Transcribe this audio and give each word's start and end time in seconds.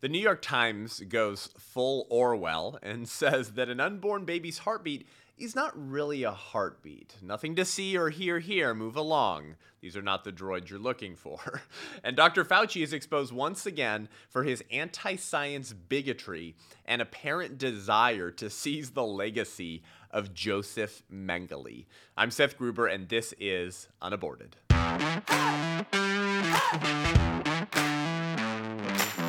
The 0.00 0.08
New 0.08 0.20
York 0.20 0.42
Times 0.42 1.00
goes 1.00 1.48
full 1.58 2.06
Orwell 2.08 2.78
and 2.84 3.08
says 3.08 3.52
that 3.52 3.68
an 3.68 3.80
unborn 3.80 4.24
baby's 4.24 4.58
heartbeat 4.58 5.08
is 5.36 5.56
not 5.56 5.72
really 5.74 6.22
a 6.22 6.30
heartbeat. 6.30 7.16
Nothing 7.20 7.56
to 7.56 7.64
see 7.64 7.96
or 7.96 8.10
hear 8.10 8.38
here. 8.38 8.74
Move 8.74 8.96
along. 8.96 9.56
These 9.80 9.96
are 9.96 10.02
not 10.02 10.22
the 10.22 10.32
droids 10.32 10.70
you're 10.70 10.78
looking 10.78 11.16
for. 11.16 11.62
And 12.04 12.16
Dr. 12.16 12.44
Fauci 12.44 12.82
is 12.82 12.92
exposed 12.92 13.32
once 13.32 13.66
again 13.66 14.08
for 14.28 14.44
his 14.44 14.62
anti 14.70 15.16
science 15.16 15.72
bigotry 15.72 16.54
and 16.86 17.02
apparent 17.02 17.58
desire 17.58 18.30
to 18.32 18.48
seize 18.48 18.90
the 18.90 19.04
legacy 19.04 19.82
of 20.12 20.32
Joseph 20.32 21.02
Mengele. 21.12 21.86
I'm 22.16 22.30
Seth 22.30 22.56
Gruber, 22.56 22.86
and 22.86 23.08
this 23.08 23.34
is 23.40 23.88
Unaborted. 24.00 24.56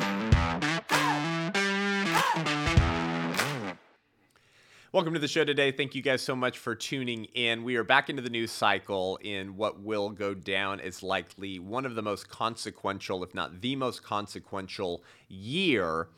Welcome 4.92 5.14
to 5.14 5.20
the 5.20 5.28
show 5.28 5.44
today. 5.44 5.70
Thank 5.70 5.94
you 5.94 6.02
guys 6.02 6.20
so 6.20 6.34
much 6.34 6.58
for 6.58 6.74
tuning 6.74 7.26
in. 7.26 7.62
We 7.62 7.76
are 7.76 7.84
back 7.84 8.10
into 8.10 8.22
the 8.22 8.28
news 8.28 8.50
cycle 8.50 9.20
in 9.22 9.56
what 9.56 9.78
will 9.80 10.10
go 10.10 10.34
down 10.34 10.80
as 10.80 11.00
likely 11.00 11.60
one 11.60 11.86
of 11.86 11.94
the 11.94 12.02
most 12.02 12.28
consequential, 12.28 13.22
if 13.22 13.32
not 13.32 13.60
the 13.60 13.76
most 13.76 14.02
consequential 14.02 15.04
year 15.28 16.08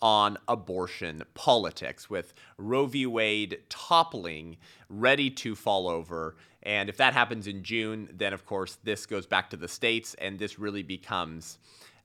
on 0.00 0.38
abortion 0.48 1.22
politics, 1.34 2.08
with 2.08 2.32
Roe 2.56 2.86
v. 2.86 3.04
Wade 3.04 3.58
toppling, 3.68 4.56
ready 4.88 5.28
to 5.28 5.54
fall 5.54 5.86
over. 5.86 6.34
And 6.62 6.88
if 6.88 6.96
that 6.96 7.12
happens 7.12 7.46
in 7.46 7.62
June, 7.62 8.08
then 8.14 8.32
of 8.32 8.46
course 8.46 8.78
this 8.82 9.04
goes 9.04 9.26
back 9.26 9.50
to 9.50 9.58
the 9.58 9.68
states, 9.68 10.14
and 10.14 10.38
this 10.38 10.58
really 10.58 10.82
becomes 10.82 11.58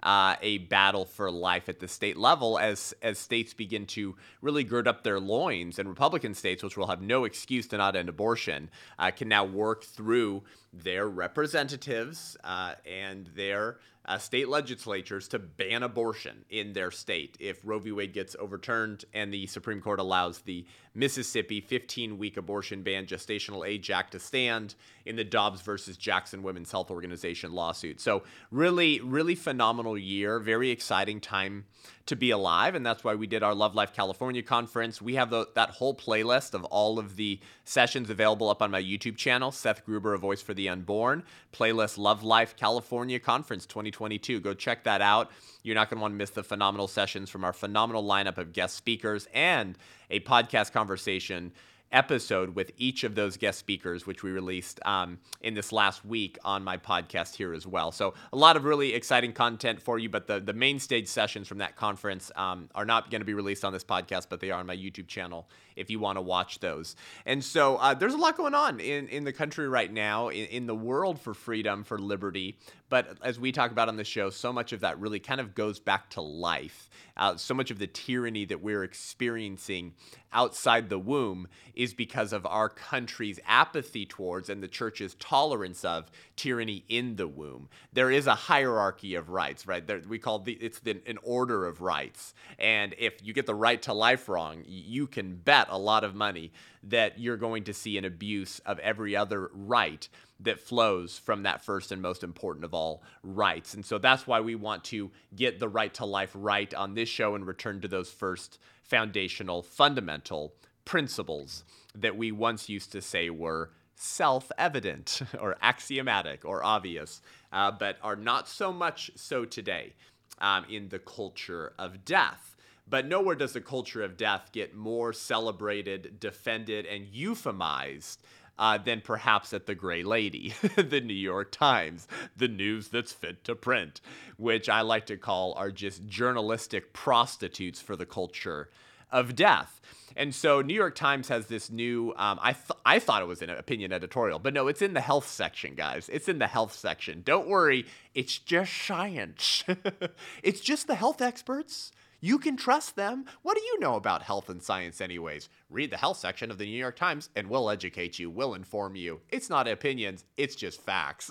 uh, 0.04 0.36
a 0.42 0.60
battle 0.60 1.06
for 1.06 1.32
life 1.32 1.70
at 1.70 1.80
the 1.80 1.88
state 1.88 2.18
level 2.18 2.60
as 2.60 2.94
as 3.02 3.18
states 3.18 3.54
begin 3.54 3.86
to 3.88 4.16
really 4.42 4.64
gird 4.64 4.88
up 4.88 5.04
their 5.04 5.20
loins, 5.20 5.80
and 5.80 5.90
Republican 5.90 6.34
states, 6.34 6.64
which 6.64 6.78
will 6.78 6.88
have 6.88 7.02
no 7.02 7.24
excuse 7.24 7.68
to 7.68 7.78
not 7.78 7.96
end 7.96 8.10
abortion, 8.10 8.70
uh, 9.00 9.12
can 9.12 9.28
now 9.28 9.44
work 9.44 9.84
through 9.84 10.44
their 10.74 11.08
representatives 11.08 12.38
uh, 12.44 12.74
and 12.86 13.28
their 13.36 13.78
uh, 14.08 14.18
state 14.18 14.48
legislatures 14.48 15.28
to 15.28 15.40
ban 15.40 15.84
abortion 15.84 16.46
in 16.50 16.74
their 16.74 16.92
state 16.92 17.36
if 17.40 17.60
Roe 17.64 17.80
v. 17.80 17.92
Wade 17.92 18.14
gets 18.14 18.36
overturned 18.40 19.04
and 19.14 19.34
the 19.34 19.48
Supreme 19.48 19.82
Court 19.82 20.00
allows 20.00 20.40
the 20.40 20.66
Mississippi 20.98 21.62
15 21.62 22.18
week 22.18 22.38
abortion 22.38 22.82
ban 22.82 23.06
gestational 23.06 23.66
age 23.66 23.92
act 23.92 24.14
to 24.14 24.20
stand 24.20 24.74
in 25.06 25.16
the 25.16 25.24
Dobbs 25.24 25.62
versus 25.62 25.96
Jackson 25.96 26.42
Women's 26.42 26.72
Health 26.72 26.90
Organization 26.90 27.54
lawsuit. 27.54 28.02
So, 28.02 28.24
really, 28.50 29.00
really 29.00 29.36
phenomenal 29.36 29.96
year. 29.96 30.40
Very 30.40 30.72
exciting 30.72 31.22
time 31.22 31.66
to 32.08 32.16
be 32.16 32.32
alive. 32.32 32.74
And 32.74 32.86
that's 32.86 33.04
why 33.04 33.14
we 33.14 33.28
did 33.28 33.44
our 33.44 33.54
Love 33.54 33.76
Life 33.76 33.94
California 33.94 34.42
conference. 34.42 35.02
We 35.02 35.16
have 35.16 35.30
the, 35.30 35.48
that 35.54 35.72
whole 35.72 35.94
playlist 35.94 36.54
of 36.54 36.64
all 36.66 36.98
of 36.98 37.16
the 37.16 37.40
sessions 37.64 38.10
available 38.10 38.50
up 38.50 38.62
on 38.62 38.72
my 38.72 38.82
YouTube 38.82 39.18
channel, 39.18 39.52
Seth 39.52 39.86
Gruber, 39.86 40.14
A 40.16 40.18
Voice 40.18 40.42
for 40.42 40.54
the 40.54 40.68
Unborn, 40.68 41.24
playlist 41.54 41.98
Love 41.98 42.24
Life 42.24 42.56
California 42.56 43.20
Conference 43.20 43.66
2022. 43.68 44.40
Go 44.40 44.54
check 44.54 44.84
that 44.86 45.02
out. 45.02 45.32
You're 45.68 45.76
not 45.76 45.90
going 45.90 45.98
to 45.98 46.02
want 46.02 46.14
to 46.14 46.18
miss 46.18 46.30
the 46.30 46.44
phenomenal 46.44 46.88
sessions 46.88 47.30
from 47.30 47.44
our 47.44 47.52
phenomenal 47.52 48.02
lineup 48.02 48.38
of 48.38 48.54
guest 48.54 48.78
speakers 48.78 49.28
and 49.34 49.78
a 50.10 50.22
podcast 50.22 50.72
conversation 50.72 51.52
episode 51.92 52.56
with 52.56 52.72
each 52.78 53.04
of 53.04 53.16
those 53.16 53.38
guest 53.38 53.60
speakers, 53.60 54.06
which 54.06 54.24
we 54.24 54.32
released 54.32 54.80
um, 54.86 55.20
in 55.42 55.54
this 55.54 55.72
last 55.72 56.06
week 56.06 56.38
on 56.44 56.64
my 56.64 56.78
podcast 56.78 57.36
here 57.36 57.54
as 57.54 57.66
well. 57.66 57.92
So 57.92 58.14
a 58.34 58.38
lot 58.38 58.58
of 58.58 58.66
really 58.66 58.94
exciting 58.94 59.34
content 59.34 59.82
for 59.82 59.98
you, 59.98 60.10
but 60.10 60.28
the, 60.28 60.40
the 60.40 60.54
main 60.54 60.80
stage 60.80 61.08
sessions 61.08 61.48
from 61.48 61.60
that 61.60 61.76
conference 61.76 62.32
um, 62.36 62.70
are 62.76 62.86
not 62.86 63.10
going 63.10 63.22
to 63.22 63.26
be 63.26 63.34
released 63.34 63.64
on 63.64 63.74
this 63.74 63.84
podcast, 63.84 64.28
but 64.30 64.40
they 64.40 64.52
are 64.52 64.60
on 64.60 64.66
my 64.66 64.76
YouTube 64.76 65.08
channel 65.08 65.48
if 65.76 65.90
you 65.90 66.00
want 66.00 66.18
to 66.18 66.22
watch 66.22 66.60
those. 66.60 66.96
And 67.26 67.44
so 67.44 67.78
uh, 67.78 67.94
there's 67.94 68.16
a 68.16 68.18
lot 68.18 68.36
going 68.36 68.56
on 68.56 68.80
in, 68.80 69.08
in 69.08 69.24
the 69.24 69.34
country 69.34 69.70
right 69.70 69.92
now, 69.92 70.30
in, 70.30 70.46
in 70.48 70.66
the 70.66 70.76
world 70.76 71.22
for 71.22 71.34
freedom, 71.34 71.84
for 71.84 72.00
liberty. 72.00 72.58
But 72.90 73.18
as 73.22 73.40
we 73.40 73.52
talk 73.52 73.72
about 73.72 73.88
on 73.88 73.96
the 73.96 74.04
show, 74.04 74.30
so 74.30 74.52
much 74.52 74.74
of 74.74 74.82
that 74.82 75.00
really 75.00 75.20
kind 75.20 75.40
of 75.40 75.54
goes 75.54 75.80
back 75.80 76.10
to 76.12 76.22
life. 76.22 76.90
Uh, 77.16 77.36
so 77.36 77.54
much 77.54 77.72
of 77.72 77.80
the 77.80 77.88
tyranny 77.88 78.46
that 78.46 78.62
we're 78.62 78.84
experiencing 78.84 79.94
outside 80.34 80.90
the 80.90 81.00
womb 81.00 81.48
is 81.78 81.94
because 81.94 82.34
of 82.34 82.46
our 82.48 82.68
country's 82.68 83.40
apathy 83.48 84.06
towards 84.06 84.50
and 84.50 84.64
the 84.64 84.68
church's 84.68 85.14
tolerance 85.16 85.86
of 85.86 86.10
tyranny 86.36 86.84
in 86.90 87.16
the 87.16 87.28
womb. 87.28 87.70
There 87.94 88.10
is 88.10 88.26
a 88.26 88.34
hierarchy 88.34 89.14
of 89.14 89.30
rights, 89.30 89.68
right? 89.68 89.86
There, 89.86 90.02
we 90.10 90.18
call 90.18 90.40
the 90.40 90.54
it's 90.54 90.80
the, 90.80 91.00
an 91.06 91.20
order 91.22 91.66
of 91.66 91.82
rights, 91.82 92.34
and 92.58 92.96
if 92.98 93.24
you 93.24 93.32
get 93.32 93.46
the 93.46 93.56
right 93.56 93.82
to 93.84 93.94
life 93.94 94.28
wrong, 94.28 94.64
you 94.66 95.06
can 95.06 95.36
bet 95.36 95.68
a 95.70 95.78
lot 95.78 96.04
of 96.04 96.16
money 96.16 96.52
that 96.84 97.20
you're 97.20 97.38
going 97.38 97.64
to 97.66 97.74
see 97.74 97.98
an 97.98 98.06
abuse 98.06 98.60
of 98.66 98.80
every 98.80 99.16
other 99.16 99.52
right 99.54 100.10
that 100.40 100.60
flows 100.60 101.18
from 101.18 101.44
that 101.44 101.64
first 101.64 101.92
and 101.92 102.02
most 102.02 102.24
important 102.24 102.66
of 102.66 102.74
all 102.74 103.04
rights. 103.24 103.74
And 103.74 103.86
so 103.86 103.98
that's 103.98 104.26
why 104.26 104.40
we 104.40 104.56
want 104.56 104.84
to 104.86 105.12
get 105.36 105.60
the 105.60 105.68
right 105.68 105.94
to 105.96 106.06
life 106.06 106.32
right 106.34 106.74
on 106.74 106.94
this 106.94 107.10
show 107.10 107.36
and 107.36 107.46
return 107.46 107.82
to 107.82 107.88
those 107.88 108.12
first 108.12 108.60
foundational, 108.84 109.62
fundamental 109.62 110.54
principles 110.88 111.66
that 111.94 112.16
we 112.16 112.32
once 112.32 112.70
used 112.70 112.94
to 112.94 113.02
say 113.02 113.30
were 113.30 113.72
self 113.96 114.52
evident 114.58 115.22
or 115.40 115.58
axiomatic 115.62 116.46
or 116.46 116.64
obvious, 116.64 117.22
uh, 117.52 117.70
but 117.70 117.98
are 118.02 118.16
not 118.16 118.48
so 118.48 118.72
much 118.72 119.12
so 119.16 119.44
today 119.46 119.94
um, 120.40 120.66
in 120.70 120.90
the 120.90 121.00
culture 121.00 121.74
of 121.78 122.06
death. 122.06 122.56
But 122.90 123.06
nowhere 123.06 123.36
does 123.36 123.52
the 123.52 123.60
culture 123.60 124.02
of 124.02 124.16
death 124.16 124.50
get 124.54 124.74
more 124.74 125.12
celebrated, 125.12 126.22
defended, 126.22 126.86
and 126.86 127.08
euphemized 127.08 128.20
uh, 128.58 128.78
than 128.78 129.02
perhaps 129.02 129.52
at 129.52 129.66
the 129.66 129.76
Gray 129.76 130.04
Lady, 130.04 130.54
the 130.78 131.02
New 131.02 131.14
York 131.14 131.52
Times, 131.52 132.08
the 132.38 132.48
news 132.48 132.88
that's 132.88 133.12
fit 133.12 133.44
to 133.44 133.56
print, 133.56 134.00
which 134.38 134.70
I 134.70 134.82
like 134.82 135.06
to 135.08 135.18
call 135.18 135.54
are 135.56 135.70
just 135.70 136.08
journalistic 136.08 136.94
prostitutes 136.94 137.82
for 137.82 137.98
the 137.98 138.06
culture 138.06 138.70
of 139.12 139.36
death. 139.36 139.80
And 140.16 140.34
so 140.34 140.62
New 140.62 140.74
York 140.74 140.96
Times 140.96 141.28
has 141.28 141.46
this 141.46 141.70
new. 141.70 142.14
Um, 142.18 142.40
I 142.42 142.54
th- 142.54 142.80
I 142.86 142.98
thought 142.98 143.22
it 143.22 143.28
was 143.28 143.44
an 143.44 143.52
opinion 143.52 143.94
editorial, 143.94 144.40
but 144.40 144.54
no, 144.54 144.68
it's 144.68 144.82
in 144.82 144.94
the 144.96 145.02
health 145.02 145.28
section, 145.28 145.76
guys. 145.76 146.10
It's 146.12 146.28
in 146.28 146.40
the 146.40 146.48
health 146.48 146.74
section. 146.74 147.22
Don't 147.24 147.48
worry, 147.48 147.86
it's 148.16 148.40
just 148.40 148.74
science. 148.74 149.64
it's 150.44 150.62
just 150.62 150.88
the 150.88 150.96
health 150.96 151.22
experts 151.22 151.92
you 152.20 152.40
can 152.40 152.58
trust 152.58 152.96
them. 152.96 153.26
What 153.44 153.56
do 153.56 153.64
you 153.64 153.80
know 153.80 153.96
about 153.96 154.24
health 154.24 154.50
and 154.50 154.62
science, 154.62 155.02
anyways? 155.02 155.50
Read 155.70 155.92
the 155.92 155.98
health 155.98 156.18
section 156.18 156.50
of 156.50 156.58
the 156.58 156.66
New 156.66 156.78
York 156.78 156.96
Times 156.96 157.30
and 157.36 157.50
we'll 157.50 157.70
educate 157.70 158.18
you, 158.18 158.30
we'll 158.30 158.54
inform 158.54 158.96
you. 158.96 159.22
It's 159.30 159.50
not 159.50 159.68
opinions, 159.68 160.26
it's 160.36 160.56
just 160.56 160.82
facts. 160.82 161.30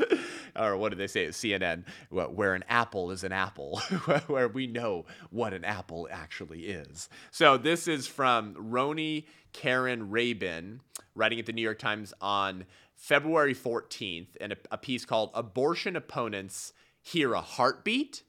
or 0.58 0.76
what 0.76 0.90
do 0.90 0.96
they 0.96 1.06
say 1.06 1.26
at 1.26 1.32
CNN? 1.32 1.84
Where 2.10 2.54
an 2.54 2.64
apple 2.68 3.10
is 3.10 3.24
an 3.24 3.32
apple, 3.32 3.78
where 4.26 4.48
we 4.48 4.66
know 4.66 5.06
what 5.30 5.52
an 5.54 5.64
apple 5.64 6.08
actually 6.10 6.66
is. 6.66 7.08
So 7.30 7.56
this 7.56 7.88
is 7.88 8.06
from 8.06 8.54
Roni 8.54 9.24
Caryn 9.52 10.06
Rabin, 10.10 10.80
writing 11.14 11.38
at 11.38 11.46
the 11.46 11.52
New 11.52 11.62
York 11.62 11.78
Times 11.78 12.12
on 12.20 12.64
February 12.94 13.54
14th, 13.54 14.36
in 14.36 14.52
a, 14.52 14.56
a 14.70 14.78
piece 14.78 15.04
called 15.04 15.30
Abortion 15.34 15.96
Opponents 15.96 16.72
Hear 17.02 17.34
a 17.34 17.40
Heartbeat 17.40 18.22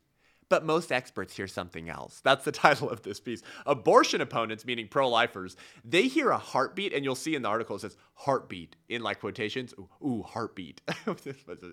but 0.49 0.65
most 0.65 0.91
experts 0.91 1.35
hear 1.35 1.47
something 1.47 1.89
else. 1.89 2.21
That's 2.23 2.45
the 2.45 2.51
title 2.67 2.89
of 2.89 3.03
this 3.03 3.19
piece. 3.19 3.41
Abortion 3.65 4.21
opponents, 4.21 4.65
meaning 4.65 4.87
pro 4.87 5.09
lifers, 5.09 5.55
they 5.83 6.03
hear 6.03 6.29
a 6.29 6.37
heartbeat, 6.37 6.93
and 6.93 7.03
you'll 7.03 7.15
see 7.15 7.35
in 7.35 7.41
the 7.41 7.49
article 7.49 7.75
it 7.75 7.79
says 7.79 7.97
heartbeat 8.13 8.75
in 8.89 9.01
like 9.01 9.19
quotations. 9.19 9.73
Ooh, 9.79 9.89
ooh 10.05 10.23
heartbeat. 10.23 10.81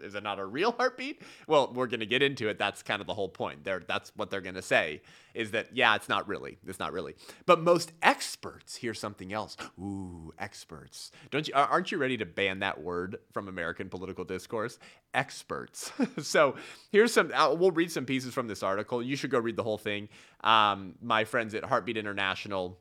Is 0.03 0.15
it 0.15 0.23
not 0.23 0.39
a 0.39 0.45
real 0.45 0.73
heartbeat? 0.73 1.23
Well, 1.47 1.73
we're 1.75 1.87
going 1.87 2.01
to 2.01 2.07
get 2.07 2.23
into 2.23 2.49
it. 2.49 2.59
That's 2.59 2.83
kind 2.83 3.01
of 3.01 3.07
the 3.07 3.15
whole 3.15 3.29
point. 3.29 3.65
There, 3.65 3.83
that's 3.87 4.13
what 4.17 4.31
they're 4.31 4.41
going 4.41 4.55
to 4.57 4.63
say 4.63 5.03
is 5.35 5.51
that, 5.51 5.69
yeah, 5.77 5.95
it's 5.97 6.09
not 6.09 6.29
really. 6.29 6.59
It's 6.67 6.79
not 6.79 6.93
really. 6.93 7.15
But 7.45 7.61
most 7.61 7.93
experts 8.03 8.77
hear 8.77 8.95
something 8.95 9.33
else. 9.33 9.57
Ooh, 9.79 10.33
experts. 10.39 11.11
Don't 11.31 11.47
you, 11.47 11.55
aren't 11.55 11.91
you 11.93 11.99
ready 11.99 12.17
to 12.19 12.27
ban 12.27 12.61
that 12.61 12.81
word 12.81 13.19
from 13.33 13.49
American 13.49 13.89
political 13.89 14.25
discourse? 14.25 14.79
Experts. 15.13 15.93
so 16.23 16.55
here's 16.93 17.13
some, 17.13 17.33
uh, 17.35 17.55
we'll 17.55 17.73
read 17.73 17.91
some 17.91 18.07
pieces 18.07 18.33
from 18.33 18.49
this 18.49 18.63
article. 18.63 19.03
You 19.03 19.17
should 19.17 19.31
go 19.31 19.39
read 19.39 19.57
the 19.57 19.63
whole 19.63 19.79
thing. 19.79 20.09
Um, 20.43 20.95
my 21.03 21.25
friends 21.25 21.55
at 21.55 21.65
Heartbeat 21.65 21.97
International 21.97 22.79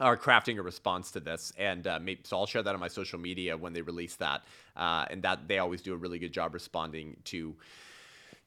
are 0.00 0.16
crafting 0.16 0.58
a 0.58 0.62
response 0.62 1.10
to 1.10 1.20
this, 1.20 1.52
and 1.58 1.86
uh, 1.86 1.98
maybe, 2.00 2.20
so 2.24 2.38
I'll 2.38 2.46
share 2.46 2.62
that 2.62 2.74
on 2.74 2.80
my 2.80 2.88
social 2.88 3.18
media 3.18 3.56
when 3.56 3.74
they 3.74 3.82
release 3.82 4.16
that, 4.16 4.44
uh, 4.76 5.04
and 5.10 5.22
that 5.22 5.46
they 5.46 5.58
always 5.58 5.82
do 5.82 5.92
a 5.92 5.96
really 5.96 6.18
good 6.18 6.32
job 6.32 6.54
responding 6.54 7.18
to 7.24 7.54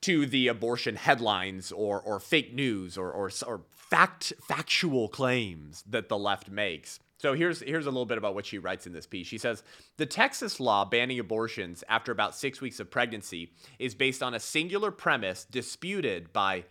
to 0.03 0.25
the 0.25 0.47
abortion 0.47 0.95
headlines 0.95 1.71
or 1.71 2.01
or 2.01 2.19
fake 2.19 2.53
news 2.53 2.97
or 2.97 3.11
or, 3.11 3.31
or 3.47 3.61
fact 3.73 4.33
factual 4.41 5.07
claims 5.09 5.83
that 5.89 6.09
the 6.09 6.17
left 6.17 6.49
makes. 6.49 6.99
So 7.17 7.33
here's 7.33 7.61
here's 7.61 7.85
a 7.85 7.91
little 7.91 8.05
bit 8.05 8.17
about 8.17 8.35
what 8.35 8.45
she 8.45 8.57
writes 8.57 8.87
in 8.87 8.93
this 8.93 9.07
piece. 9.07 9.27
She 9.27 9.37
says 9.37 9.63
the 9.97 10.05
Texas 10.05 10.59
law 10.59 10.85
banning 10.85 11.19
abortions 11.19 11.83
after 11.89 12.11
about 12.11 12.35
six 12.35 12.61
weeks 12.61 12.79
of 12.79 12.91
pregnancy 12.91 13.51
is 13.79 13.95
based 13.95 14.23
on 14.23 14.33
a 14.33 14.39
singular 14.39 14.91
premise 14.91 15.45
disputed 15.45 16.33
by 16.33 16.65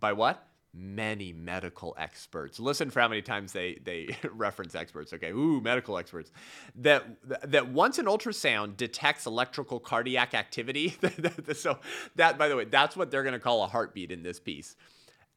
By 0.00 0.12
what? 0.14 0.46
Many 0.78 1.32
medical 1.32 1.94
experts. 1.98 2.60
Listen 2.60 2.90
for 2.90 3.00
how 3.00 3.08
many 3.08 3.22
times 3.22 3.52
they 3.52 3.78
they 3.82 4.16
reference 4.30 4.74
experts. 4.74 5.12
Okay, 5.12 5.30
ooh, 5.30 5.60
medical 5.60 5.96
experts. 5.96 6.30
That 6.76 7.04
that 7.44 7.68
once 7.68 7.98
an 7.98 8.06
ultrasound 8.06 8.76
detects 8.76 9.26
electrical 9.26 9.80
cardiac 9.80 10.34
activity, 10.34 10.94
so 11.54 11.78
that 12.16 12.36
by 12.36 12.48
the 12.48 12.56
way, 12.56 12.64
that's 12.64 12.96
what 12.96 13.10
they're 13.10 13.22
going 13.22 13.32
to 13.32 13.40
call 13.40 13.64
a 13.64 13.66
heartbeat 13.66 14.12
in 14.12 14.22
this 14.22 14.38
piece. 14.38 14.76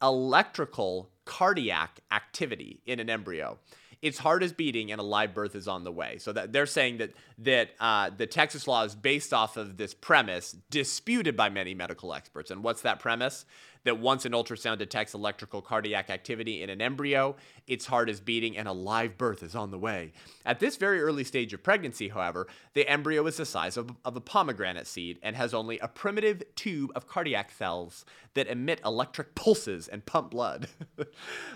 Electrical 0.01 1.09
cardiac 1.25 1.99
activity 2.11 2.81
in 2.85 2.99
an 2.99 3.09
embryo 3.09 3.57
its 4.01 4.17
heart 4.17 4.43
is 4.43 4.53
beating 4.53 4.91
and 4.91 5.01
a 5.01 5.03
live 5.03 5.33
birth 5.33 5.55
is 5.55 5.67
on 5.67 5.83
the 5.83 5.91
way. 5.91 6.17
So 6.19 6.31
that 6.33 6.53
they're 6.53 6.65
saying 6.65 6.97
that 6.97 7.11
that 7.39 7.71
uh, 7.79 8.09
the 8.15 8.27
Texas 8.27 8.67
law 8.67 8.83
is 8.83 8.95
based 8.95 9.33
off 9.33 9.57
of 9.57 9.77
this 9.77 9.93
premise, 9.93 10.55
disputed 10.69 11.35
by 11.35 11.49
many 11.49 11.73
medical 11.73 12.13
experts. 12.13 12.51
And 12.51 12.63
what's 12.63 12.81
that 12.83 12.99
premise? 12.99 13.45
That 13.85 13.99
once 13.99 14.25
an 14.25 14.33
ultrasound 14.33 14.79
detects 14.79 15.13
electrical 15.13 15.61
cardiac 15.61 16.09
activity 16.09 16.61
in 16.61 16.69
an 16.69 16.81
embryo, 16.81 17.35
its 17.65 17.85
heart 17.85 18.09
is 18.09 18.19
beating 18.19 18.57
and 18.57 18.67
a 18.67 18.73
live 18.73 19.17
birth 19.17 19.41
is 19.41 19.55
on 19.55 19.71
the 19.71 19.79
way. 19.79 20.11
At 20.45 20.59
this 20.59 20.75
very 20.75 21.01
early 21.01 21.23
stage 21.23 21.53
of 21.53 21.63
pregnancy, 21.63 22.09
however, 22.09 22.47
the 22.73 22.87
embryo 22.87 23.25
is 23.27 23.37
the 23.37 23.45
size 23.45 23.77
of, 23.77 23.91
of 24.03 24.15
a 24.15 24.21
pomegranate 24.21 24.87
seed 24.87 25.17
and 25.23 25.35
has 25.35 25.53
only 25.53 25.79
a 25.79 25.87
primitive 25.87 26.43
tube 26.55 26.91
of 26.93 27.07
cardiac 27.07 27.51
cells 27.51 28.03
that 28.33 28.47
emit 28.47 28.81
electric 28.83 29.33
pulses 29.35 29.87
and 29.87 30.05
pump 30.05 30.31
blood. 30.31 30.67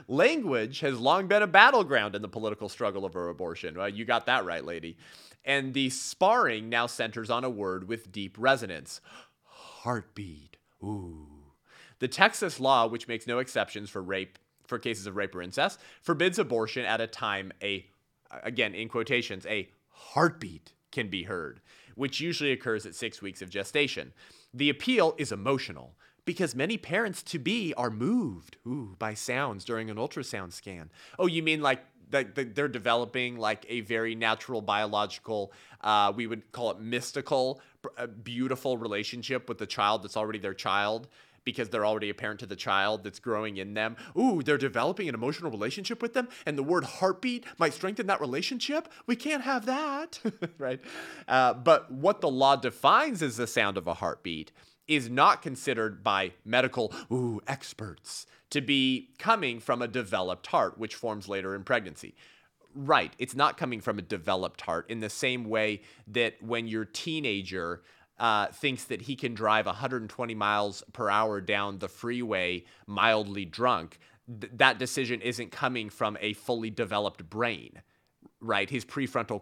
Language 0.07 0.79
has 0.79 0.99
long 0.99 1.27
been 1.27 1.43
a 1.43 1.47
battleground 1.47 2.15
in 2.15 2.21
the 2.21 2.27
political 2.29 2.69
struggle 2.69 3.05
over 3.05 3.29
abortion. 3.29 3.77
Well, 3.77 3.89
you 3.89 4.05
got 4.05 4.25
that 4.27 4.45
right, 4.45 4.63
lady. 4.63 4.97
And 5.45 5.73
the 5.73 5.89
sparring 5.89 6.69
now 6.69 6.87
centers 6.87 7.29
on 7.29 7.43
a 7.43 7.49
word 7.49 7.87
with 7.87 8.11
deep 8.11 8.37
resonance 8.39 9.01
heartbeat. 9.43 10.57
Ooh. 10.81 11.32
The 12.03 12.09
Texas 12.09 12.59
law, 12.59 12.85
which 12.85 13.07
makes 13.07 13.27
no 13.27 13.39
exceptions 13.39 13.89
for 13.89 14.03
rape 14.03 14.37
for 14.67 14.77
cases 14.77 15.07
of 15.07 15.15
rape 15.15 15.33
or 15.33 15.41
incest, 15.41 15.79
forbids 16.01 16.37
abortion 16.37 16.83
at 16.83 16.99
a 16.99 17.07
time 17.07 17.53
a 17.61 17.85
again 18.43 18.75
in 18.75 18.89
quotations 18.89 19.45
a 19.45 19.69
heartbeat 19.87 20.73
can 20.91 21.07
be 21.07 21.23
heard, 21.23 21.61
which 21.95 22.19
usually 22.19 22.51
occurs 22.51 22.85
at 22.85 22.93
6 22.93 23.21
weeks 23.21 23.41
of 23.41 23.49
gestation. 23.49 24.11
The 24.53 24.69
appeal 24.69 25.15
is 25.17 25.31
emotional 25.31 25.95
because 26.25 26.53
many 26.53 26.77
parents 26.77 27.23
to 27.23 27.39
be 27.39 27.73
are 27.75 27.89
moved 27.89 28.57
ooh, 28.67 28.97
by 28.99 29.13
sounds 29.13 29.63
during 29.63 29.89
an 29.89 29.95
ultrasound 29.95 30.51
scan. 30.51 30.91
Oh, 31.17 31.27
you 31.27 31.41
mean 31.41 31.61
like 31.61 31.85
they're 32.09 32.67
developing 32.67 33.37
like 33.37 33.65
a 33.69 33.79
very 33.79 34.13
natural 34.13 34.61
biological 34.61 35.53
uh, 35.79 36.11
we 36.13 36.27
would 36.27 36.51
call 36.51 36.69
it 36.71 36.79
mystical 36.79 37.61
beautiful 38.23 38.77
relationship 38.77 39.49
with 39.49 39.57
the 39.57 39.65
child 39.65 40.03
that's 40.03 40.17
already 40.17 40.39
their 40.39 40.53
child 40.53 41.07
because 41.43 41.69
they're 41.69 41.85
already 41.85 42.09
a 42.09 42.13
parent 42.13 42.39
to 42.41 42.45
the 42.45 42.55
child 42.55 43.03
that's 43.03 43.19
growing 43.19 43.57
in 43.57 43.73
them. 43.73 43.95
Ooh, 44.17 44.41
they're 44.41 44.57
developing 44.57 45.09
an 45.09 45.15
emotional 45.15 45.51
relationship 45.51 46.01
with 46.01 46.13
them, 46.13 46.27
and 46.45 46.57
the 46.57 46.63
word 46.63 46.83
heartbeat 46.83 47.45
might 47.57 47.73
strengthen 47.73 48.07
that 48.07 48.21
relationship. 48.21 48.87
We 49.07 49.15
can't 49.15 49.43
have 49.43 49.65
that, 49.65 50.19
right? 50.57 50.79
Uh, 51.27 51.53
but 51.53 51.91
what 51.91 52.21
the 52.21 52.29
law 52.29 52.55
defines 52.55 53.21
as 53.21 53.37
the 53.37 53.47
sound 53.47 53.77
of 53.77 53.87
a 53.87 53.95
heartbeat 53.95 54.51
is 54.87 55.09
not 55.09 55.41
considered 55.41 56.03
by 56.03 56.33
medical 56.45 56.93
ooh, 57.11 57.41
experts 57.47 58.25
to 58.49 58.61
be 58.61 59.09
coming 59.17 59.59
from 59.59 59.81
a 59.81 59.87
developed 59.87 60.47
heart, 60.47 60.77
which 60.77 60.95
forms 60.95 61.27
later 61.27 61.55
in 61.55 61.63
pregnancy. 61.63 62.15
Right, 62.75 63.13
it's 63.19 63.35
not 63.35 63.57
coming 63.57 63.81
from 63.81 63.99
a 63.99 64.01
developed 64.01 64.61
heart 64.61 64.89
in 64.89 64.99
the 64.99 65.09
same 65.09 65.45
way 65.45 65.81
that 66.07 66.41
when 66.41 66.67
your 66.67 66.85
teenager 66.85 67.81
uh, 68.23 68.47
thinks 68.47 68.85
that 68.85 69.01
he 69.01 69.17
can 69.17 69.33
drive 69.33 69.65
120 69.65 70.33
miles 70.33 70.81
per 70.93 71.09
hour 71.09 71.41
down 71.41 71.79
the 71.79 71.89
freeway 71.89 72.63
mildly 72.87 73.43
drunk, 73.43 73.99
th- 74.39 74.53
that 74.55 74.79
decision 74.79 75.19
isn't 75.19 75.51
coming 75.51 75.89
from 75.89 76.17
a 76.21 76.31
fully 76.31 76.69
developed 76.69 77.29
brain 77.29 77.81
right? 78.45 78.69
His 78.69 78.83
prefrontal 78.83 79.41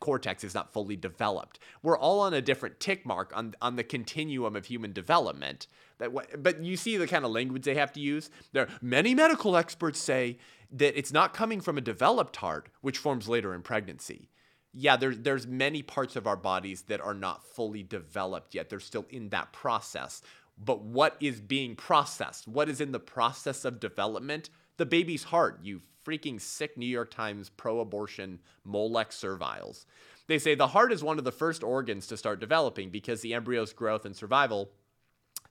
cortex 0.00 0.42
is 0.42 0.54
not 0.54 0.72
fully 0.72 0.96
developed. 0.96 1.58
We're 1.82 1.98
all 1.98 2.20
on 2.20 2.32
a 2.32 2.40
different 2.40 2.80
tick 2.80 3.04
mark 3.04 3.30
on, 3.36 3.54
on 3.60 3.76
the 3.76 3.84
continuum 3.84 4.56
of 4.56 4.64
human 4.64 4.94
development. 4.94 5.66
That, 5.98 6.42
but 6.42 6.62
you 6.62 6.78
see 6.78 6.96
the 6.96 7.06
kind 7.06 7.26
of 7.26 7.30
language 7.30 7.64
they 7.64 7.74
have 7.74 7.92
to 7.92 8.00
use. 8.00 8.30
There, 8.52 8.68
many 8.80 9.14
medical 9.14 9.54
experts 9.54 9.98
say 9.98 10.38
that 10.72 10.98
it's 10.98 11.12
not 11.12 11.34
coming 11.34 11.60
from 11.60 11.76
a 11.76 11.82
developed 11.82 12.36
heart, 12.36 12.70
which 12.80 12.96
forms 12.96 13.28
later 13.28 13.54
in 13.54 13.60
pregnancy. 13.60 14.30
Yeah, 14.72 14.96
there's 14.96 15.18
there's 15.18 15.46
many 15.46 15.82
parts 15.82 16.16
of 16.16 16.26
our 16.26 16.36
bodies 16.36 16.82
that 16.82 17.00
are 17.00 17.14
not 17.14 17.44
fully 17.44 17.82
developed 17.82 18.54
yet. 18.54 18.68
They're 18.68 18.80
still 18.80 19.06
in 19.10 19.30
that 19.30 19.52
process. 19.52 20.22
But 20.62 20.82
what 20.82 21.16
is 21.20 21.40
being 21.40 21.76
processed? 21.76 22.48
What 22.48 22.68
is 22.68 22.80
in 22.80 22.92
the 22.92 23.00
process 23.00 23.64
of 23.64 23.80
development? 23.80 24.50
The 24.76 24.86
baby's 24.86 25.24
heart, 25.24 25.60
you 25.62 25.80
freaking 26.04 26.40
sick 26.40 26.76
New 26.76 26.86
York 26.86 27.10
Times 27.10 27.50
pro 27.50 27.80
abortion 27.80 28.40
Molex 28.66 29.12
serviles. 29.12 29.86
They 30.26 30.38
say 30.38 30.54
the 30.54 30.68
heart 30.68 30.92
is 30.92 31.02
one 31.02 31.18
of 31.18 31.24
the 31.24 31.32
first 31.32 31.62
organs 31.62 32.06
to 32.08 32.16
start 32.16 32.40
developing 32.40 32.90
because 32.90 33.20
the 33.20 33.34
embryo's 33.34 33.72
growth 33.72 34.04
and 34.04 34.14
survival 34.14 34.70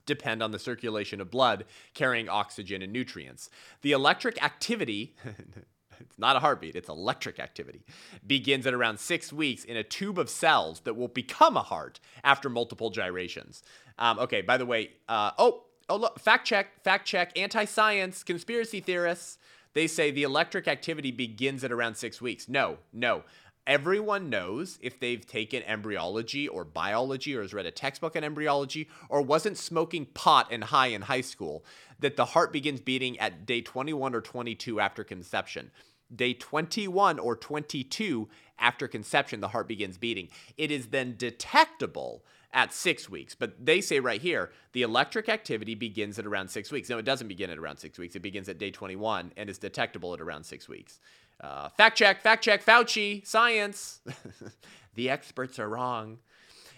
depend 0.06 0.42
on 0.42 0.50
the 0.50 0.58
circulation 0.58 1.20
of 1.20 1.30
blood 1.30 1.64
carrying 1.94 2.28
oxygen 2.28 2.82
and 2.82 2.92
nutrients. 2.92 3.50
The 3.82 3.92
electric 3.92 4.42
activity, 4.42 5.14
it's 6.00 6.18
not 6.18 6.36
a 6.36 6.40
heartbeat, 6.40 6.76
it's 6.76 6.88
electric 6.88 7.38
activity, 7.38 7.84
begins 8.26 8.66
at 8.66 8.74
around 8.74 8.98
six 8.98 9.32
weeks 9.32 9.64
in 9.64 9.76
a 9.76 9.82
tube 9.82 10.18
of 10.18 10.28
cells 10.28 10.80
that 10.80 10.96
will 10.96 11.08
become 11.08 11.56
a 11.56 11.62
heart 11.62 12.00
after 12.24 12.48
multiple 12.48 12.90
gyrations. 12.90 13.62
Um, 13.98 14.18
okay, 14.18 14.42
by 14.42 14.56
the 14.56 14.66
way, 14.66 14.90
uh, 15.08 15.32
oh, 15.38 15.64
oh, 15.88 15.96
look, 15.96 16.18
fact 16.18 16.46
check, 16.46 16.82
fact 16.82 17.06
check, 17.06 17.36
anti 17.36 17.64
science, 17.64 18.22
conspiracy 18.22 18.80
theorists. 18.80 19.38
They 19.74 19.86
say 19.86 20.10
the 20.10 20.22
electric 20.22 20.66
activity 20.66 21.10
begins 21.10 21.62
at 21.62 21.72
around 21.72 21.96
six 21.96 22.20
weeks. 22.20 22.48
No, 22.48 22.78
no. 22.92 23.24
Everyone 23.66 24.30
knows 24.30 24.78
if 24.80 24.98
they've 24.98 25.26
taken 25.26 25.62
embryology 25.64 26.48
or 26.48 26.64
biology 26.64 27.36
or 27.36 27.42
has 27.42 27.52
read 27.52 27.66
a 27.66 27.70
textbook 27.70 28.16
on 28.16 28.24
embryology 28.24 28.88
or 29.10 29.20
wasn't 29.20 29.58
smoking 29.58 30.06
pot 30.06 30.48
and 30.50 30.64
high 30.64 30.86
in 30.86 31.02
high 31.02 31.20
school 31.20 31.66
that 32.00 32.16
the 32.16 32.24
heart 32.24 32.50
begins 32.50 32.80
beating 32.80 33.18
at 33.18 33.44
day 33.44 33.60
21 33.60 34.14
or 34.14 34.22
22 34.22 34.80
after 34.80 35.04
conception. 35.04 35.70
Day 36.14 36.34
21 36.34 37.18
or 37.18 37.36
22 37.36 38.28
after 38.58 38.88
conception, 38.88 39.40
the 39.40 39.48
heart 39.48 39.68
begins 39.68 39.98
beating. 39.98 40.28
It 40.56 40.70
is 40.70 40.88
then 40.88 41.14
detectable 41.16 42.24
at 42.52 42.72
six 42.72 43.08
weeks. 43.08 43.34
But 43.34 43.64
they 43.64 43.80
say 43.80 44.00
right 44.00 44.20
here 44.20 44.50
the 44.72 44.82
electric 44.82 45.28
activity 45.28 45.74
begins 45.74 46.18
at 46.18 46.26
around 46.26 46.48
six 46.48 46.72
weeks. 46.72 46.88
No, 46.88 46.98
it 46.98 47.04
doesn't 47.04 47.28
begin 47.28 47.50
at 47.50 47.58
around 47.58 47.78
six 47.78 47.98
weeks. 47.98 48.16
It 48.16 48.22
begins 48.22 48.48
at 48.48 48.58
day 48.58 48.70
21 48.70 49.32
and 49.36 49.50
is 49.50 49.58
detectable 49.58 50.14
at 50.14 50.20
around 50.20 50.44
six 50.44 50.68
weeks. 50.68 51.00
Uh, 51.40 51.68
fact 51.70 51.96
check, 51.96 52.20
fact 52.20 52.42
check, 52.42 52.64
Fauci, 52.64 53.24
science. 53.26 54.00
the 54.94 55.08
experts 55.10 55.58
are 55.58 55.68
wrong. 55.68 56.18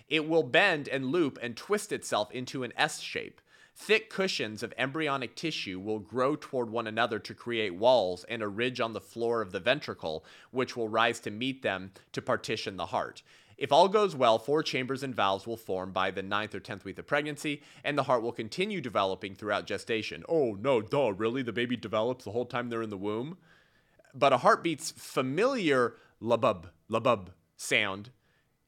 It 0.08 0.28
will 0.28 0.42
bend 0.42 0.88
and 0.88 1.06
loop 1.06 1.38
and 1.40 1.56
twist 1.56 1.92
itself 1.92 2.30
into 2.32 2.62
an 2.64 2.72
S 2.76 3.00
shape. 3.00 3.40
Thick 3.82 4.10
cushions 4.10 4.62
of 4.62 4.74
embryonic 4.76 5.34
tissue 5.34 5.80
will 5.80 6.00
grow 6.00 6.36
toward 6.36 6.68
one 6.68 6.86
another 6.86 7.18
to 7.20 7.34
create 7.34 7.74
walls 7.74 8.24
and 8.24 8.42
a 8.42 8.46
ridge 8.46 8.78
on 8.78 8.92
the 8.92 9.00
floor 9.00 9.40
of 9.40 9.52
the 9.52 9.58
ventricle, 9.58 10.22
which 10.50 10.76
will 10.76 10.90
rise 10.90 11.18
to 11.20 11.30
meet 11.30 11.62
them 11.62 11.92
to 12.12 12.20
partition 12.20 12.76
the 12.76 12.84
heart. 12.84 13.22
If 13.56 13.72
all 13.72 13.88
goes 13.88 14.14
well, 14.14 14.38
four 14.38 14.62
chambers 14.62 15.02
and 15.02 15.14
valves 15.14 15.46
will 15.46 15.56
form 15.56 15.92
by 15.92 16.10
the 16.10 16.22
ninth 16.22 16.54
or 16.54 16.60
tenth 16.60 16.84
week 16.84 16.98
of 16.98 17.06
pregnancy, 17.06 17.62
and 17.82 17.96
the 17.96 18.02
heart 18.02 18.22
will 18.22 18.32
continue 18.32 18.82
developing 18.82 19.34
throughout 19.34 19.66
gestation. 19.66 20.24
Oh, 20.28 20.58
no, 20.60 20.82
duh, 20.82 21.14
really? 21.16 21.40
The 21.40 21.50
baby 21.50 21.78
develops 21.78 22.26
the 22.26 22.32
whole 22.32 22.44
time 22.44 22.68
they're 22.68 22.82
in 22.82 22.90
the 22.90 22.98
womb? 22.98 23.38
But 24.14 24.34
a 24.34 24.38
heartbeat's 24.38 24.90
familiar 24.90 25.94
labub, 26.20 26.66
labub 26.90 27.28
sound 27.56 28.10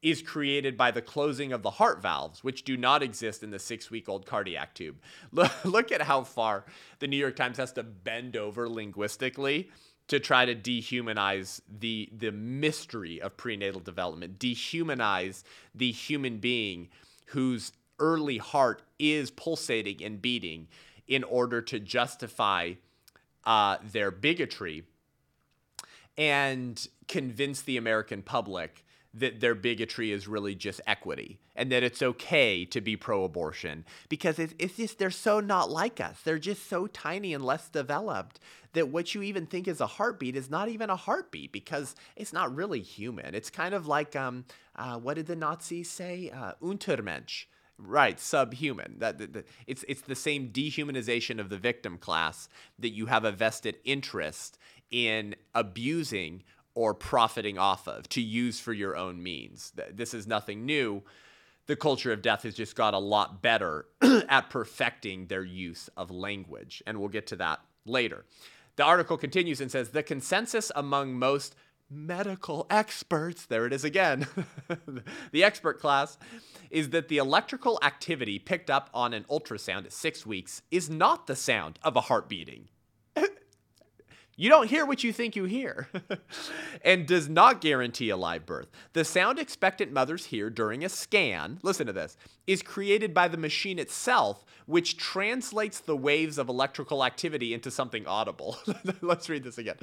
is 0.03 0.21
created 0.21 0.77
by 0.77 0.91
the 0.91 1.01
closing 1.01 1.53
of 1.53 1.63
the 1.63 1.71
heart 1.71 2.01
valves, 2.01 2.43
which 2.43 2.63
do 2.63 2.75
not 2.75 3.01
exist 3.01 3.41
in 3.41 3.49
the 3.49 3.57
six 3.57 3.89
week 3.89 4.09
old 4.09 4.25
cardiac 4.25 4.75
tube. 4.75 4.97
Look 5.63 5.91
at 5.91 6.01
how 6.01 6.23
far 6.23 6.65
the 6.99 7.07
New 7.07 7.17
York 7.17 7.37
Times 7.37 7.57
has 7.57 7.71
to 7.73 7.83
bend 7.83 8.35
over 8.35 8.67
linguistically 8.69 9.71
to 10.09 10.19
try 10.19 10.45
to 10.45 10.53
dehumanize 10.53 11.61
the 11.79 12.09
the 12.15 12.31
mystery 12.33 13.21
of 13.21 13.37
prenatal 13.37 13.79
development, 13.79 14.37
dehumanize 14.37 15.43
the 15.73 15.91
human 15.91 16.37
being 16.37 16.89
whose 17.27 17.71
early 17.97 18.37
heart 18.37 18.81
is 18.99 19.31
pulsating 19.31 20.03
and 20.03 20.21
beating 20.21 20.67
in 21.07 21.23
order 21.23 21.61
to 21.61 21.79
justify 21.79 22.73
uh, 23.45 23.77
their 23.91 24.11
bigotry 24.11 24.83
and 26.17 26.87
convince 27.07 27.61
the 27.61 27.77
American 27.77 28.21
public 28.21 28.82
that 29.13 29.39
their 29.39 29.55
bigotry 29.55 30.11
is 30.11 30.27
really 30.27 30.55
just 30.55 30.81
equity 30.87 31.39
and 31.55 31.71
that 31.71 31.83
it's 31.83 32.01
okay 32.01 32.65
to 32.65 32.81
be 32.81 32.95
pro-abortion 32.95 33.85
because 34.09 34.39
it's, 34.39 34.55
it's 34.57 34.75
just 34.75 34.97
they're 34.97 35.11
so 35.11 35.39
not 35.39 35.69
like 35.69 36.01
us. 36.01 36.19
They're 36.23 36.39
just 36.39 36.67
so 36.67 36.87
tiny 36.87 37.33
and 37.33 37.45
less 37.45 37.69
developed 37.69 38.39
that 38.73 38.89
what 38.89 39.13
you 39.13 39.21
even 39.21 39.45
think 39.45 39.67
is 39.67 39.79
a 39.79 39.87
heartbeat 39.87 40.35
is 40.35 40.49
not 40.49 40.67
even 40.67 40.89
a 40.89 40.95
heartbeat 40.95 41.51
because 41.51 41.95
it's 42.15 42.33
not 42.33 42.53
really 42.55 42.81
human. 42.81 43.35
It's 43.35 43.51
kind 43.51 43.75
of 43.75 43.85
like 43.87 44.15
um, 44.15 44.45
uh, 44.75 44.97
what 44.97 45.15
did 45.15 45.27
the 45.27 45.35
nazis 45.35 45.89
say? 45.89 46.31
Uh, 46.33 46.53
untermensch. 46.61 47.45
Right, 47.77 48.19
subhuman. 48.19 48.95
That, 48.99 49.17
that, 49.17 49.33
that, 49.33 49.47
it's 49.65 49.83
it's 49.87 50.01
the 50.01 50.15
same 50.15 50.49
dehumanization 50.49 51.39
of 51.39 51.49
the 51.49 51.57
victim 51.57 51.97
class 51.97 52.47
that 52.79 52.91
you 52.91 53.07
have 53.07 53.25
a 53.25 53.31
vested 53.31 53.77
interest 53.83 54.57
in 54.91 55.35
abusing 55.55 56.43
or 56.75 56.93
profiting 56.93 57.57
off 57.57 57.87
of 57.87 58.09
to 58.09 58.21
use 58.21 58.59
for 58.59 58.73
your 58.73 58.95
own 58.95 59.21
means. 59.21 59.73
This 59.91 60.13
is 60.13 60.27
nothing 60.27 60.65
new. 60.65 61.03
The 61.65 61.75
culture 61.75 62.11
of 62.11 62.21
death 62.21 62.43
has 62.43 62.55
just 62.55 62.75
got 62.75 62.93
a 62.93 62.99
lot 62.99 63.41
better 63.41 63.85
at 64.01 64.49
perfecting 64.49 65.27
their 65.27 65.43
use 65.43 65.89
of 65.95 66.11
language, 66.11 66.83
and 66.85 66.99
we'll 66.99 67.09
get 67.09 67.27
to 67.27 67.35
that 67.37 67.61
later. 67.85 68.25
The 68.75 68.83
article 68.83 69.17
continues 69.17 69.61
and 69.61 69.71
says 69.71 69.89
the 69.89 70.03
consensus 70.03 70.71
among 70.75 71.17
most 71.17 71.55
medical 71.89 72.65
experts, 72.69 73.45
there 73.45 73.65
it 73.65 73.73
is 73.73 73.83
again, 73.83 74.27
the 75.31 75.43
expert 75.43 75.79
class, 75.79 76.17
is 76.71 76.89
that 76.89 77.07
the 77.07 77.17
electrical 77.17 77.79
activity 77.83 78.39
picked 78.39 78.69
up 78.69 78.89
on 78.93 79.13
an 79.13 79.25
ultrasound 79.29 79.85
at 79.85 79.93
six 79.93 80.25
weeks 80.25 80.63
is 80.71 80.89
not 80.89 81.27
the 81.27 81.35
sound 81.35 81.77
of 81.83 81.95
a 81.95 82.01
heart 82.01 82.27
beating. 82.27 82.67
You 84.35 84.49
don't 84.49 84.67
hear 84.67 84.85
what 84.85 85.03
you 85.03 85.13
think 85.13 85.35
you 85.35 85.43
hear, 85.43 85.89
and 86.83 87.05
does 87.05 87.29
not 87.29 87.61
guarantee 87.61 88.09
a 88.09 88.17
live 88.17 88.45
birth. 88.47 88.67
The 88.93 89.05
sound 89.05 89.37
expectant 89.37 89.91
mothers 89.91 90.25
hear 90.25 90.49
during 90.49 90.83
a 90.83 90.89
scan, 90.89 91.59
listen 91.61 91.85
to 91.85 91.93
this, 91.93 92.17
is 92.45 92.61
created 92.61 93.13
by 93.13 93.27
the 93.27 93.37
machine 93.37 93.79
itself, 93.79 94.45
which 94.65 94.97
translates 94.97 95.79
the 95.79 95.95
waves 95.95 96.37
of 96.37 96.49
electrical 96.49 97.03
activity 97.03 97.53
into 97.53 97.71
something 97.71 98.05
audible. 98.07 98.57
Let's 99.01 99.29
read 99.29 99.43
this 99.43 99.57
again. 99.57 99.75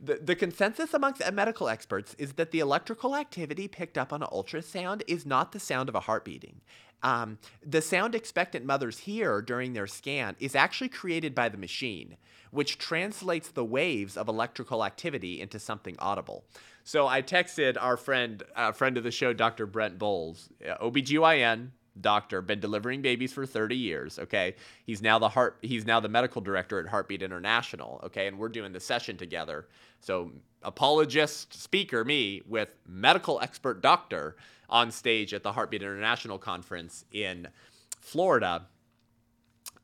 The, 0.00 0.16
the 0.22 0.34
consensus 0.34 0.94
amongst 0.94 1.22
medical 1.32 1.68
experts 1.68 2.14
is 2.18 2.34
that 2.34 2.50
the 2.50 2.60
electrical 2.60 3.16
activity 3.16 3.68
picked 3.68 3.98
up 3.98 4.12
on 4.12 4.22
an 4.22 4.28
ultrasound 4.32 5.02
is 5.06 5.24
not 5.24 5.52
the 5.52 5.60
sound 5.60 5.88
of 5.88 5.94
a 5.94 6.00
heart 6.00 6.24
beating. 6.24 6.60
Um, 7.02 7.38
the 7.64 7.82
sound 7.82 8.14
expectant 8.14 8.64
mothers 8.64 9.00
hear 9.00 9.42
during 9.42 9.74
their 9.74 9.86
scan 9.86 10.36
is 10.40 10.54
actually 10.54 10.88
created 10.88 11.34
by 11.34 11.50
the 11.50 11.58
machine 11.58 12.16
which 12.54 12.78
translates 12.78 13.48
the 13.48 13.64
waves 13.64 14.16
of 14.16 14.28
electrical 14.28 14.84
activity 14.84 15.40
into 15.40 15.58
something 15.58 15.96
audible. 15.98 16.44
So 16.84 17.08
I 17.08 17.22
texted 17.22 17.76
our 17.80 17.96
friend, 17.96 18.42
uh, 18.54 18.72
friend 18.72 18.98
of 18.98 19.04
the 19.04 19.10
show, 19.10 19.32
Dr. 19.32 19.66
Brent 19.66 19.98
Boles, 19.98 20.50
uh, 20.68 20.76
OBGYN 20.84 21.70
doctor, 21.98 22.42
been 22.42 22.60
delivering 22.60 23.00
babies 23.00 23.32
for 23.32 23.46
30 23.46 23.74
years, 23.74 24.18
okay? 24.18 24.54
He's 24.84 25.00
now 25.00 25.18
the 25.18 25.30
heart 25.30 25.56
he's 25.62 25.86
now 25.86 26.00
the 26.00 26.08
medical 26.10 26.42
director 26.42 26.78
at 26.78 26.86
Heartbeat 26.86 27.22
International, 27.22 28.00
okay? 28.04 28.26
And 28.26 28.38
we're 28.38 28.50
doing 28.50 28.72
the 28.72 28.80
session 28.80 29.16
together. 29.16 29.66
So 30.00 30.32
apologist 30.62 31.54
speaker 31.54 32.04
me 32.04 32.42
with 32.46 32.68
medical 32.86 33.40
expert 33.40 33.80
doctor 33.80 34.36
on 34.68 34.90
stage 34.90 35.32
at 35.32 35.42
the 35.42 35.52
Heartbeat 35.52 35.82
International 35.82 36.38
conference 36.38 37.06
in 37.12 37.48
Florida 37.98 38.66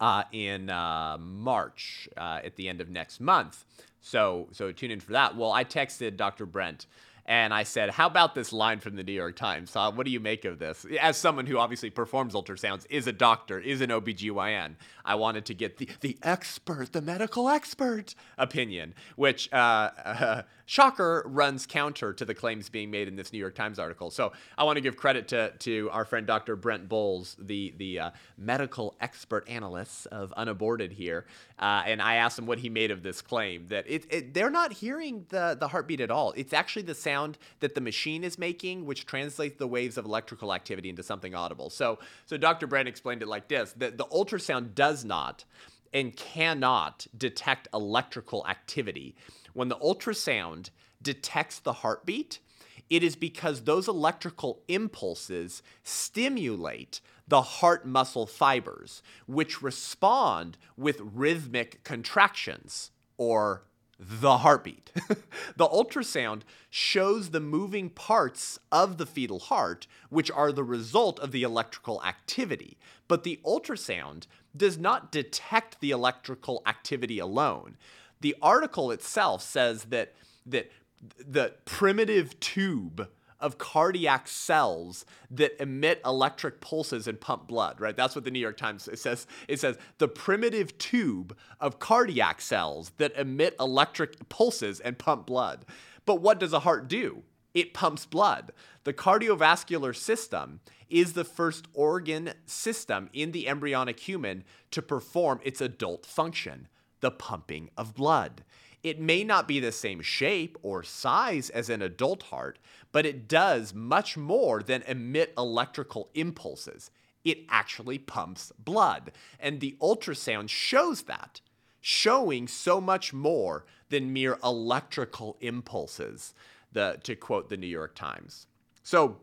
uh, 0.00 0.24
in 0.32 0.70
uh, 0.70 1.18
March 1.18 2.08
uh, 2.16 2.40
at 2.42 2.56
the 2.56 2.68
end 2.68 2.80
of 2.80 2.88
next 2.88 3.20
month. 3.20 3.64
So 4.00 4.48
so 4.52 4.72
tune 4.72 4.90
in 4.90 5.00
for 5.00 5.12
that. 5.12 5.36
Well, 5.36 5.52
I 5.52 5.64
texted 5.64 6.16
Dr. 6.16 6.46
Brent 6.46 6.86
and 7.30 7.54
I 7.54 7.62
said, 7.62 7.90
How 7.90 8.08
about 8.08 8.34
this 8.34 8.52
line 8.52 8.80
from 8.80 8.96
the 8.96 9.04
New 9.04 9.12
York 9.12 9.36
Times? 9.36 9.74
Uh, 9.76 9.92
what 9.92 10.04
do 10.04 10.10
you 10.10 10.18
make 10.18 10.44
of 10.44 10.58
this? 10.58 10.84
As 11.00 11.16
someone 11.16 11.46
who 11.46 11.58
obviously 11.58 11.88
performs 11.88 12.34
ultrasounds, 12.34 12.84
is 12.90 13.06
a 13.06 13.12
doctor, 13.12 13.60
is 13.60 13.80
an 13.80 13.90
OBGYN, 13.90 14.74
I 15.04 15.14
wanted 15.14 15.44
to 15.46 15.54
get 15.54 15.78
the, 15.78 15.88
the 16.00 16.18
expert, 16.24 16.92
the 16.92 17.00
medical 17.00 17.48
expert 17.48 18.16
opinion, 18.36 18.94
which, 19.14 19.48
uh, 19.52 19.90
uh, 20.04 20.42
shocker, 20.70 21.24
runs 21.26 21.66
counter 21.66 22.12
to 22.12 22.24
the 22.24 22.32
claims 22.32 22.68
being 22.68 22.92
made 22.92 23.08
in 23.08 23.16
this 23.16 23.32
New 23.32 23.40
York 23.40 23.56
Times 23.56 23.80
article. 23.80 24.08
So 24.08 24.30
I 24.56 24.62
want 24.62 24.76
to 24.76 24.80
give 24.80 24.96
credit 24.96 25.26
to, 25.28 25.50
to 25.50 25.90
our 25.90 26.04
friend 26.04 26.28
Dr. 26.28 26.54
Brent 26.54 26.88
Boles, 26.88 27.34
the, 27.40 27.74
the 27.76 27.98
uh, 27.98 28.10
medical 28.38 28.94
expert 29.00 29.48
analyst 29.48 30.06
of 30.12 30.32
Unaborted 30.34 30.92
here. 30.92 31.26
Uh, 31.58 31.82
and 31.86 32.00
I 32.00 32.14
asked 32.14 32.38
him 32.38 32.46
what 32.46 32.60
he 32.60 32.68
made 32.68 32.92
of 32.92 33.02
this 33.02 33.20
claim 33.20 33.66
that 33.66 33.84
it, 33.88 34.06
it, 34.10 34.32
they're 34.32 34.48
not 34.48 34.72
hearing 34.72 35.26
the, 35.30 35.56
the 35.58 35.66
heartbeat 35.66 36.00
at 36.00 36.12
all. 36.12 36.32
It's 36.36 36.52
actually 36.52 36.82
the 36.82 36.94
sound 36.94 37.36
that 37.58 37.74
the 37.74 37.80
machine 37.80 38.22
is 38.22 38.38
making, 38.38 38.86
which 38.86 39.06
translates 39.06 39.58
the 39.58 39.66
waves 39.66 39.98
of 39.98 40.04
electrical 40.04 40.54
activity 40.54 40.88
into 40.88 41.02
something 41.02 41.34
audible. 41.34 41.70
So, 41.70 41.98
so 42.26 42.36
Dr. 42.36 42.68
Brent 42.68 42.86
explained 42.86 43.22
it 43.22 43.28
like 43.28 43.48
this: 43.48 43.72
that 43.78 43.98
the 43.98 44.04
ultrasound 44.04 44.76
does 44.76 45.04
not 45.04 45.44
and 45.92 46.14
cannot 46.14 47.08
detect 47.18 47.66
electrical 47.74 48.46
activity. 48.46 49.16
When 49.52 49.68
the 49.68 49.76
ultrasound 49.76 50.70
detects 51.02 51.58
the 51.58 51.74
heartbeat, 51.74 52.40
it 52.88 53.04
is 53.04 53.16
because 53.16 53.62
those 53.62 53.88
electrical 53.88 54.62
impulses 54.68 55.62
stimulate 55.84 57.00
the 57.28 57.42
heart 57.42 57.86
muscle 57.86 58.26
fibers, 58.26 59.02
which 59.26 59.62
respond 59.62 60.58
with 60.76 61.00
rhythmic 61.00 61.84
contractions 61.84 62.90
or 63.16 63.62
the 64.00 64.38
heartbeat. 64.38 64.90
the 65.56 65.68
ultrasound 65.68 66.42
shows 66.70 67.30
the 67.30 67.40
moving 67.40 67.90
parts 67.90 68.58
of 68.72 68.96
the 68.96 69.06
fetal 69.06 69.38
heart, 69.38 69.86
which 70.08 70.30
are 70.30 70.50
the 70.50 70.64
result 70.64 71.20
of 71.20 71.32
the 71.32 71.42
electrical 71.42 72.02
activity. 72.02 72.78
But 73.08 73.24
the 73.24 73.38
ultrasound 73.44 74.26
does 74.56 74.78
not 74.78 75.12
detect 75.12 75.80
the 75.80 75.90
electrical 75.90 76.62
activity 76.66 77.18
alone. 77.18 77.76
The 78.20 78.36
article 78.42 78.90
itself 78.90 79.42
says 79.42 79.84
that, 79.84 80.14
that 80.46 80.70
the 81.18 81.54
primitive 81.64 82.38
tube 82.40 83.08
of 83.40 83.56
cardiac 83.56 84.28
cells 84.28 85.06
that 85.30 85.60
emit 85.60 86.00
electric 86.04 86.60
pulses 86.60 87.08
and 87.08 87.20
pump 87.20 87.48
blood, 87.48 87.80
right? 87.80 87.96
That's 87.96 88.14
what 88.14 88.24
the 88.24 88.30
New 88.30 88.38
York 88.38 88.58
Times 88.58 88.88
says. 88.94 89.26
It 89.48 89.58
says 89.58 89.78
the 89.98 90.08
primitive 90.08 90.76
tube 90.76 91.36
of 91.58 91.78
cardiac 91.78 92.40
cells 92.40 92.92
that 92.98 93.16
emit 93.16 93.56
electric 93.58 94.28
pulses 94.28 94.78
and 94.80 94.98
pump 94.98 95.26
blood. 95.26 95.64
But 96.04 96.20
what 96.20 96.38
does 96.38 96.52
a 96.52 96.60
heart 96.60 96.86
do? 96.88 97.22
It 97.54 97.74
pumps 97.74 98.06
blood. 98.06 98.52
The 98.84 98.92
cardiovascular 98.92 99.96
system 99.96 100.60
is 100.88 101.14
the 101.14 101.24
first 101.24 101.66
organ 101.72 102.34
system 102.46 103.08
in 103.12 103.32
the 103.32 103.48
embryonic 103.48 104.00
human 104.00 104.44
to 104.70 104.82
perform 104.82 105.40
its 105.42 105.60
adult 105.60 106.04
function, 106.04 106.68
the 107.00 107.10
pumping 107.10 107.70
of 107.76 107.94
blood. 107.94 108.44
It 108.82 109.00
may 109.00 109.24
not 109.24 109.46
be 109.46 109.60
the 109.60 109.72
same 109.72 110.00
shape 110.00 110.56
or 110.62 110.82
size 110.82 111.50
as 111.50 111.68
an 111.68 111.82
adult 111.82 112.24
heart, 112.24 112.58
but 112.92 113.04
it 113.04 113.28
does 113.28 113.74
much 113.74 114.16
more 114.16 114.62
than 114.62 114.82
emit 114.82 115.34
electrical 115.36 116.08
impulses. 116.14 116.90
It 117.24 117.44
actually 117.50 117.98
pumps 117.98 118.52
blood. 118.58 119.12
And 119.38 119.60
the 119.60 119.76
ultrasound 119.80 120.48
shows 120.48 121.02
that, 121.02 121.40
showing 121.80 122.48
so 122.48 122.80
much 122.80 123.12
more 123.12 123.66
than 123.90 124.12
mere 124.12 124.38
electrical 124.42 125.36
impulses, 125.40 126.34
the, 126.72 126.98
to 127.02 127.14
quote 127.14 127.50
the 127.50 127.56
New 127.56 127.66
York 127.66 127.94
Times. 127.94 128.46
So, 128.82 129.18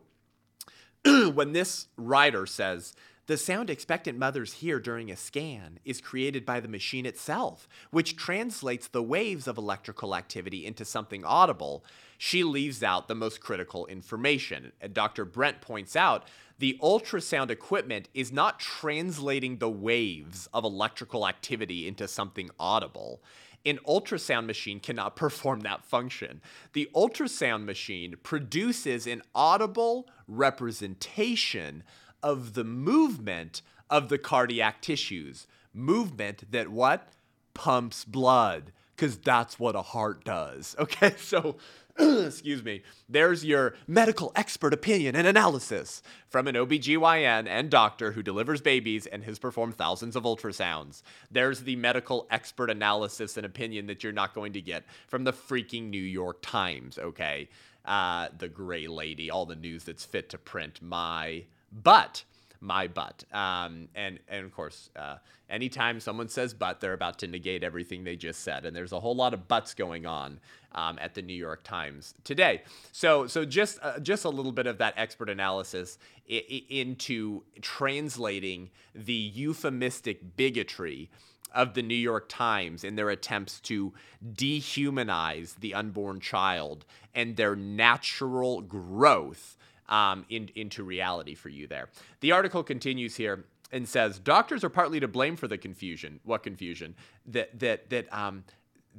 when 1.04 1.52
this 1.52 1.88
writer 1.96 2.46
says 2.46 2.94
the 3.28 3.36
sound 3.36 3.68
expectant 3.68 4.18
mothers 4.18 4.54
hear 4.54 4.80
during 4.80 5.10
a 5.10 5.16
scan 5.16 5.78
is 5.84 6.00
created 6.00 6.46
by 6.46 6.60
the 6.60 6.66
machine 6.66 7.04
itself, 7.04 7.68
which 7.90 8.16
translates 8.16 8.88
the 8.88 9.02
waves 9.02 9.46
of 9.46 9.58
electrical 9.58 10.16
activity 10.16 10.64
into 10.64 10.82
something 10.82 11.22
audible. 11.26 11.84
She 12.16 12.42
leaves 12.42 12.82
out 12.82 13.06
the 13.06 13.14
most 13.14 13.40
critical 13.40 13.84
information. 13.84 14.72
And 14.80 14.94
Dr. 14.94 15.26
Brent 15.26 15.60
points 15.60 15.94
out 15.94 16.24
the 16.58 16.78
ultrasound 16.82 17.50
equipment 17.50 18.08
is 18.14 18.32
not 18.32 18.58
translating 18.58 19.58
the 19.58 19.68
waves 19.68 20.48
of 20.54 20.64
electrical 20.64 21.28
activity 21.28 21.86
into 21.86 22.08
something 22.08 22.48
audible. 22.58 23.22
An 23.66 23.78
ultrasound 23.86 24.46
machine 24.46 24.80
cannot 24.80 25.16
perform 25.16 25.60
that 25.60 25.84
function. 25.84 26.40
The 26.72 26.88
ultrasound 26.94 27.66
machine 27.66 28.14
produces 28.22 29.06
an 29.06 29.20
audible 29.34 30.08
representation 30.26 31.84
of 32.22 32.54
the 32.54 32.64
movement 32.64 33.62
of 33.90 34.08
the 34.08 34.18
cardiac 34.18 34.82
tissues. 34.82 35.46
Movement 35.72 36.50
that 36.50 36.68
what? 36.68 37.08
Pumps 37.54 38.04
blood, 38.04 38.72
because 38.94 39.18
that's 39.18 39.58
what 39.58 39.74
a 39.74 39.82
heart 39.82 40.24
does. 40.24 40.76
Okay, 40.80 41.14
so 41.18 41.56
excuse 41.98 42.62
me, 42.62 42.82
there's 43.08 43.44
your 43.44 43.74
medical 43.88 44.30
expert 44.36 44.72
opinion 44.72 45.16
and 45.16 45.26
analysis 45.26 46.00
from 46.28 46.46
an 46.46 46.54
OBGYN 46.54 47.48
and 47.48 47.70
doctor 47.70 48.12
who 48.12 48.22
delivers 48.22 48.60
babies 48.60 49.06
and 49.06 49.24
has 49.24 49.38
performed 49.40 49.74
thousands 49.74 50.14
of 50.14 50.22
ultrasounds. 50.22 51.02
There's 51.30 51.62
the 51.62 51.74
medical 51.74 52.28
expert 52.30 52.70
analysis 52.70 53.36
and 53.36 53.44
opinion 53.44 53.86
that 53.86 54.04
you're 54.04 54.12
not 54.12 54.32
going 54.32 54.52
to 54.52 54.60
get 54.60 54.84
from 55.08 55.24
the 55.24 55.32
freaking 55.32 55.90
New 55.90 56.02
York 56.02 56.38
Times, 56.40 56.98
okay? 56.98 57.48
Uh, 57.84 58.28
the 58.38 58.48
gray 58.48 58.86
lady, 58.86 59.28
all 59.28 59.46
the 59.46 59.56
news 59.56 59.82
that's 59.82 60.04
fit 60.04 60.28
to 60.28 60.38
print. 60.38 60.80
My 60.80 61.44
but 61.72 62.24
my 62.60 62.88
butt. 62.88 63.24
Um, 63.32 63.88
and 63.94 64.18
and 64.28 64.44
of 64.44 64.52
course, 64.52 64.90
uh, 64.96 65.16
anytime 65.48 66.00
someone 66.00 66.28
says 66.28 66.54
"but," 66.54 66.80
they're 66.80 66.92
about 66.92 67.18
to 67.20 67.26
negate 67.26 67.62
everything 67.62 68.04
they 68.04 68.16
just 68.16 68.40
said. 68.42 68.64
And 68.64 68.74
there's 68.74 68.92
a 68.92 69.00
whole 69.00 69.14
lot 69.14 69.34
of 69.34 69.48
buts 69.48 69.74
going 69.74 70.06
on 70.06 70.40
um, 70.72 70.98
at 71.00 71.14
the 71.14 71.22
New 71.22 71.34
York 71.34 71.62
Times 71.62 72.14
today. 72.24 72.62
So 72.92 73.26
so 73.26 73.44
just 73.44 73.78
uh, 73.82 74.00
just 74.00 74.24
a 74.24 74.30
little 74.30 74.52
bit 74.52 74.66
of 74.66 74.78
that 74.78 74.94
expert 74.96 75.30
analysis 75.30 75.98
I- 76.30 76.44
I- 76.50 76.64
into 76.68 77.44
translating 77.62 78.70
the 78.94 79.12
euphemistic 79.12 80.36
bigotry 80.36 81.10
of 81.54 81.74
the 81.74 81.82
New 81.82 81.94
York 81.94 82.26
Times 82.28 82.84
in 82.84 82.96
their 82.96 83.08
attempts 83.08 83.58
to 83.60 83.94
dehumanize 84.34 85.56
the 85.60 85.74
unborn 85.74 86.20
child 86.20 86.84
and 87.14 87.36
their 87.36 87.56
natural 87.56 88.60
growth 88.60 89.56
um, 89.88 90.24
in, 90.28 90.50
into 90.54 90.82
reality 90.82 91.34
for 91.34 91.48
you 91.48 91.66
there. 91.66 91.88
The 92.20 92.32
article 92.32 92.62
continues 92.62 93.16
here 93.16 93.44
and 93.72 93.88
says 93.88 94.18
doctors 94.18 94.64
are 94.64 94.70
partly 94.70 95.00
to 95.00 95.08
blame 95.08 95.36
for 95.36 95.48
the 95.48 95.58
confusion. 95.58 96.20
What 96.24 96.42
confusion? 96.42 96.94
That 97.26 97.58
that 97.60 97.90
that 97.90 98.12
um, 98.12 98.44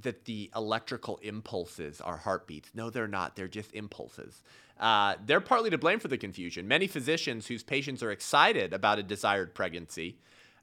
that 0.01 0.25
the 0.25 0.50
electrical 0.55 1.17
impulses 1.22 2.01
are 2.01 2.17
heartbeats. 2.17 2.69
No, 2.74 2.89
they're 2.89 3.08
not. 3.08 3.36
They're 3.36 3.48
just 3.48 3.74
impulses. 3.74 4.43
Uh, 4.79 5.15
they're 5.25 5.41
partly 5.41 5.69
to 5.69 5.77
blame 5.77 6.00
for 6.00 6.08
the 6.08 6.17
confusion. 6.17 6.67
Many 6.67 6.88
physicians 6.88 7.48
whose 7.48 7.63
patients 7.63 8.01
are 8.01 8.12
excited 8.12 8.74
about 8.74 8.98
a 8.98 9.03
desired 9.03 9.53
pregnancy 9.53 10.17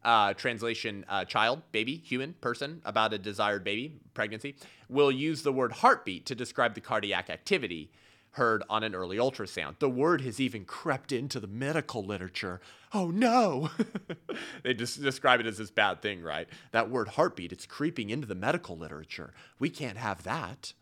uh, 0.06 0.32
translation 0.34 1.04
uh, 1.08 1.24
child, 1.24 1.60
baby, 1.72 1.96
human, 1.96 2.34
person 2.34 2.80
about 2.84 3.12
a 3.12 3.18
desired 3.18 3.64
baby, 3.64 3.98
pregnancy, 4.14 4.54
will 4.88 5.10
use 5.10 5.42
the 5.42 5.52
word 5.52 5.72
heartbeat 5.72 6.24
to 6.26 6.34
describe 6.34 6.74
the 6.74 6.80
cardiac 6.80 7.28
activity 7.28 7.90
heard 8.36 8.62
on 8.68 8.82
an 8.82 8.94
early 8.94 9.16
ultrasound. 9.16 9.78
The 9.78 9.88
word 9.88 10.20
has 10.20 10.38
even 10.38 10.64
crept 10.64 11.10
into 11.10 11.40
the 11.40 11.46
medical 11.46 12.04
literature. 12.04 12.60
Oh 12.92 13.10
no! 13.10 13.70
they 14.62 14.74
just 14.74 15.02
describe 15.02 15.40
it 15.40 15.46
as 15.46 15.58
this 15.58 15.70
bad 15.70 16.02
thing, 16.02 16.22
right? 16.22 16.48
That 16.72 16.90
word 16.90 17.08
heartbeat, 17.08 17.52
it's 17.52 17.66
creeping 17.66 18.10
into 18.10 18.26
the 18.26 18.34
medical 18.34 18.76
literature. 18.76 19.32
We 19.58 19.70
can't 19.70 19.98
have 19.98 20.22
that. 20.24 20.74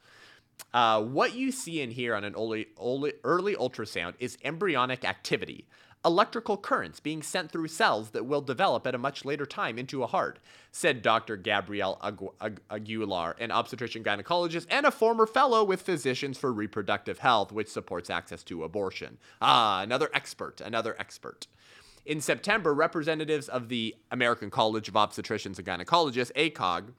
Uh, 0.73 1.03
what 1.03 1.35
you 1.35 1.53
see 1.53 1.81
in 1.81 1.91
here 1.91 2.15
on 2.15 2.25
an 2.25 2.35
early, 2.35 2.67
early, 2.81 3.13
early 3.23 3.55
ultrasound 3.55 4.15
is 4.19 4.37
embryonic 4.45 5.05
activity, 5.05 5.67
electrical 6.05 6.57
currents 6.57 7.01
being 7.01 7.23
sent 7.23 7.51
through 7.51 7.69
cells 7.69 8.11
that 8.11 8.27
will 8.27 8.41
develop 8.41 8.87
at 8.87 8.95
a 8.95 8.99
much 8.99 9.25
later 9.25 9.47
time 9.47 9.79
into 9.79 10.03
a 10.03 10.07
heart, 10.07 10.39
said 10.71 11.03
Dr. 11.03 11.37
Gabrielle 11.37 11.99
Agu- 12.03 12.59
Aguilar, 12.71 13.37
an 13.39 13.51
obstetrician 13.51 14.05
gynecologist 14.05 14.67
and 14.71 14.85
a 14.85 14.91
former 14.91 15.27
fellow 15.27 15.65
with 15.65 15.83
Physicians 15.83 16.37
for 16.39 16.53
Reproductive 16.53 17.21
Health, 17.21 17.53
which 17.53 17.69
supports 17.69 18.11
access 18.11 18.43
to 18.45 18.65
abortion. 18.65 19.19
Ah, 19.41 19.83
another 19.83 20.11
expert, 20.13 20.61
another 20.61 20.95
expert. 20.99 21.47
In 22.05 22.21
September, 22.21 22.75
representatives 22.75 23.49
of 23.49 23.71
the 23.71 23.97
American 24.11 24.51
College 24.51 24.89
of 24.89 24.95
Obstetricians 24.95 25.59
and 25.59 25.67
Gynecologists, 25.67 26.33
ACOG, 26.33 26.93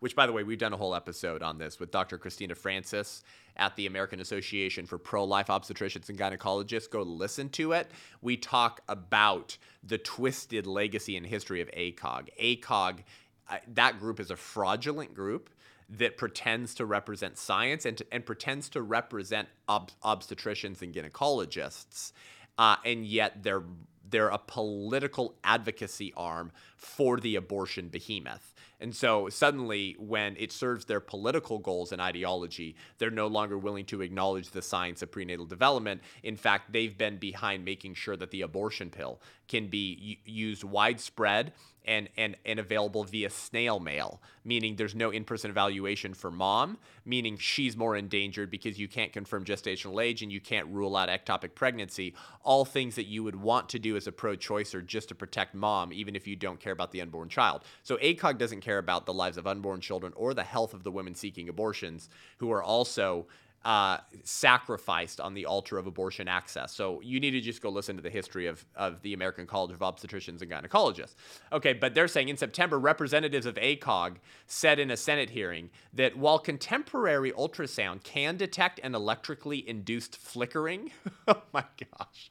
which 0.00 0.16
by 0.16 0.26
the 0.26 0.32
way, 0.32 0.42
we've 0.42 0.58
done 0.58 0.72
a 0.72 0.76
whole 0.76 0.94
episode 0.94 1.42
on 1.42 1.58
this 1.58 1.78
with 1.78 1.90
Dr. 1.90 2.18
Christina 2.18 2.54
Francis 2.54 3.22
at 3.56 3.76
the 3.76 3.86
American 3.86 4.20
Association 4.20 4.86
for 4.86 4.98
Pro 4.98 5.24
Life 5.24 5.46
Obstetricians 5.46 6.08
and 6.08 6.18
Gynecologists. 6.18 6.90
Go 6.90 7.02
listen 7.02 7.48
to 7.50 7.72
it. 7.72 7.90
We 8.22 8.36
talk 8.36 8.80
about 8.88 9.56
the 9.82 9.98
twisted 9.98 10.66
legacy 10.66 11.16
and 11.16 11.26
history 11.26 11.60
of 11.60 11.70
ACOG. 11.72 12.28
ACOG, 12.40 13.00
uh, 13.48 13.58
that 13.74 13.98
group 13.98 14.18
is 14.20 14.30
a 14.30 14.36
fraudulent 14.36 15.14
group 15.14 15.50
that 15.90 16.16
pretends 16.16 16.74
to 16.76 16.86
represent 16.86 17.36
science 17.36 17.84
and, 17.84 17.98
to, 17.98 18.06
and 18.12 18.24
pretends 18.24 18.68
to 18.70 18.80
represent 18.80 19.48
ob- 19.68 19.90
obstetricians 20.04 20.82
and 20.82 20.94
gynecologists, 20.94 22.12
uh, 22.58 22.76
and 22.84 23.04
yet 23.04 23.42
they're 23.42 23.64
they're 24.08 24.28
a 24.28 24.38
political 24.38 25.36
advocacy 25.44 26.12
arm 26.16 26.50
for 26.80 27.20
the 27.20 27.36
abortion 27.36 27.88
behemoth. 27.88 28.54
And 28.80 28.96
so 28.96 29.28
suddenly, 29.28 29.94
when 29.98 30.34
it 30.38 30.50
serves 30.50 30.86
their 30.86 31.00
political 31.00 31.58
goals 31.58 31.92
and 31.92 32.00
ideology, 32.00 32.74
they're 32.96 33.10
no 33.10 33.26
longer 33.26 33.58
willing 33.58 33.84
to 33.86 34.00
acknowledge 34.00 34.50
the 34.50 34.62
science 34.62 35.02
of 35.02 35.12
prenatal 35.12 35.44
development. 35.44 36.00
In 36.22 36.36
fact, 36.36 36.72
they've 36.72 36.96
been 36.96 37.18
behind 37.18 37.64
making 37.64 37.94
sure 37.94 38.16
that 38.16 38.30
the 38.30 38.40
abortion 38.40 38.88
pill 38.88 39.20
can 39.48 39.66
be 39.66 40.20
used 40.24 40.64
widespread 40.64 41.52
and, 41.84 42.08
and, 42.16 42.36
and 42.44 42.58
available 42.58 43.04
via 43.04 43.28
snail 43.30 43.80
mail, 43.80 44.20
meaning 44.44 44.76
there's 44.76 44.94
no 44.94 45.10
in 45.10 45.24
person 45.24 45.50
evaluation 45.50 46.14
for 46.14 46.30
mom, 46.30 46.78
meaning 47.04 47.36
she's 47.36 47.76
more 47.76 47.96
endangered 47.96 48.50
because 48.50 48.78
you 48.78 48.86
can't 48.86 49.12
confirm 49.12 49.44
gestational 49.44 50.02
age 50.02 50.22
and 50.22 50.30
you 50.30 50.40
can't 50.40 50.68
rule 50.68 50.94
out 50.96 51.08
ectopic 51.08 51.54
pregnancy. 51.54 52.14
All 52.42 52.64
things 52.64 52.94
that 52.96 53.06
you 53.06 53.24
would 53.24 53.36
want 53.36 53.68
to 53.70 53.78
do 53.78 53.96
as 53.96 54.06
a 54.06 54.12
pro 54.12 54.36
choicer 54.36 54.84
just 54.84 55.08
to 55.08 55.14
protect 55.14 55.54
mom, 55.54 55.92
even 55.92 56.14
if 56.14 56.26
you 56.26 56.36
don't 56.36 56.60
care 56.60 56.69
about 56.72 56.92
the 56.92 57.00
unborn 57.00 57.28
child. 57.28 57.62
So 57.82 57.96
ACOG 57.96 58.38
doesn't 58.38 58.60
care 58.60 58.78
about 58.78 59.06
the 59.06 59.14
lives 59.14 59.36
of 59.36 59.46
unborn 59.46 59.80
children 59.80 60.12
or 60.16 60.34
the 60.34 60.44
health 60.44 60.74
of 60.74 60.82
the 60.82 60.90
women 60.90 61.14
seeking 61.14 61.48
abortions 61.48 62.08
who 62.38 62.50
are 62.52 62.62
also 62.62 63.26
uh, 63.64 63.98
sacrificed 64.24 65.20
on 65.20 65.34
the 65.34 65.44
altar 65.44 65.76
of 65.76 65.86
abortion 65.86 66.28
access. 66.28 66.72
So 66.72 67.00
you 67.02 67.20
need 67.20 67.32
to 67.32 67.40
just 67.40 67.60
go 67.60 67.68
listen 67.68 67.96
to 67.96 68.02
the 68.02 68.10
history 68.10 68.46
of, 68.46 68.64
of 68.74 69.02
the 69.02 69.12
American 69.12 69.46
College 69.46 69.72
of 69.72 69.80
Obstetricians 69.80 70.40
and 70.40 70.50
Gynecologists. 70.50 71.14
Okay, 71.52 71.74
but 71.74 71.94
they're 71.94 72.08
saying 72.08 72.30
in 72.30 72.36
September, 72.36 72.78
representatives 72.78 73.44
of 73.44 73.56
ACOG 73.56 74.16
said 74.46 74.78
in 74.78 74.90
a 74.90 74.96
Senate 74.96 75.30
hearing 75.30 75.70
that 75.92 76.16
while 76.16 76.38
contemporary 76.38 77.32
ultrasound 77.32 78.02
can 78.02 78.36
detect 78.36 78.80
an 78.82 78.94
electrically 78.94 79.68
induced 79.68 80.16
flickering, 80.16 80.90
oh 81.28 81.42
my 81.52 81.64
gosh. 81.98 82.30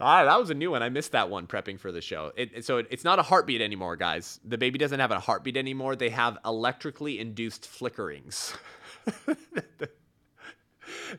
Ah, 0.00 0.24
that 0.24 0.38
was 0.38 0.50
a 0.50 0.54
new 0.54 0.72
one. 0.72 0.82
I 0.82 0.88
missed 0.88 1.12
that 1.12 1.30
one 1.30 1.46
prepping 1.46 1.78
for 1.78 1.92
the 1.92 2.00
show. 2.00 2.32
It, 2.36 2.64
so 2.64 2.78
it, 2.78 2.88
it's 2.90 3.04
not 3.04 3.18
a 3.18 3.22
heartbeat 3.22 3.60
anymore, 3.60 3.96
guys. 3.96 4.40
The 4.44 4.58
baby 4.58 4.78
doesn't 4.78 4.98
have 4.98 5.12
a 5.12 5.20
heartbeat 5.20 5.56
anymore. 5.56 5.94
They 5.94 6.10
have 6.10 6.36
electrically 6.44 7.20
induced 7.20 7.62
flickerings. 7.62 8.56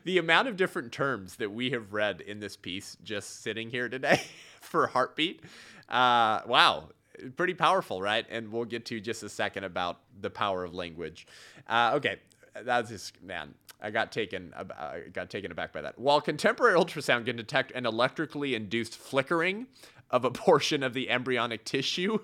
the 0.04 0.18
amount 0.18 0.48
of 0.48 0.56
different 0.56 0.92
terms 0.92 1.36
that 1.36 1.52
we 1.52 1.70
have 1.70 1.92
read 1.92 2.20
in 2.20 2.40
this 2.40 2.56
piece 2.56 2.96
just 3.02 3.42
sitting 3.42 3.70
here 3.70 3.88
today 3.88 4.20
for 4.60 4.86
heartbeat 4.86 5.42
uh, 5.88 6.40
wow 6.46 6.88
pretty 7.36 7.54
powerful 7.54 8.02
right 8.02 8.26
and 8.30 8.50
we'll 8.52 8.64
get 8.64 8.84
to 8.84 9.00
just 9.00 9.22
a 9.22 9.28
second 9.28 9.64
about 9.64 10.00
the 10.20 10.30
power 10.30 10.64
of 10.64 10.74
language 10.74 11.26
uh, 11.68 11.92
okay 11.94 12.16
that's 12.64 12.90
just 12.90 13.22
man 13.22 13.54
I 13.80 13.90
got 13.90 14.12
taken 14.12 14.52
I 14.56 15.00
got 15.12 15.30
taken 15.30 15.52
aback 15.52 15.72
by 15.72 15.82
that. 15.82 15.98
While 15.98 16.20
contemporary 16.20 16.78
ultrasound 16.78 17.26
can 17.26 17.36
detect 17.36 17.72
an 17.72 17.86
electrically 17.86 18.54
induced 18.54 18.96
flickering 18.96 19.66
of 20.10 20.24
a 20.24 20.30
portion 20.46 20.82
of 20.82 20.94
the 20.94 21.10
embryonic 21.10 21.64
tissue 21.64 22.18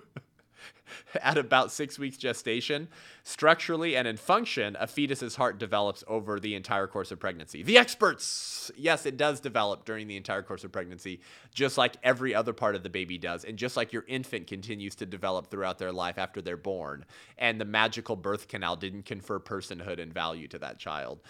at 1.23 1.39
about 1.39 1.73
six 1.73 1.99
weeks 1.99 2.17
gestation. 2.17 2.89
Structurally 3.25 3.97
and 3.97 4.09
in 4.09 4.17
function, 4.17 4.77
a 4.81 4.87
fetus's 4.87 5.37
heart 5.37 5.59
develops 5.59 6.03
over 6.09 6.41
the 6.41 6.55
entire 6.55 6.87
course 6.87 7.13
of 7.13 7.21
pregnancy. 7.21 7.63
The 7.63 7.79
experts, 7.79 8.71
yes, 8.77 9.07
it 9.07 9.17
does 9.17 9.41
develop 9.41 9.85
during 9.85 10.09
the 10.09 10.17
entire 10.17 10.43
course 10.43 10.65
of 10.65 10.73
pregnancy, 10.73 11.21
just 11.55 11.79
like 11.79 11.97
every 12.03 12.35
other 12.35 12.53
part 12.53 12.75
of 12.75 12.83
the 12.83 12.91
baby 12.91 13.19
does, 13.19 13.45
and 13.45 13.57
just 13.57 13.77
like 13.77 13.93
your 13.93 14.05
infant 14.09 14.47
continues 14.47 14.95
to 14.97 15.07
develop 15.07 15.51
throughout 15.51 15.79
their 15.79 15.93
life 15.93 16.19
after 16.19 16.41
they're 16.43 16.57
born. 16.57 17.05
And 17.39 17.61
the 17.61 17.65
magical 17.65 18.17
birth 18.17 18.49
canal 18.49 18.77
didn't 18.77 19.05
confer 19.05 19.39
personhood 19.39 20.01
and 20.01 20.13
value 20.13 20.49
to 20.49 20.59
that 20.59 20.79
child. 20.79 21.21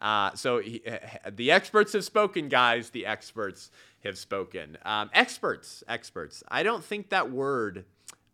Uh, 0.00 0.34
so 0.34 0.60
he, 0.60 0.82
the 1.30 1.50
experts 1.50 1.92
have 1.92 2.04
spoken, 2.04 2.48
guys. 2.48 2.90
The 2.90 3.04
experts 3.04 3.70
have 4.02 4.16
spoken. 4.16 4.78
Um, 4.84 5.10
experts, 5.12 5.84
experts. 5.86 6.42
I 6.48 6.62
don't 6.62 6.82
think 6.82 7.10
that 7.10 7.30
word 7.30 7.84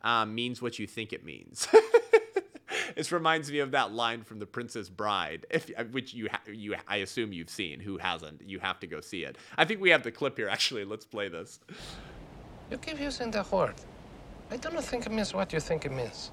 um, 0.06 0.36
means 0.36 0.62
what 0.62 0.78
you 0.78 0.86
think 0.86 1.12
it 1.12 1.24
means. 1.24 1.66
this 2.96 3.10
reminds 3.10 3.50
me 3.50 3.58
of 3.58 3.72
that 3.72 3.92
line 3.92 4.22
from 4.22 4.38
The 4.38 4.46
Princess 4.46 4.88
Bride, 4.88 5.44
if, 5.50 5.68
uh, 5.76 5.82
which 5.90 6.14
you 6.14 6.28
ha- 6.30 6.42
you 6.46 6.76
I 6.86 6.98
assume 6.98 7.32
you've 7.32 7.50
seen. 7.50 7.80
Who 7.80 7.98
hasn't? 7.98 8.40
You 8.46 8.60
have 8.60 8.78
to 8.80 8.86
go 8.86 9.00
see 9.00 9.24
it. 9.24 9.36
I 9.58 9.64
think 9.64 9.80
we 9.80 9.90
have 9.90 10.04
the 10.04 10.12
clip 10.12 10.36
here. 10.36 10.48
Actually, 10.48 10.84
let's 10.84 11.04
play 11.04 11.28
this. 11.28 11.58
You 12.70 12.78
keep 12.78 13.00
using 13.00 13.32
the 13.32 13.44
word. 13.50 13.74
I 14.48 14.56
don't 14.58 14.80
think 14.80 15.06
it 15.06 15.12
means 15.12 15.34
what 15.34 15.52
you 15.52 15.58
think 15.58 15.84
it 15.84 15.92
means. 15.92 16.30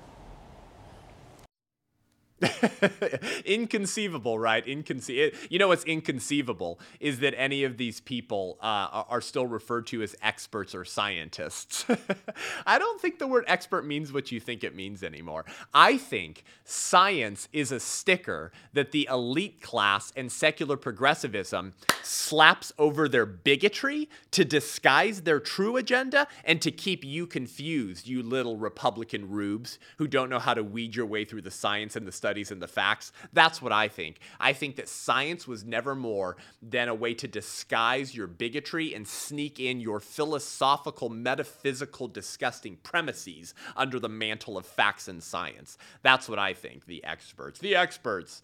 inconceivable, 3.45 4.39
right? 4.39 4.65
Inconceivable. 4.65 5.38
you 5.49 5.60
know 5.60 5.67
what's 5.67 5.84
inconceivable 5.86 6.79
is 6.99 7.19
that 7.19 7.34
any 7.38 7.63
of 7.63 7.77
these 7.77 7.99
people 7.99 8.58
uh, 8.62 9.03
are 9.10 9.21
still 9.21 9.47
referred 9.47 9.88
to 9.88 10.01
as 10.01 10.15
experts 10.21 10.75
or 10.75 10.86
scientists. 10.86 11.86
I 12.65 12.79
don't 12.79 12.99
think 12.99 13.19
the 13.19 13.27
word 13.27 13.45
expert 13.47 13.86
means 13.86 14.12
what 14.12 14.32
you 14.32 14.39
think 14.39 14.63
it 14.63 14.75
means 14.75 15.03
anymore. 15.03 15.45
I 15.73 15.97
think 15.97 16.43
science 16.63 17.47
is 17.53 17.71
a 17.71 17.79
sticker 17.79 18.51
that 18.73 18.91
the 18.91 19.08
elite 19.12 19.62
class 19.62 20.12
and 20.15 20.32
secular 20.32 20.77
progressivism 20.77 21.73
slaps 22.01 22.71
over 22.77 23.08
their 23.08 23.25
bigotry 23.25 24.10
to 24.32 24.43
disguise 24.43 25.21
their 25.21 25.39
true 25.39 25.77
agenda 25.77 26.27
and 26.43 26.62
to 26.62 26.71
keep 26.71 27.03
you 27.03 27.27
confused, 27.27 28.08
you 28.08 28.23
little 28.23 28.58
Republican 28.58 29.29
rubes 29.29 29.79
who 29.97 30.08
don't 30.08 30.29
know 30.29 30.39
how 30.39 30.53
to 30.53 30.63
weed 30.63 30.95
your 30.95 31.06
way 31.06 31.25
through 31.25 31.41
the 31.41 31.51
science 31.51 31.95
and 31.95 32.08
the 32.08 32.12
study 32.12 32.33
studies 32.34 32.50
and 32.50 32.63
the 32.63 32.67
facts. 32.67 33.12
That's 33.32 33.62
what 33.62 33.72
I 33.72 33.88
think. 33.88 34.17
I 34.39 34.54
think 34.54 34.78
that 34.78 34.89
science 34.89 35.48
was 35.48 35.63
never 35.63 35.93
more 35.93 36.36
than 36.63 36.89
a 36.89 36.96
way 36.96 37.13
to 37.13 37.28
disguise 37.28 38.15
your 38.15 38.26
bigotry 38.26 38.96
and 38.96 39.08
sneak 39.08 39.60
in 39.60 39.80
your 39.80 40.00
philosophical, 40.00 41.10
metaphysical, 41.10 42.08
disgusting 42.08 42.78
premises 42.82 43.54
under 43.78 44.00
the 44.00 44.10
mantle 44.10 44.58
of 44.58 44.65
facts 44.65 45.08
and 45.08 45.22
science. 45.22 45.78
That's 46.02 46.28
what 46.28 46.39
I 46.39 46.56
think. 46.56 46.88
The 46.88 47.04
experts. 47.04 47.60
The 47.60 47.76
experts. 47.76 48.41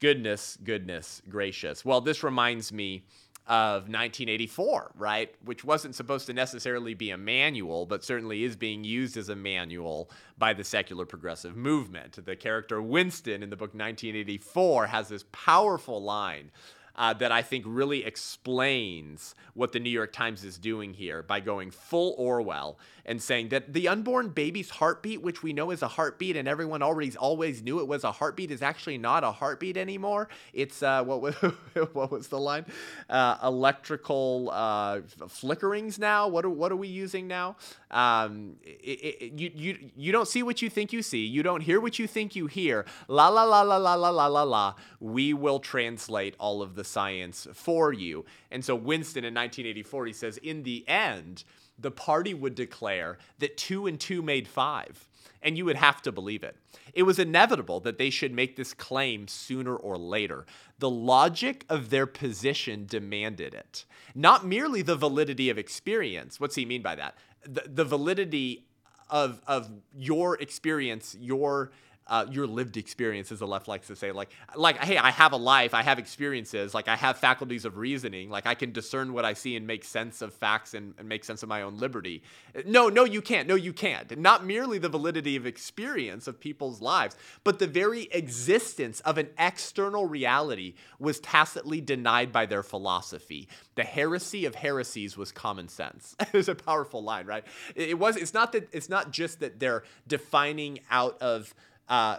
Goodness, 0.00 0.58
goodness 0.64 1.22
gracious. 1.28 1.84
Well, 1.84 2.00
this 2.00 2.24
reminds 2.24 2.72
me 2.72 3.04
of 3.46 3.82
1984, 3.82 4.92
right? 4.96 5.34
Which 5.44 5.64
wasn't 5.64 5.94
supposed 5.94 6.26
to 6.26 6.32
necessarily 6.32 6.94
be 6.94 7.10
a 7.10 7.16
manual, 7.16 7.86
but 7.86 8.04
certainly 8.04 8.44
is 8.44 8.56
being 8.56 8.84
used 8.84 9.16
as 9.16 9.28
a 9.28 9.36
manual 9.36 10.10
by 10.38 10.52
the 10.52 10.64
secular 10.64 11.04
progressive 11.04 11.56
movement. 11.56 12.24
The 12.24 12.36
character 12.36 12.80
Winston 12.80 13.42
in 13.42 13.50
the 13.50 13.56
book 13.56 13.74
1984 13.74 14.86
has 14.86 15.08
this 15.08 15.24
powerful 15.32 16.02
line 16.02 16.50
uh, 16.94 17.14
that 17.14 17.32
I 17.32 17.42
think 17.42 17.64
really 17.66 18.04
explains 18.04 19.34
what 19.54 19.72
the 19.72 19.80
New 19.80 19.90
York 19.90 20.12
Times 20.12 20.44
is 20.44 20.58
doing 20.58 20.94
here 20.94 21.22
by 21.22 21.40
going 21.40 21.70
full 21.70 22.14
Orwell 22.18 22.78
and 23.04 23.20
saying 23.20 23.48
that 23.48 23.72
the 23.72 23.88
unborn 23.88 24.28
baby's 24.28 24.70
heartbeat, 24.70 25.22
which 25.22 25.42
we 25.42 25.52
know 25.52 25.70
is 25.70 25.82
a 25.82 25.88
heartbeat 25.88 26.36
and 26.36 26.46
everyone 26.46 26.82
already 26.82 27.16
always 27.16 27.62
knew 27.62 27.80
it 27.80 27.88
was 27.88 28.04
a 28.04 28.12
heartbeat, 28.12 28.50
is 28.50 28.62
actually 28.62 28.98
not 28.98 29.24
a 29.24 29.32
heartbeat 29.32 29.76
anymore. 29.76 30.28
It's 30.52 30.82
uh, 30.82 31.02
what 31.04 31.20
was 31.20 31.34
what 31.92 32.10
was 32.10 32.28
the 32.28 32.38
line? 32.38 32.66
Uh, 33.08 33.38
electrical 33.42 34.50
uh, 34.52 35.00
flickerings 35.26 35.98
now. 35.98 36.28
What 36.28 36.44
are 36.44 36.50
what 36.50 36.70
are 36.70 36.76
we 36.76 36.88
using 36.88 37.26
now? 37.26 37.56
Um, 37.90 38.56
it, 38.62 39.22
it, 39.22 39.32
you 39.32 39.50
you 39.54 39.90
you 39.96 40.12
don't 40.12 40.28
see 40.28 40.42
what 40.42 40.62
you 40.62 40.70
think 40.70 40.92
you 40.92 41.02
see. 41.02 41.26
You 41.26 41.42
don't 41.42 41.62
hear 41.62 41.80
what 41.80 41.98
you 41.98 42.06
think 42.06 42.36
you 42.36 42.46
hear. 42.46 42.86
La 43.08 43.28
la 43.28 43.42
la 43.44 43.62
la 43.62 43.76
la 43.76 43.94
la 43.94 44.10
la 44.10 44.26
la 44.26 44.42
la. 44.42 44.74
We 45.00 45.34
will 45.34 45.58
translate 45.58 46.34
all 46.38 46.62
of 46.62 46.74
the 46.74 46.84
science 46.84 47.46
for 47.52 47.92
you. 47.92 48.24
And 48.50 48.64
so 48.64 48.76
Winston 48.76 49.24
in 49.24 49.34
1984 49.34 50.06
he 50.06 50.12
says, 50.12 50.36
in 50.38 50.62
the 50.62 50.86
end 50.88 51.44
the 51.78 51.90
party 51.90 52.34
would 52.34 52.54
declare 52.54 53.18
that 53.38 53.56
two 53.56 53.86
and 53.86 53.98
two 53.98 54.22
made 54.22 54.48
five. 54.48 55.08
And 55.44 55.58
you 55.58 55.64
would 55.64 55.76
have 55.76 56.00
to 56.02 56.12
believe 56.12 56.44
it. 56.44 56.56
It 56.94 57.02
was 57.02 57.18
inevitable 57.18 57.80
that 57.80 57.98
they 57.98 58.10
should 58.10 58.32
make 58.32 58.54
this 58.54 58.72
claim 58.72 59.26
sooner 59.26 59.74
or 59.74 59.98
later. 59.98 60.46
The 60.78 60.90
logic 60.90 61.64
of 61.68 61.90
their 61.90 62.06
position 62.06 62.86
demanded 62.86 63.52
it. 63.52 63.84
Not 64.14 64.46
merely 64.46 64.82
the 64.82 64.94
validity 64.94 65.50
of 65.50 65.58
experience. 65.58 66.38
What's 66.38 66.54
he 66.54 66.64
mean 66.64 66.82
by 66.82 66.94
that? 66.94 67.16
The, 67.44 67.64
the 67.66 67.84
validity 67.84 68.66
of, 69.10 69.40
of 69.46 69.68
your 69.96 70.40
experience, 70.40 71.16
your 71.20 71.72
uh, 72.06 72.26
your 72.30 72.46
lived 72.46 72.76
experience, 72.76 73.30
as 73.32 73.38
the 73.38 73.46
left 73.46 73.68
likes 73.68 73.86
to 73.86 73.96
say, 73.96 74.12
like, 74.12 74.30
like, 74.56 74.78
hey, 74.78 74.98
I 74.98 75.10
have 75.10 75.32
a 75.32 75.36
life, 75.36 75.74
I 75.74 75.82
have 75.82 75.98
experiences, 75.98 76.74
like, 76.74 76.88
I 76.88 76.96
have 76.96 77.18
faculties 77.18 77.64
of 77.64 77.76
reasoning, 77.76 78.28
like, 78.28 78.46
I 78.46 78.54
can 78.54 78.72
discern 78.72 79.12
what 79.12 79.24
I 79.24 79.34
see 79.34 79.56
and 79.56 79.66
make 79.66 79.84
sense 79.84 80.22
of 80.22 80.34
facts 80.34 80.74
and, 80.74 80.94
and 80.98 81.08
make 81.08 81.24
sense 81.24 81.42
of 81.42 81.48
my 81.48 81.62
own 81.62 81.78
liberty. 81.78 82.22
No, 82.66 82.88
no, 82.88 83.04
you 83.04 83.22
can't. 83.22 83.48
No, 83.48 83.54
you 83.54 83.72
can't. 83.72 84.18
Not 84.18 84.44
merely 84.44 84.78
the 84.78 84.88
validity 84.88 85.36
of 85.36 85.46
experience 85.46 86.26
of 86.26 86.40
people's 86.40 86.80
lives, 86.80 87.16
but 87.44 87.58
the 87.58 87.66
very 87.66 88.08
existence 88.12 89.00
of 89.00 89.16
an 89.18 89.28
external 89.38 90.06
reality 90.06 90.74
was 90.98 91.20
tacitly 91.20 91.80
denied 91.80 92.32
by 92.32 92.46
their 92.46 92.62
philosophy. 92.62 93.48
The 93.74 93.84
heresy 93.84 94.44
of 94.44 94.54
heresies 94.54 95.16
was 95.16 95.32
common 95.32 95.68
sense. 95.68 96.14
it's 96.32 96.48
a 96.48 96.54
powerful 96.54 97.02
line, 97.02 97.26
right? 97.26 97.44
It 97.74 97.98
was. 97.98 98.16
It's 98.16 98.34
not 98.34 98.52
that. 98.52 98.68
It's 98.72 98.88
not 98.88 99.12
just 99.12 99.40
that 99.40 99.60
they're 99.60 99.84
defining 100.06 100.80
out 100.90 101.20
of 101.22 101.54
uh, 101.88 102.18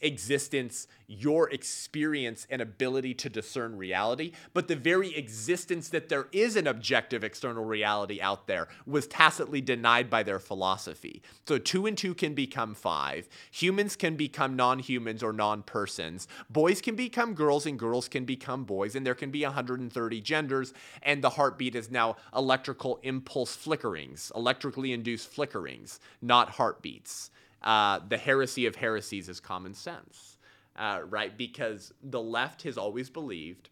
existence, 0.00 0.86
your 1.06 1.48
experience 1.50 2.46
and 2.50 2.60
ability 2.60 3.14
to 3.14 3.28
discern 3.28 3.76
reality, 3.76 4.32
but 4.52 4.68
the 4.68 4.76
very 4.76 5.14
existence 5.16 5.88
that 5.90 6.08
there 6.08 6.26
is 6.32 6.56
an 6.56 6.66
objective 6.66 7.22
external 7.22 7.64
reality 7.64 8.20
out 8.20 8.46
there 8.46 8.68
was 8.86 9.06
tacitly 9.06 9.60
denied 9.60 10.10
by 10.10 10.22
their 10.22 10.38
philosophy. 10.38 11.22
So 11.46 11.58
two 11.58 11.86
and 11.86 11.96
two 11.96 12.14
can 12.14 12.34
become 12.34 12.74
five. 12.74 13.28
Humans 13.52 13.96
can 13.96 14.16
become 14.16 14.56
non 14.56 14.78
humans 14.78 15.22
or 15.22 15.32
non 15.32 15.62
persons. 15.62 16.26
Boys 16.50 16.80
can 16.80 16.96
become 16.96 17.34
girls 17.34 17.66
and 17.66 17.78
girls 17.78 18.08
can 18.08 18.24
become 18.24 18.64
boys, 18.64 18.94
and 18.94 19.06
there 19.06 19.14
can 19.14 19.30
be 19.30 19.44
130 19.44 20.20
genders. 20.20 20.74
And 21.02 21.22
the 21.22 21.30
heartbeat 21.30 21.74
is 21.74 21.90
now 21.90 22.16
electrical 22.34 22.98
impulse 23.02 23.56
flickerings, 23.56 24.34
electrically 24.34 24.92
induced 24.92 25.34
flickerings, 25.34 25.98
not 26.20 26.50
heartbeats 26.50 27.30
uh, 27.66 27.98
the 28.08 28.16
heresy 28.16 28.64
of 28.66 28.76
heresies 28.76 29.28
is 29.28 29.40
common 29.40 29.74
sense, 29.74 30.38
uh, 30.76 31.00
right? 31.10 31.36
Because 31.36 31.92
the 32.00 32.22
left 32.22 32.62
has 32.62 32.78
always 32.78 33.10
believed 33.10 33.70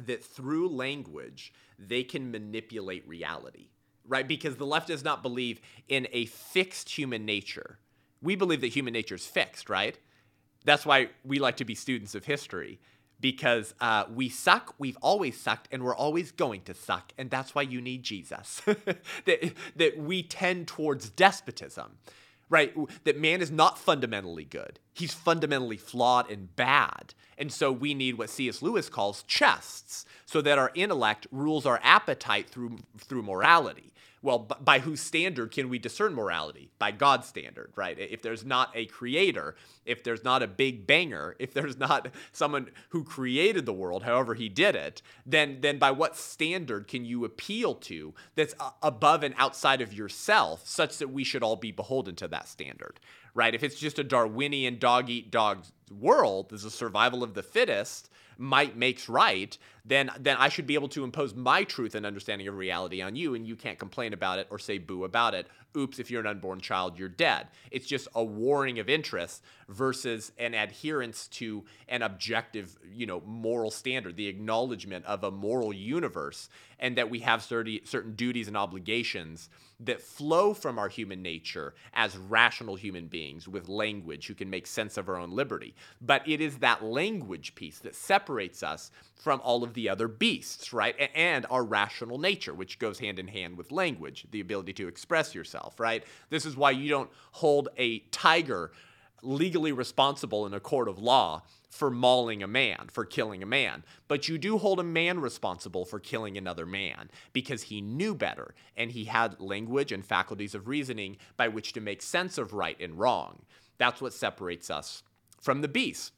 that 0.00 0.24
through 0.24 0.70
language 0.70 1.52
they 1.78 2.02
can 2.02 2.30
manipulate 2.30 3.06
reality, 3.06 3.68
right? 4.08 4.26
Because 4.26 4.56
the 4.56 4.64
left 4.64 4.88
does 4.88 5.04
not 5.04 5.22
believe 5.22 5.60
in 5.88 6.08
a 6.10 6.24
fixed 6.24 6.88
human 6.88 7.26
nature. 7.26 7.78
We 8.22 8.34
believe 8.34 8.62
that 8.62 8.68
human 8.68 8.94
nature 8.94 9.16
is 9.16 9.26
fixed, 9.26 9.68
right? 9.68 9.98
That's 10.64 10.86
why 10.86 11.10
we 11.22 11.38
like 11.38 11.58
to 11.58 11.66
be 11.66 11.74
students 11.74 12.14
of 12.14 12.24
history 12.24 12.80
because 13.20 13.74
uh, 13.80 14.04
we 14.12 14.30
suck, 14.30 14.74
we've 14.78 14.98
always 15.02 15.38
sucked, 15.38 15.68
and 15.70 15.84
we're 15.84 15.94
always 15.94 16.32
going 16.32 16.62
to 16.62 16.74
suck. 16.74 17.12
And 17.18 17.30
that's 17.30 17.54
why 17.54 17.62
you 17.62 17.80
need 17.80 18.02
Jesus. 18.02 18.62
that, 19.26 19.52
that 19.76 19.98
we 19.98 20.22
tend 20.22 20.66
towards 20.66 21.10
despotism 21.10 21.98
right? 22.52 22.72
That 23.04 23.18
man 23.18 23.40
is 23.40 23.50
not 23.50 23.78
fundamentally 23.78 24.44
good. 24.44 24.78
He's 24.92 25.14
fundamentally 25.14 25.78
flawed 25.78 26.30
and 26.30 26.54
bad. 26.54 27.14
And 27.38 27.50
so 27.50 27.72
we 27.72 27.94
need 27.94 28.18
what 28.18 28.30
C.S. 28.30 28.60
Lewis 28.60 28.90
calls 28.90 29.22
chests, 29.22 30.04
so 30.26 30.42
that 30.42 30.58
our 30.58 30.70
intellect 30.74 31.26
rules 31.32 31.64
our 31.64 31.80
appetite 31.82 32.48
through 32.50 32.78
through 32.98 33.22
morality 33.22 33.92
well, 34.22 34.38
by 34.38 34.78
whose 34.78 35.00
standard 35.00 35.50
can 35.50 35.68
we 35.68 35.80
discern 35.80 36.14
morality? 36.14 36.70
By 36.78 36.92
God's 36.92 37.26
standard, 37.26 37.72
right? 37.74 37.98
If 37.98 38.22
there's 38.22 38.44
not 38.44 38.70
a 38.72 38.86
creator, 38.86 39.56
if 39.84 40.04
there's 40.04 40.22
not 40.22 40.44
a 40.44 40.46
big 40.46 40.86
banger, 40.86 41.34
if 41.40 41.52
there's 41.52 41.76
not 41.76 42.08
someone 42.30 42.70
who 42.90 43.02
created 43.02 43.66
the 43.66 43.72
world, 43.72 44.04
however 44.04 44.34
he 44.34 44.48
did 44.48 44.76
it, 44.76 45.02
then 45.26 45.58
then 45.60 45.78
by 45.78 45.90
what 45.90 46.16
standard 46.16 46.86
can 46.86 47.04
you 47.04 47.24
appeal 47.24 47.74
to 47.74 48.14
that's 48.36 48.54
above 48.82 49.24
and 49.24 49.34
outside 49.36 49.80
of 49.80 49.92
yourself, 49.92 50.66
such 50.66 50.98
that 50.98 51.10
we 51.10 51.24
should 51.24 51.42
all 51.42 51.56
be 51.56 51.72
beholden 51.72 52.14
to 52.16 52.28
that 52.28 52.48
standard, 52.48 53.00
right? 53.34 53.54
If 53.54 53.64
it's 53.64 53.78
just 53.78 53.98
a 53.98 54.04
Darwinian 54.04 54.78
dog 54.78 55.10
eat 55.10 55.30
dog 55.32 55.64
world, 55.90 56.50
there's 56.50 56.64
a 56.64 56.70
survival 56.70 57.24
of 57.24 57.34
the 57.34 57.42
fittest 57.42 58.08
might 58.38 58.76
makes 58.76 59.08
right, 59.08 59.56
then 59.84 60.10
then 60.18 60.36
I 60.38 60.48
should 60.48 60.66
be 60.66 60.74
able 60.74 60.88
to 60.90 61.04
impose 61.04 61.34
my 61.34 61.64
truth 61.64 61.94
and 61.94 62.06
understanding 62.06 62.46
of 62.48 62.56
reality 62.56 63.02
on 63.02 63.16
you, 63.16 63.34
and 63.34 63.46
you 63.46 63.56
can't 63.56 63.78
complain 63.78 64.12
about 64.12 64.38
it 64.38 64.46
or 64.50 64.58
say 64.58 64.78
boo 64.78 65.04
about 65.04 65.34
it. 65.34 65.48
Oops, 65.76 65.98
if 65.98 66.10
you're 66.10 66.20
an 66.20 66.26
unborn 66.26 66.60
child, 66.60 66.98
you're 66.98 67.08
dead. 67.08 67.48
It's 67.70 67.86
just 67.86 68.06
a 68.14 68.22
warring 68.22 68.78
of 68.78 68.90
interests 68.90 69.40
versus 69.68 70.30
an 70.38 70.52
adherence 70.52 71.26
to 71.28 71.64
an 71.88 72.02
objective, 72.02 72.76
you 72.92 73.06
know, 73.06 73.22
moral 73.24 73.70
standard, 73.70 74.16
the 74.16 74.28
acknowledgement 74.28 75.06
of 75.06 75.24
a 75.24 75.30
moral 75.30 75.72
universe, 75.72 76.50
and 76.78 76.96
that 76.98 77.08
we 77.08 77.20
have 77.20 77.42
certain 77.42 78.14
duties 78.14 78.48
and 78.48 78.56
obligations 78.56 79.48
that 79.80 80.02
flow 80.02 80.52
from 80.52 80.78
our 80.78 80.88
human 80.88 81.22
nature 81.22 81.74
as 81.94 82.16
rational 82.16 82.76
human 82.76 83.06
beings 83.06 83.48
with 83.48 83.68
language 83.68 84.26
who 84.26 84.34
can 84.34 84.50
make 84.50 84.66
sense 84.66 84.96
of 84.98 85.08
our 85.08 85.16
own 85.16 85.30
liberty. 85.30 85.74
But 86.00 86.28
it 86.28 86.40
is 86.40 86.58
that 86.58 86.84
language 86.84 87.54
piece 87.54 87.78
that 87.78 87.96
separates 87.96 88.62
us 88.62 88.90
from 89.16 89.40
all 89.42 89.64
of 89.64 89.71
the 89.74 89.88
other 89.88 90.08
beasts, 90.08 90.72
right? 90.72 90.94
And 91.14 91.46
our 91.50 91.64
rational 91.64 92.18
nature, 92.18 92.54
which 92.54 92.78
goes 92.78 92.98
hand 92.98 93.18
in 93.18 93.28
hand 93.28 93.56
with 93.56 93.72
language, 93.72 94.26
the 94.30 94.40
ability 94.40 94.72
to 94.74 94.88
express 94.88 95.34
yourself, 95.34 95.78
right? 95.80 96.04
This 96.30 96.46
is 96.46 96.56
why 96.56 96.72
you 96.72 96.88
don't 96.88 97.10
hold 97.32 97.68
a 97.76 98.00
tiger 98.10 98.72
legally 99.22 99.72
responsible 99.72 100.46
in 100.46 100.54
a 100.54 100.60
court 100.60 100.88
of 100.88 100.98
law 100.98 101.42
for 101.70 101.90
mauling 101.90 102.42
a 102.42 102.46
man, 102.46 102.88
for 102.92 103.04
killing 103.04 103.42
a 103.42 103.46
man. 103.46 103.82
But 104.08 104.28
you 104.28 104.36
do 104.36 104.58
hold 104.58 104.78
a 104.78 104.84
man 104.84 105.20
responsible 105.20 105.84
for 105.84 105.98
killing 105.98 106.36
another 106.36 106.66
man 106.66 107.08
because 107.32 107.62
he 107.62 107.80
knew 107.80 108.14
better 108.14 108.54
and 108.76 108.90
he 108.90 109.04
had 109.04 109.40
language 109.40 109.90
and 109.90 110.04
faculties 110.04 110.54
of 110.54 110.68
reasoning 110.68 111.16
by 111.36 111.48
which 111.48 111.72
to 111.72 111.80
make 111.80 112.02
sense 112.02 112.36
of 112.36 112.52
right 112.52 112.78
and 112.78 112.98
wrong. 112.98 113.42
That's 113.78 114.02
what 114.02 114.12
separates 114.12 114.70
us 114.70 115.02
from 115.40 115.62
the 115.62 115.68
beast. 115.68 116.12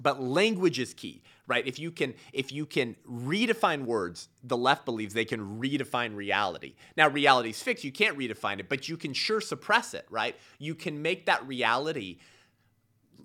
But 0.00 0.20
language 0.20 0.78
is 0.78 0.92
key, 0.92 1.22
right? 1.46 1.66
If 1.66 1.78
you 1.78 1.90
can 1.90 2.14
if 2.32 2.52
you 2.52 2.66
can 2.66 2.96
redefine 3.08 3.84
words, 3.84 4.28
the 4.42 4.56
left 4.56 4.84
believes 4.84 5.14
they 5.14 5.24
can 5.24 5.60
redefine 5.60 6.16
reality. 6.16 6.74
Now 6.96 7.08
reality 7.08 7.50
is 7.50 7.62
fixed, 7.62 7.84
you 7.84 7.92
can't 7.92 8.18
redefine 8.18 8.58
it, 8.60 8.68
but 8.68 8.88
you 8.88 8.96
can 8.96 9.12
sure 9.12 9.40
suppress 9.40 9.94
it, 9.94 10.06
right? 10.10 10.36
You 10.58 10.74
can 10.74 11.00
make 11.00 11.26
that 11.26 11.46
reality 11.46 12.18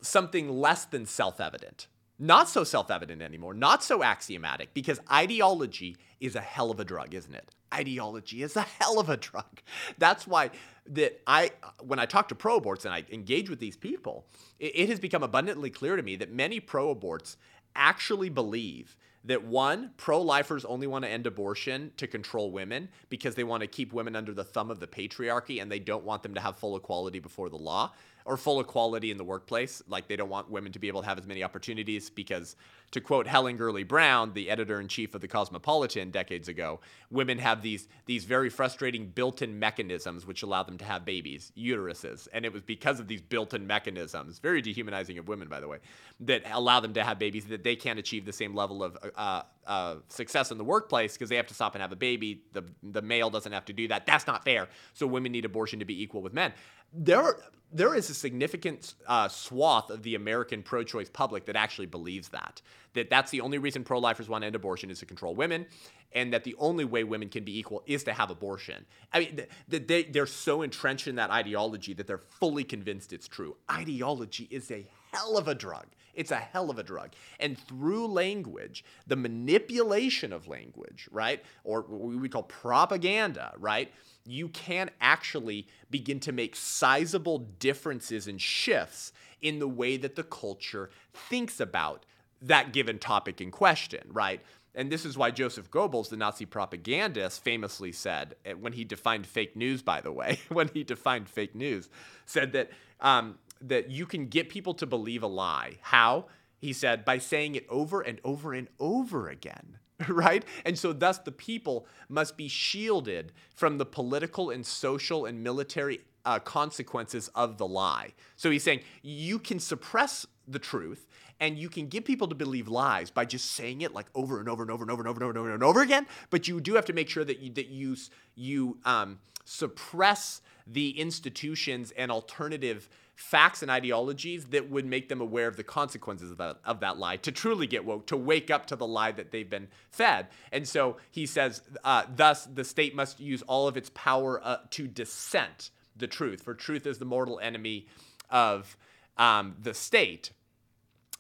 something 0.02 0.50
less 0.50 0.86
than 0.86 1.06
self 1.06 1.40
evident. 1.40 1.88
Not 2.22 2.50
so 2.50 2.64
self 2.66 2.92
evident 2.92 3.22
anymore, 3.22 3.54
not 3.54 3.84
so 3.84 4.04
axiomatic, 4.04 4.74
because 4.74 5.00
ideology 5.12 5.96
is 6.20 6.36
a 6.36 6.42
hell 6.42 6.70
of 6.70 6.80
a 6.80 6.86
drug, 6.86 7.14
isn't 7.14 7.34
it? 7.34 7.56
Ideology 7.74 8.44
is 8.44 8.58
a 8.58 8.62
hell 8.62 9.00
of 9.00 9.10
a 9.10 9.16
drug. 9.16 9.62
That's 9.98 10.28
why 10.28 10.52
that 10.90 11.22
I, 11.28 11.52
when 11.82 12.00
I 12.00 12.06
talk 12.06 12.28
to 12.30 12.36
pro 12.36 12.60
aborts 12.60 12.86
and 12.86 12.94
I 12.94 13.06
engage 13.12 13.50
with 13.50 13.60
these 13.60 13.78
people, 13.78 14.26
it, 14.60 14.72
it 14.76 14.90
has 14.90 15.00
become 15.00 15.24
abundantly 15.24 15.70
clear 15.70 15.96
to 15.96 16.04
me 16.04 16.16
that 16.18 16.32
many 16.32 16.60
pro 16.60 16.94
aborts 16.94 17.36
actually 17.76 18.30
believe 18.30 18.98
that 19.26 19.44
one, 19.44 19.92
pro 19.98 20.22
lifers 20.22 20.64
only 20.66 20.88
want 20.88 21.04
to 21.04 21.10
end 21.10 21.28
abortion 21.28 21.92
to 21.98 22.08
control 22.08 22.52
women 22.52 22.88
because 23.10 23.36
they 23.36 23.44
want 23.44 23.62
to 23.62 23.68
keep 23.68 23.92
women 23.92 24.16
under 24.16 24.34
the 24.34 24.44
thumb 24.44 24.72
of 24.72 24.80
the 24.80 24.88
patriarchy 24.88 25.62
and 25.62 25.72
they 25.72 25.80
don't 25.80 26.06
want 26.06 26.24
them 26.24 26.34
to 26.34 26.40
have 26.40 26.58
full 26.58 26.76
equality 26.78 27.20
before 27.20 27.50
the 27.50 27.58
law 27.58 27.92
or 28.26 28.38
full 28.38 28.60
equality 28.60 29.12
in 29.12 29.18
the 29.18 29.24
workplace. 29.24 29.84
Like 29.88 30.08
they 30.08 30.16
don't 30.16 30.30
want 30.30 30.50
women 30.50 30.72
to 30.72 30.80
be 30.80 30.88
able 30.88 31.02
to 31.02 31.08
have 31.08 31.18
as 31.18 31.28
many 31.28 31.44
opportunities 31.44 32.10
because, 32.10 32.56
to 32.92 33.02
quote 33.02 33.28
Helen 33.28 33.58
Gurley 33.58 33.84
Brown, 33.84 34.34
the 34.34 34.50
editor 34.50 34.80
in 34.80 34.88
chief 34.88 35.14
of 35.14 35.22
the 35.22 35.28
Cosmopolitan 35.28 36.10
decades 36.10 36.48
ago, 36.48 36.80
women 37.12 37.38
have 37.38 37.62
these 37.62 37.88
these 38.06 38.26
very 38.26 38.50
frustrating 38.50 39.08
built-in 39.08 39.60
mechanisms 39.60 40.26
which 40.26 40.42
allow 40.42 40.64
them 40.64 40.78
to 40.78 40.86
have 40.86 41.06
babies, 41.06 41.52
uteruses, 41.58 42.28
and 42.34 42.46
it 42.46 42.54
was 42.54 42.64
because 42.64 43.00
of 43.00 43.08
these 43.08 43.22
built-in 43.22 43.68
mechanisms, 43.68 44.40
very 44.40 44.62
dehumanizing 44.62 45.18
of 45.18 45.28
women, 45.28 45.48
by 45.48 45.60
the 45.60 45.68
way, 45.68 45.78
that 46.20 46.42
allow 46.52 46.80
them 46.80 46.94
to 46.94 47.04
have 47.04 47.20
babies 47.20 47.46
that 47.46 47.64
they 47.64 47.76
can't 47.76 48.00
achieve 48.00 48.26
the 48.26 48.34
same 48.34 48.56
level 48.56 48.84
of 48.84 48.98
uh, 49.16 49.44
uh, 49.68 49.96
success 50.08 50.52
in 50.52 50.58
the 50.58 50.64
workplace 50.64 51.14
because 51.14 51.30
they 51.30 51.36
have 51.36 51.48
to 51.48 51.54
stop 51.54 51.76
and 51.76 51.82
have 51.82 51.92
a 51.92 51.96
baby. 51.96 52.42
The 52.54 52.64
the 52.82 53.02
male 53.02 53.30
doesn't 53.30 53.52
have 53.52 53.66
to 53.66 53.74
do 53.74 53.88
that. 53.90 54.06
That's 54.06 54.26
not 54.26 54.44
fair. 54.44 54.68
So 54.94 55.06
women 55.06 55.32
need 55.32 55.46
abortion 55.46 55.80
to 55.80 55.86
be 55.86 56.02
equal 56.02 56.22
with 56.22 56.34
men. 56.34 56.54
There 56.92 57.22
are 57.22 57.40
there 57.72 57.94
is 57.94 58.10
a 58.10 58.14
significant 58.14 58.96
uh, 59.08 59.28
swath 59.28 59.92
of 59.92 60.02
the 60.02 60.16
American 60.16 60.64
pro-choice 60.64 61.10
public 61.10 61.46
that 61.46 61.56
actually 61.56 61.86
believes 61.86 62.30
that 62.30 62.62
that 62.94 63.10
that's 63.10 63.32
the 63.32 63.42
only 63.42 63.58
reason 63.58 63.84
pro-lifers 63.84 64.30
want 64.30 64.44
to 64.44 64.48
end 64.48 64.56
abortion 64.56 64.90
is 64.90 65.00
to 65.00 65.06
control 65.06 65.36
women, 65.36 65.66
and 66.14 66.34
that 66.34 66.44
the 66.44 66.56
only 66.58 66.86
way 66.86 67.04
women 67.04 67.30
can 67.30 67.44
be 67.44 67.58
equal 67.58 67.84
is 67.86 68.04
to 68.04 68.14
have 68.14 68.30
abortion. 68.30 68.86
I 69.14 69.20
mean, 69.20 69.42
th- 69.70 69.88
they 69.88 70.04
they're 70.04 70.26
so 70.26 70.62
entrenched 70.62 71.08
in 71.08 71.16
that 71.16 71.30
ideology 71.30 71.94
that 71.94 72.08
they're 72.08 72.18
fully 72.18 72.64
convinced 72.64 73.14
it's 73.14 73.28
true. 73.28 73.58
Ideology 73.72 74.48
is 74.50 74.72
a 74.72 74.88
hell 75.12 75.38
of 75.38 75.48
a 75.48 75.56
drug. 75.56 75.86
It's 76.16 76.32
a 76.32 76.38
hell 76.38 76.70
of 76.70 76.80
a 76.80 76.84
drug. 76.84 77.12
And 77.40 77.58
through 77.58 78.08
language, 78.08 78.84
the 79.08 79.16
manipulation 79.16 80.34
of 80.34 80.48
language, 80.48 81.08
right, 81.12 81.42
or 81.64 81.82
what 81.82 82.20
we 82.20 82.28
call 82.28 82.44
propaganda, 82.44 83.54
right 83.58 83.92
you 84.30 84.48
can 84.50 84.90
actually 85.02 85.68
begin 85.90 86.20
to 86.20 86.32
make 86.32 86.56
sizable 86.56 87.40
differences 87.60 88.28
and 88.28 88.40
shifts 88.40 89.12
in 89.42 89.60
the 89.60 89.68
way 89.68 89.98
that 89.98 90.16
the 90.16 90.24
culture 90.24 90.90
thinks 91.14 91.60
about 91.60 92.06
that 92.42 92.74
given 92.74 93.00
topic 93.00 93.42
in 93.42 93.52
question, 93.52 94.02
right? 94.12 94.42
And 94.76 94.92
this 94.92 95.04
is 95.04 95.18
why 95.18 95.32
Joseph 95.32 95.72
Goebbels, 95.72 96.10
the 96.10 96.18
Nazi 96.18 96.46
propagandist, 96.46 97.44
famously 97.44 97.92
said, 97.92 98.36
eh, 98.46 98.54
when 98.54 98.74
he 98.74 98.84
defined 98.84 99.26
fake 99.26 99.56
news, 99.56 99.82
by 99.82 100.00
the 100.02 100.12
way, 100.12 100.40
when 100.50 100.70
he 100.70 100.84
defined 100.84 101.28
fake 101.30 101.56
news, 101.56 101.90
said 102.26 102.54
that 102.54 102.70
um, 103.02 103.40
that 103.62 103.90
you 103.90 104.06
can 104.06 104.28
get 104.28 104.50
people 104.50 104.74
to 104.76 104.86
believe 104.86 105.24
a 105.24 105.28
lie. 105.28 105.78
How? 105.82 106.26
He 106.60 106.74
said 106.74 107.04
by 107.04 107.18
saying 107.18 107.56
it 107.56 107.66
over 107.70 108.02
and 108.02 108.20
over 108.24 108.54
and 108.54 108.68
over 108.80 109.30
again. 109.30 109.80
right? 110.08 110.46
And 110.66 110.78
so, 110.78 110.94
thus, 110.94 111.18
the 111.18 111.32
people 111.32 111.86
must 112.08 112.38
be 112.38 112.48
shielded 112.48 113.34
from 113.54 113.78
the 113.78 113.86
political 113.86 114.50
and 114.50 114.66
social 114.66 115.26
and 115.26 115.44
military 115.44 116.02
uh, 116.26 116.40
consequences 116.40 117.30
of 117.36 117.58
the 117.58 117.68
lie. 117.68 118.14
So, 118.36 118.50
he's 118.50 118.64
saying 118.64 118.82
you 119.02 119.40
can 119.40 119.60
suppress 119.60 120.26
the 120.48 120.60
truth 120.60 121.06
and 121.40 121.58
you 121.58 121.70
can 121.70 121.88
get 121.88 122.06
people 122.06 122.28
to 122.28 122.36
believe 122.36 122.68
lies 122.68 123.10
by 123.10 123.26
just 123.26 123.52
saying 123.54 123.82
it 123.82 123.94
like 123.94 124.08
over 124.16 124.40
and 124.40 124.50
over 124.50 124.62
and 124.64 124.72
over 124.72 124.84
and 124.84 124.92
over 124.92 125.02
and 125.02 125.08
over 125.08 125.20
and 125.20 125.24
over 125.24 125.30
and 125.30 125.38
over 125.38 125.54
and 125.54 125.64
over 125.64 125.82
again. 125.82 126.08
But 126.30 126.48
you 126.48 126.60
do 126.60 126.76
have 126.76 126.86
to 126.86 126.94
make 126.94 127.10
sure 127.10 127.24
that 127.24 127.40
you, 127.40 127.52
that 127.54 127.68
you, 127.68 127.96
you 128.36 128.78
um, 128.86 129.20
suppress 129.46 130.42
the 130.68 130.92
institutions 131.00 131.92
and 131.98 132.12
alternative 132.12 132.90
facts 133.16 133.62
and 133.62 133.70
ideologies 133.70 134.46
that 134.46 134.70
would 134.70 134.86
make 134.86 135.10
them 135.10 135.20
aware 135.20 135.48
of 135.48 135.58
the 135.58 135.64
consequences 135.64 136.32
of 136.32 136.38
that, 136.38 136.58
of 136.64 136.80
that 136.80 136.98
lie 136.98 137.18
to 137.18 137.32
truly 137.32 137.68
get 137.68 137.84
woke, 137.84 138.08
to 138.08 138.16
wake 138.16 138.50
up 138.50 138.66
to 138.66 138.78
the 138.78 138.88
lie 138.88 139.12
that 139.12 139.32
they've 139.32 139.50
been 139.50 139.68
fed. 139.92 140.28
And 140.54 140.66
so 140.66 140.98
he 141.12 141.26
says, 141.26 141.62
uh, 141.84 142.04
thus, 142.16 142.46
the 142.46 142.64
state 142.64 142.96
must 142.96 143.20
use 143.20 143.42
all 143.42 143.68
of 143.68 143.76
its 143.76 143.92
power 143.94 144.40
uh, 144.42 144.60
to 144.72 144.88
dissent 144.88 145.70
the 145.98 146.08
truth, 146.08 146.44
for 146.44 146.54
truth 146.54 146.88
is 146.88 146.98
the 146.98 147.06
mortal 147.06 147.40
enemy 147.40 147.88
of 148.30 148.78
um, 149.18 149.56
the 149.62 149.74
state. 149.74 150.32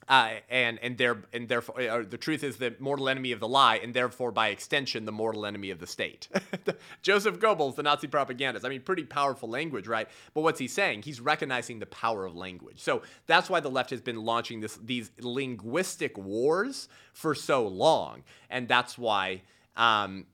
Uh, 0.10 0.32
and 0.50 0.80
and 0.82 0.98
there 0.98 1.24
and 1.34 1.48
therefore 1.48 1.80
uh, 1.80 2.04
the 2.08 2.18
truth 2.18 2.44
is 2.44 2.58
the 2.58 2.74
mortal 2.80 3.08
enemy 3.08 3.32
of 3.32 3.40
the 3.40 3.48
lie, 3.48 3.76
and 3.76 3.94
therefore 3.94 4.32
by 4.32 4.48
extension 4.48 5.06
the 5.06 5.12
mortal 5.12 5.46
enemy 5.46 5.70
of 5.70 5.78
the 5.80 5.86
state. 5.86 6.28
Joseph 7.04 7.40
Goebbels, 7.40 7.76
the 7.76 7.84
Nazi 7.84 8.08
propagandist. 8.08 8.66
I 8.66 8.70
mean, 8.70 8.82
pretty 8.82 9.04
powerful 9.04 9.48
language, 9.48 9.88
right? 9.88 10.10
But 10.34 10.42
what's 10.42 10.60
he 10.60 10.68
saying? 10.68 11.04
He's 11.04 11.22
recognizing 11.22 11.78
the 11.78 11.86
power 11.86 12.26
of 12.26 12.36
language. 12.36 12.80
So 12.80 13.04
that's 13.28 13.52
why 13.52 13.60
the 13.60 13.70
left 13.70 13.92
has 13.92 14.02
been 14.02 14.24
launching 14.24 14.62
this 14.62 14.78
these 14.78 15.12
linguistic 15.20 16.18
wars 16.18 16.90
for 17.14 17.36
so 17.36 17.68
long, 17.68 18.24
and 18.50 18.68
that's 18.68 18.98
why 18.98 19.44
um, 19.78 20.26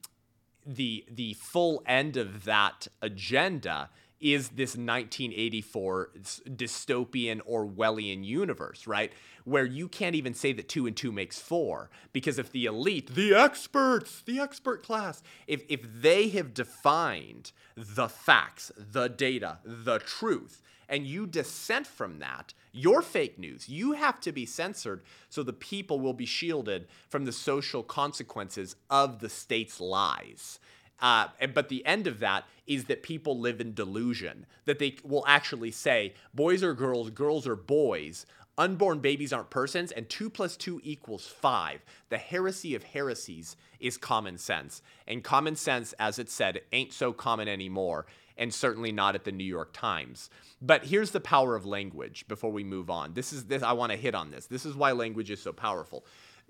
the 0.66 1.04
the 1.12 1.34
full 1.34 1.84
end 1.86 2.16
of 2.16 2.46
that 2.46 2.88
agenda 3.02 3.90
is 4.20 4.50
this 4.50 4.72
1984 4.72 6.12
dystopian 6.50 7.42
Orwellian 7.42 8.24
universe, 8.24 8.88
right? 8.88 9.12
Where 9.44 9.66
you 9.66 9.88
can't 9.88 10.16
even 10.16 10.34
say 10.34 10.54
that 10.54 10.70
two 10.70 10.88
and 10.88 10.96
two 10.96 11.12
makes 11.12 11.40
four 11.40 11.90
because 12.14 12.40
if 12.40 12.52
the 12.52 12.66
elite, 12.66 13.14
the 13.14 13.34
experts, 13.34 14.22
the 14.26 14.40
expert 14.40 14.84
class, 14.84 15.22
if, 15.48 15.64
if 15.70 15.82
they 15.84 16.30
have 16.30 16.54
defined 16.54 17.52
the 17.76 18.08
facts, 18.08 18.72
the 18.78 19.08
data, 19.08 19.60
the 19.64 20.00
truth, 20.00 20.62
and 20.88 21.06
you 21.08 21.26
dissent 21.26 21.88
from 21.88 22.20
that, 22.20 22.54
you're 22.72 23.02
fake 23.02 23.40
news. 23.40 23.70
You 23.70 23.94
have 23.94 24.20
to 24.22 24.32
be 24.32 24.46
censored 24.46 25.02
so 25.30 25.44
the 25.44 25.54
people 25.54 26.00
will 26.00 26.14
be 26.14 26.26
shielded 26.26 26.88
from 27.10 27.26
the 27.26 27.32
social 27.32 27.84
consequences 27.84 28.76
of 28.90 29.20
the 29.20 29.30
state's 29.30 29.80
lies. 29.80 30.60
Uh, 31.00 31.28
but 31.54 31.70
the 31.70 31.86
end 31.86 32.08
of 32.08 32.20
that 32.20 32.46
is 32.68 32.86
that 32.86 33.04
people 33.04 33.40
live 33.40 33.62
in 33.62 33.74
delusion, 33.74 34.46
that 34.66 34.80
they 34.80 34.96
will 35.04 35.24
actually 35.28 35.72
say, 35.72 36.14
boys 36.34 36.64
are 36.64 36.74
girls, 36.74 37.10
girls 37.10 37.46
are 37.46 37.56
boys, 37.56 38.26
unborn 38.58 39.00
babies 39.00 39.34
aren't 39.34 39.50
persons, 39.50 39.92
and 39.92 40.08
two 40.10 40.30
plus 40.30 40.56
two 40.56 40.80
equals 40.84 41.28
five. 41.28 41.84
The 42.10 42.18
heresy 42.18 42.76
of 42.76 42.84
heresies 42.84 43.56
is 43.80 43.98
common 43.98 44.38
sense. 44.38 44.82
And 45.08 45.24
common 45.24 45.56
sense, 45.56 45.94
as 46.00 46.20
it 46.20 46.30
said, 46.30 46.62
ain't 46.72 46.94
so 46.94 47.14
common 47.14 47.48
anymore, 47.48 48.06
and 48.38 48.54
certainly 48.54 48.92
not 48.92 49.16
at 49.16 49.26
the 49.26 49.32
New 49.32 49.44
York 49.44 49.74
Times. 49.74 50.30
But 50.62 50.86
here's 50.86 51.12
the 51.12 51.20
power 51.20 51.56
of 51.56 51.66
language 51.66 52.26
before 52.28 52.52
we 52.52 52.64
move 52.64 52.90
on. 52.90 53.14
This 53.14 53.34
is 53.34 53.46
this 53.46 53.64
I 53.64 53.74
want 53.74 53.92
to 53.92 53.98
hit 53.98 54.16
on 54.16 54.32
this. 54.32 54.48
This 54.48 54.66
is 54.66 54.76
why 54.76 54.94
language 54.94 55.30
is 55.30 55.42
so 55.42 55.54
powerful. 55.54 56.06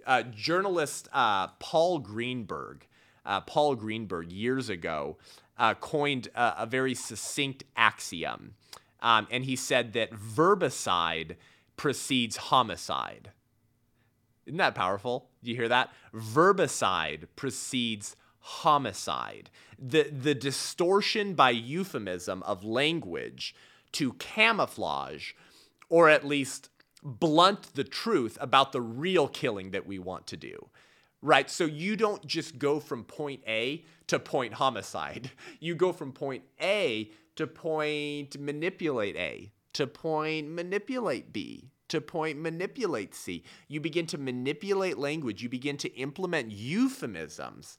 Uh, 0.06 0.22
journalist 0.24 1.08
uh, 1.12 1.48
Paul 1.60 2.00
Greenberg 2.00 2.86
uh, 3.26 3.42
Paul 3.42 3.76
Greenberg 3.76 4.32
years 4.32 4.70
ago 4.70 5.18
uh, 5.58 5.74
coined 5.76 6.30
a, 6.36 6.54
a, 6.60 6.66
very 6.66 6.94
succinct 6.94 7.64
axiom. 7.76 8.56
Um, 9.02 9.28
and 9.32 9.46
he 9.46 9.56
said 9.56 9.94
that 9.94 10.12
verbicide 10.12 11.36
precedes 11.78 12.38
homicide. 12.38 13.32
Isn't 14.46 14.58
that 14.58 14.76
powerful? 14.76 15.30
Do 15.44 15.52
you 15.52 15.58
hear 15.58 15.70
that? 15.70 15.92
Verbicide 16.14 17.28
precedes 17.36 18.16
homicide. 18.40 19.50
The, 19.80 20.04
the 20.04 20.36
distortion 20.36 21.34
by 21.34 21.50
euphemism 21.50 22.44
of 22.44 22.64
language 22.64 23.56
to 23.94 24.14
camouflage 24.14 25.34
or 25.90 26.10
at 26.10 26.26
least 26.26 26.70
blunt 27.02 27.74
the 27.76 27.84
truth 27.84 28.38
about 28.42 28.72
the 28.72 28.82
real 28.82 29.28
killing 29.28 29.72
that 29.72 29.86
we 29.86 30.00
want 30.00 30.28
to 30.28 30.38
do 30.38 30.70
right? 31.26 31.50
So 31.50 31.66
you 31.66 31.96
don't 31.96 32.26
just 32.26 32.60
go 32.60 32.80
from 32.80 33.04
point 33.04 33.42
A 33.48 33.84
to 34.08 34.20
point 34.20 34.54
homicide. 34.54 35.32
You 35.60 35.74
go 35.74 35.92
from 35.92 36.12
point 36.12 36.44
A 36.62 37.10
to 37.36 37.48
point 37.48 38.40
manipulate 38.40 39.16
A, 39.16 39.52
to 39.74 39.88
point 39.88 40.50
manipulate 40.50 41.34
B, 41.34 41.72
to 41.88 42.00
point 42.00 42.40
manipulate 42.40 43.16
C. 43.16 43.44
You 43.68 43.80
begin 43.80 44.06
to 44.08 44.18
manipulate 44.20 44.98
language, 45.00 45.42
you 45.42 45.50
begin 45.50 45.78
to 45.78 45.90
implement 45.96 46.52
euphemisms 46.52 47.78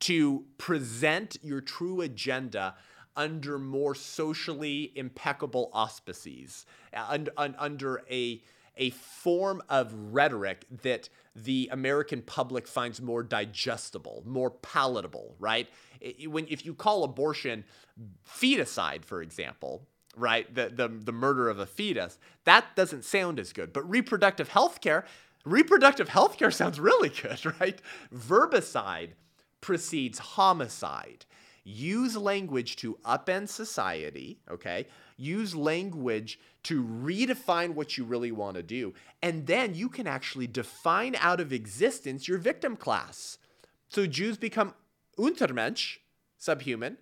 to 0.00 0.44
present 0.58 1.36
your 1.42 1.60
true 1.60 2.00
agenda 2.00 2.74
under 3.14 3.58
more 3.58 3.94
socially 3.94 4.90
impeccable 4.96 5.70
auspices, 5.72 6.66
uh, 6.92 7.04
under, 7.08 7.30
under 7.36 8.02
a 8.10 8.42
a 8.76 8.90
form 8.90 9.62
of 9.68 9.92
rhetoric 10.12 10.64
that 10.82 11.08
the 11.34 11.68
American 11.72 12.22
public 12.22 12.66
finds 12.66 13.00
more 13.00 13.22
digestible, 13.22 14.22
more 14.26 14.50
palatable, 14.50 15.34
right? 15.38 15.68
When 16.26 16.46
if 16.48 16.66
you 16.66 16.74
call 16.74 17.04
abortion 17.04 17.64
feticide, 18.26 19.04
for 19.04 19.22
example, 19.22 19.86
right, 20.16 20.52
the 20.54 20.68
the, 20.68 20.88
the 20.88 21.12
murder 21.12 21.48
of 21.48 21.58
a 21.58 21.66
fetus, 21.66 22.18
that 22.44 22.76
doesn't 22.76 23.04
sound 23.04 23.38
as 23.38 23.52
good. 23.52 23.72
But 23.72 23.88
reproductive 23.88 24.48
health 24.48 24.80
care, 24.80 25.04
reproductive 25.44 26.08
health 26.08 26.36
care 26.38 26.50
sounds 26.50 26.78
really 26.78 27.08
good, 27.08 27.40
right? 27.60 27.80
Verbicide 28.14 29.10
precedes 29.60 30.18
homicide. 30.18 31.24
Use 31.64 32.16
language 32.16 32.76
to 32.76 32.98
upend 33.04 33.48
society, 33.48 34.38
okay? 34.50 34.86
Use 35.16 35.54
language 35.54 36.38
to 36.64 36.82
redefine 36.82 37.74
what 37.74 37.96
you 37.96 38.04
really 38.04 38.32
want 38.32 38.56
to 38.56 38.62
do. 38.62 38.94
And 39.22 39.46
then 39.46 39.74
you 39.74 39.88
can 39.88 40.06
actually 40.06 40.46
define 40.46 41.14
out 41.16 41.40
of 41.40 41.52
existence 41.52 42.26
your 42.26 42.38
victim 42.38 42.76
class. 42.76 43.38
So 43.88 44.06
Jews 44.06 44.36
become 44.36 44.74
Untermensch, 45.18 45.98
subhuman. 46.38 46.98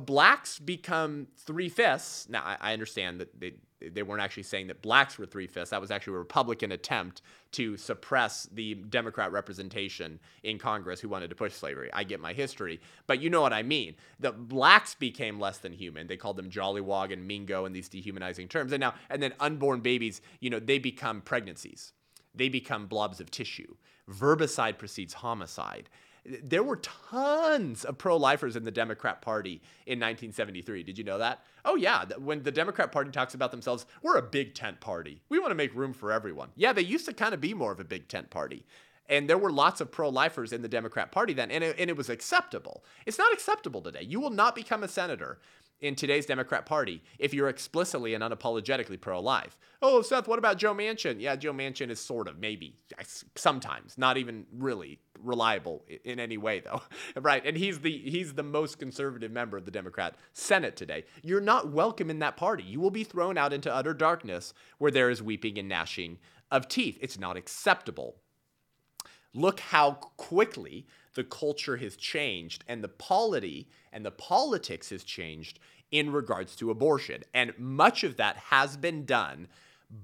Blacks 0.00 0.58
become 0.58 1.28
three 1.36 1.68
fifths. 1.68 2.28
Now, 2.28 2.56
I 2.60 2.72
understand 2.72 3.20
that 3.20 3.38
they, 3.38 3.54
they 3.80 4.02
weren't 4.02 4.22
actually 4.22 4.42
saying 4.42 4.66
that 4.68 4.82
blacks 4.82 5.18
were 5.18 5.26
three 5.26 5.46
fifths. 5.46 5.70
That 5.70 5.80
was 5.80 5.90
actually 5.90 6.14
a 6.14 6.18
Republican 6.18 6.72
attempt 6.72 7.22
to 7.52 7.76
suppress 7.76 8.48
the 8.52 8.74
Democrat 8.74 9.32
representation 9.32 10.18
in 10.42 10.58
Congress 10.58 11.00
who 11.00 11.08
wanted 11.08 11.30
to 11.30 11.36
push 11.36 11.54
slavery. 11.54 11.90
I 11.92 12.04
get 12.04 12.20
my 12.20 12.32
history, 12.32 12.80
but 13.06 13.20
you 13.20 13.30
know 13.30 13.40
what 13.40 13.52
I 13.52 13.62
mean. 13.62 13.94
The 14.18 14.32
blacks 14.32 14.94
became 14.94 15.38
less 15.38 15.58
than 15.58 15.72
human. 15.72 16.06
They 16.06 16.16
called 16.16 16.36
them 16.36 16.50
Jollywog 16.50 17.12
and 17.12 17.26
Mingo 17.26 17.64
and 17.64 17.74
these 17.74 17.88
dehumanizing 17.88 18.48
terms. 18.48 18.72
And 18.72 18.80
now, 18.80 18.94
and 19.10 19.22
then 19.22 19.32
unborn 19.40 19.80
babies, 19.80 20.20
you 20.40 20.50
know, 20.50 20.60
they 20.60 20.78
become 20.78 21.20
pregnancies. 21.20 21.92
They 22.34 22.48
become 22.48 22.86
blobs 22.86 23.20
of 23.20 23.30
tissue. 23.30 23.76
Verbicide 24.08 24.78
precedes 24.78 25.14
homicide 25.14 25.88
there 26.24 26.62
were 26.62 26.76
tons 26.76 27.84
of 27.84 27.98
pro-lifers 27.98 28.56
in 28.56 28.64
the 28.64 28.70
Democrat 28.70 29.22
Party 29.22 29.62
in 29.86 29.98
1973. 29.98 30.82
Did 30.82 30.98
you 30.98 31.04
know 31.04 31.18
that? 31.18 31.44
Oh 31.64 31.76
yeah, 31.76 32.04
when 32.18 32.42
the 32.42 32.52
Democrat 32.52 32.92
Party 32.92 33.10
talks 33.10 33.34
about 33.34 33.50
themselves, 33.50 33.86
we're 34.02 34.16
a 34.16 34.22
big 34.22 34.54
tent 34.54 34.80
party. 34.80 35.22
We 35.28 35.38
want 35.38 35.50
to 35.50 35.56
make 35.56 35.74
room 35.74 35.92
for 35.92 36.12
everyone. 36.12 36.50
Yeah, 36.56 36.72
they 36.72 36.82
used 36.82 37.06
to 37.06 37.12
kind 37.12 37.34
of 37.34 37.40
be 37.40 37.54
more 37.54 37.72
of 37.72 37.80
a 37.80 37.84
big 37.84 38.08
tent 38.08 38.30
party. 38.30 38.66
And 39.08 39.28
there 39.28 39.38
were 39.38 39.50
lots 39.50 39.80
of 39.80 39.90
pro-lifers 39.90 40.52
in 40.52 40.60
the 40.60 40.68
Democrat 40.68 41.10
Party 41.10 41.32
then, 41.32 41.50
and 41.50 41.64
it, 41.64 41.76
and 41.78 41.88
it 41.88 41.96
was 41.96 42.10
acceptable. 42.10 42.84
It's 43.06 43.18
not 43.18 43.32
acceptable 43.32 43.80
today. 43.80 44.02
You 44.02 44.20
will 44.20 44.30
not 44.30 44.54
become 44.54 44.82
a 44.82 44.88
senator 44.88 45.38
in 45.80 45.94
today's 45.94 46.26
Democrat 46.26 46.66
Party 46.66 47.02
if 47.18 47.32
you're 47.32 47.48
explicitly 47.48 48.12
and 48.14 48.22
unapologetically 48.22 49.00
pro 49.00 49.20
life. 49.20 49.56
Oh, 49.80 50.02
Seth, 50.02 50.28
what 50.28 50.38
about 50.38 50.58
Joe 50.58 50.74
Manchin? 50.74 51.20
Yeah, 51.20 51.36
Joe 51.36 51.52
Manchin 51.52 51.88
is 51.88 52.00
sort 52.00 52.28
of, 52.28 52.38
maybe, 52.38 52.74
sometimes, 53.36 53.96
not 53.96 54.16
even 54.18 54.44
really 54.52 54.98
reliable 55.22 55.84
in 56.04 56.18
any 56.18 56.36
way 56.36 56.60
though. 56.60 56.82
Right? 57.20 57.44
And 57.44 57.56
he's 57.56 57.80
the 57.80 57.96
he's 57.96 58.34
the 58.34 58.42
most 58.42 58.78
conservative 58.78 59.30
member 59.32 59.56
of 59.56 59.64
the 59.64 59.70
democrat 59.70 60.14
senate 60.32 60.76
today. 60.76 61.04
You're 61.22 61.40
not 61.40 61.70
welcome 61.70 62.10
in 62.10 62.20
that 62.20 62.36
party. 62.36 62.62
You 62.62 62.80
will 62.80 62.90
be 62.90 63.04
thrown 63.04 63.36
out 63.36 63.52
into 63.52 63.74
utter 63.74 63.94
darkness 63.94 64.54
where 64.78 64.90
there 64.90 65.10
is 65.10 65.22
weeping 65.22 65.58
and 65.58 65.68
gnashing 65.68 66.18
of 66.50 66.68
teeth. 66.68 66.98
It's 67.00 67.18
not 67.18 67.36
acceptable. 67.36 68.16
Look 69.34 69.60
how 69.60 69.92
quickly 69.92 70.86
the 71.14 71.24
culture 71.24 71.76
has 71.76 71.96
changed 71.96 72.64
and 72.68 72.82
the 72.82 72.88
polity 72.88 73.68
and 73.92 74.04
the 74.04 74.10
politics 74.10 74.90
has 74.90 75.04
changed 75.04 75.58
in 75.90 76.12
regards 76.12 76.54
to 76.56 76.70
abortion. 76.70 77.22
And 77.34 77.52
much 77.58 78.04
of 78.04 78.16
that 78.16 78.36
has 78.36 78.76
been 78.76 79.04
done 79.04 79.48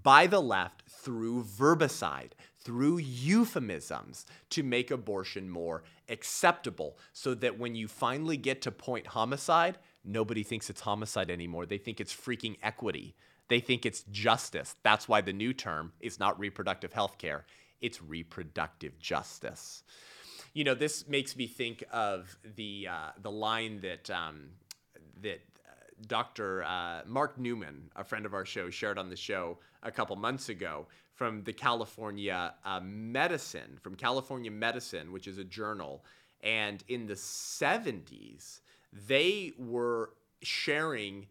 by 0.02 0.26
the 0.26 0.40
left 0.40 0.82
through 0.88 1.44
verbicide, 1.44 2.32
through 2.64 2.98
euphemisms 2.98 4.24
to 4.50 4.62
make 4.62 4.90
abortion 4.90 5.50
more 5.50 5.82
acceptable 6.08 6.96
so 7.12 7.34
that 7.34 7.58
when 7.58 7.74
you 7.74 7.86
finally 7.86 8.36
get 8.36 8.62
to 8.62 8.70
point 8.70 9.06
homicide, 9.08 9.78
nobody 10.04 10.42
thinks 10.42 10.70
it's 10.70 10.80
homicide 10.80 11.30
anymore. 11.30 11.66
They 11.66 11.78
think 11.78 12.00
it's 12.00 12.14
freaking 12.14 12.56
equity. 12.62 13.14
They 13.48 13.60
think 13.60 13.84
it's 13.84 14.04
justice. 14.10 14.76
That's 14.82 15.06
why 15.08 15.20
the 15.20 15.32
new 15.32 15.52
term 15.52 15.92
is 16.00 16.18
not 16.18 16.38
reproductive 16.40 16.92
health 16.92 17.18
care, 17.18 17.44
it's 17.80 18.02
reproductive 18.02 18.98
justice. 18.98 19.82
You 20.54 20.64
know, 20.64 20.74
this 20.74 21.08
makes 21.08 21.36
me 21.36 21.46
think 21.46 21.84
of 21.92 22.36
the 22.56 22.88
uh, 22.90 23.10
the 23.20 23.30
line 23.30 23.80
that 23.80 24.08
um, 24.08 24.50
that 25.20 25.40
Dr. 26.04 26.64
Uh, 26.64 27.02
Mark 27.06 27.38
Newman, 27.38 27.90
a 27.96 28.04
friend 28.04 28.26
of 28.26 28.34
our 28.34 28.44
show, 28.44 28.70
shared 28.70 28.98
on 28.98 29.10
the 29.10 29.16
show 29.16 29.58
a 29.82 29.90
couple 29.90 30.16
months 30.16 30.48
ago 30.48 30.86
from 31.14 31.42
the 31.44 31.52
California 31.52 32.54
uh, 32.64 32.80
Medicine, 32.82 33.78
from 33.80 33.94
California 33.94 34.50
Medicine, 34.50 35.12
which 35.12 35.26
is 35.26 35.38
a 35.38 35.44
journal. 35.44 36.04
And 36.42 36.82
in 36.88 37.06
the 37.06 37.14
70s, 37.14 38.60
they 38.92 39.52
were 39.58 40.10
sharing 40.42 41.26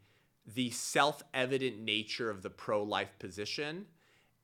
the 0.45 0.69
self 0.71 1.23
evident 1.33 1.79
nature 1.79 2.29
of 2.29 2.41
the 2.41 2.49
pro 2.49 2.83
life 2.83 3.17
position 3.19 3.86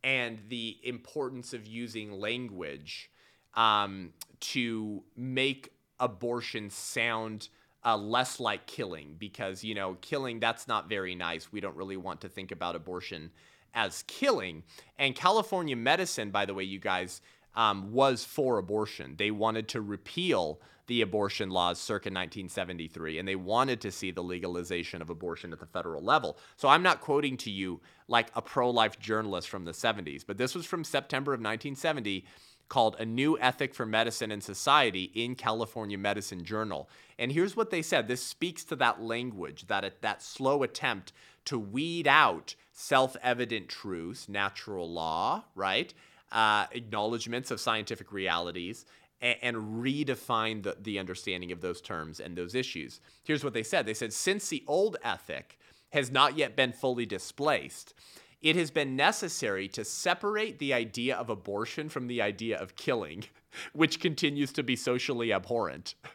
and 0.04 0.40
the 0.48 0.78
importance 0.84 1.54
of 1.54 1.68
using 1.68 2.12
language 2.12 3.12
um, 3.56 4.14
to 4.40 5.04
make 5.16 5.74
abortion 6.00 6.70
sound 6.70 7.50
uh, 7.86 7.98
less 7.98 8.40
like 8.40 8.66
killing 8.66 9.16
because 9.18 9.64
you 9.64 9.74
know 9.74 9.98
killing 10.02 10.40
that's 10.40 10.68
not 10.68 10.90
very 10.90 11.16
nice. 11.16 11.52
We 11.52 11.62
don't 11.62 11.76
really 11.76 11.98
want 11.98 12.22
to 12.22 12.30
think 12.30 12.52
about 12.52 12.76
abortion 12.76 13.32
as 13.74 14.04
killing. 14.08 14.64
And 14.98 15.16
california 15.16 15.76
medicine 15.76 16.32
by 16.32 16.46
the 16.46 16.54
way 16.54 16.64
you 16.64 16.80
guys 16.80 17.22
um, 17.56 17.92
was 17.92 18.24
for 18.24 18.58
abortion. 18.58 19.16
They 19.18 19.32
wanted 19.32 19.68
to 19.70 19.82
repeal 19.82 20.60
the 20.88 21.02
abortion 21.02 21.52
laws 21.52 21.80
circa 21.80 22.08
1973 22.08 23.20
and 23.20 23.28
they 23.28 23.36
wanted 23.36 23.80
to 23.82 23.92
see 23.92 24.10
the 24.10 24.24
legalization 24.24 25.04
of 25.04 25.12
abortion 25.12 25.54
at 25.54 25.60
the 25.60 25.66
federal 25.68 26.02
level. 26.02 26.38
So 26.58 26.68
i'm 26.68 26.82
not 26.82 27.00
quoting 27.00 27.38
to 27.38 27.52
you 27.52 27.80
like 28.08 28.30
a 28.36 28.42
pro-life 28.42 29.00
journalist 29.00 29.50
from 29.50 29.66
the 29.66 29.72
70s 29.72 30.24
but 30.26 30.38
this 30.38 30.56
was 30.56 30.66
from 30.66 30.84
september 30.84 31.32
of 31.32 31.40
1970 31.40 32.26
called 32.70 32.96
A 33.00 33.06
New 33.06 33.38
Ethic 33.40 33.74
for 33.74 33.86
Medicine 33.86 34.32
and 34.32 34.44
Society 34.44 35.12
in 35.16 35.36
California 35.36 35.98
Medicine 35.98 36.44
Journal. 36.44 36.88
And 37.18 37.32
here's 37.32 37.56
what 37.56 37.72
they 37.72 37.82
said. 37.82 38.08
This 38.08 38.24
speaks 38.24 38.64
to 38.66 38.76
that 38.78 39.02
language, 39.02 39.68
that 39.68 40.02
that 40.02 40.24
slow 40.24 40.64
attempt 40.64 41.12
to 41.46 41.60
weed 41.60 42.08
out 42.08 42.56
self-evident 42.72 43.68
truths, 43.68 44.30
natural 44.30 44.90
law, 44.90 45.44
right? 45.56 45.94
Uh, 46.32 46.68
acknowledgments 46.72 47.52
of 47.52 47.60
scientific 47.60 48.12
realities 48.12 48.86
and 49.22 49.58
redefine 49.84 50.64
the, 50.64 50.78
the 50.82 50.98
understanding 50.98 51.52
of 51.52 51.60
those 51.60 51.82
terms 51.82 52.22
and 52.22 52.38
those 52.38 52.56
issues. 52.56 53.02
Here's 53.24 53.44
what 53.44 53.54
they 53.54 53.64
said. 53.64 53.86
They 53.86 53.94
said, 53.94 54.14
since 54.14 54.48
the 54.48 54.64
old 54.66 54.96
ethic 55.04 55.58
has 55.90 56.10
not 56.10 56.38
yet 56.38 56.56
been 56.56 56.72
fully 56.72 57.06
displaced, 57.06 57.94
it 58.42 58.56
has 58.56 58.72
been 58.72 58.96
necessary 58.96 59.68
to 59.70 59.84
separate 59.84 60.60
the 60.60 60.74
idea 60.74 61.16
of 61.16 61.30
abortion 61.30 61.90
from 61.90 62.08
the 62.08 62.22
idea 62.22 62.58
of 62.58 62.76
killing, 62.76 63.26
which 63.74 64.00
continues 64.00 64.52
to 64.54 64.64
be 64.64 64.76
socially 64.76 65.34
abhorrent. 65.34 65.96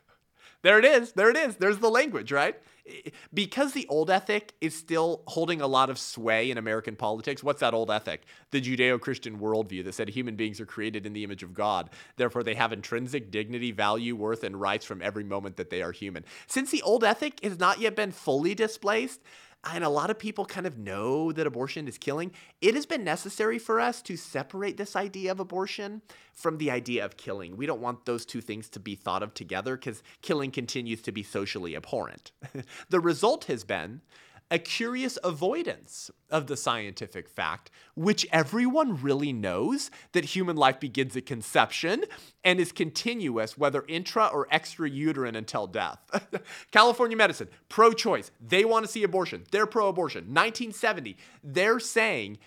There 0.65 0.79
it 0.79 0.87
is. 0.87 1.13
There 1.13 1.29
it 1.29 1.37
is. 1.37 1.57
There's 1.57 1.77
the 1.77 1.91
language, 1.91 2.33
right? 2.33 2.59
Because 3.35 3.73
the 3.73 3.87
old 3.89 4.11
ethic 4.11 4.55
is 4.63 4.75
still 4.75 5.23
holding 5.27 5.61
a 5.61 5.67
lot 5.67 5.91
of 5.91 5.99
sway 5.99 6.51
in 6.51 6.57
American 6.57 6.97
politics. 6.97 7.45
What's 7.45 7.61
that 7.61 7.75
old 7.75 7.91
ethic? 7.91 8.23
The 8.51 8.63
Judeo 8.63 8.99
Christian 8.99 9.39
worldview 9.39 9.85
that 9.85 9.93
said 9.93 10.09
human 10.09 10.37
beings 10.37 10.63
are 10.63 10.67
created 10.67 11.05
in 11.05 11.13
the 11.13 11.23
image 11.23 11.43
of 11.43 11.53
God. 11.53 11.91
Therefore, 12.17 12.43
they 12.43 12.55
have 12.55 12.73
intrinsic 12.73 13.31
dignity, 13.31 13.73
value, 13.73 14.17
worth, 14.17 14.43
and 14.43 14.59
rights 14.59 14.87
from 14.87 15.03
every 15.03 15.23
moment 15.23 15.59
that 15.59 15.69
they 15.69 15.83
are 15.83 15.93
human. 15.93 16.25
Since 16.47 16.71
the 16.71 16.81
old 16.81 17.05
ethic 17.05 17.45
has 17.45 17.59
not 17.59 17.79
yet 17.79 17.95
been 17.95 18.11
fully 18.11 18.55
displaced, 18.55 19.21
and 19.73 19.85
a 19.85 19.89
lot 19.89 20.11
of 20.11 20.19
people 20.19 20.45
kind 20.45 20.67
of 20.67 20.79
know 20.79 21.33
that 21.33 21.47
abortion 21.47 21.89
is 21.89 21.99
killing, 21.99 22.33
it 22.61 22.75
has 22.75 22.87
been 22.87 23.05
necessary 23.05 23.59
for 23.59 23.81
us 23.81 24.03
to 24.03 24.17
separate 24.17 24.77
this 24.77 24.97
idea 24.97 25.31
of 25.31 25.41
abortion 25.41 26.03
from 26.33 26.59
the 26.59 26.71
idea 26.71 27.05
of 27.05 27.17
killing. 27.17 27.57
We 27.57 27.67
don't 27.67 27.81
want 27.81 28.05
those 28.05 28.27
two 28.27 28.41
things 28.41 28.69
to 28.71 28.81
be 28.81 28.95
thought 28.95 29.23
of 29.23 29.35
together 29.35 29.77
because 29.77 30.03
killing 30.23 30.51
continues 30.51 31.03
to 31.03 31.13
be 31.13 31.23
socially 31.23 31.77
abhorrent. 31.77 32.33
the 32.89 33.01
result 33.01 33.45
has 33.45 33.65
been 33.65 34.01
a 34.51 34.59
curious 34.59 35.19
avoidance 35.25 36.11
of 36.31 36.47
the 36.47 36.57
scientific 36.57 37.29
fact, 37.29 37.71
which 37.95 38.27
everyone 38.31 39.01
really 39.01 39.33
knows 39.33 39.91
that 40.13 40.25
human 40.25 40.57
life 40.57 40.79
begins 40.79 41.17
at 41.17 41.27
conception 41.27 42.05
and 42.43 42.61
is 42.61 42.73
continuous, 42.73 43.57
whether 43.57 43.85
intra 43.89 44.27
or 44.27 44.47
extrauterine 44.49 45.37
until 45.37 45.67
death. 45.67 45.99
California 46.71 47.17
medicine, 47.17 47.49
pro 47.69 47.93
choice, 47.93 48.31
they 48.41 48.65
want 48.65 48.85
to 48.85 48.91
see 48.91 49.03
abortion, 49.03 49.45
they're 49.51 49.67
pro 49.67 49.89
abortion. 49.89 50.25
1970, 50.25 51.17
they're 51.43 51.81
saying 51.81 52.39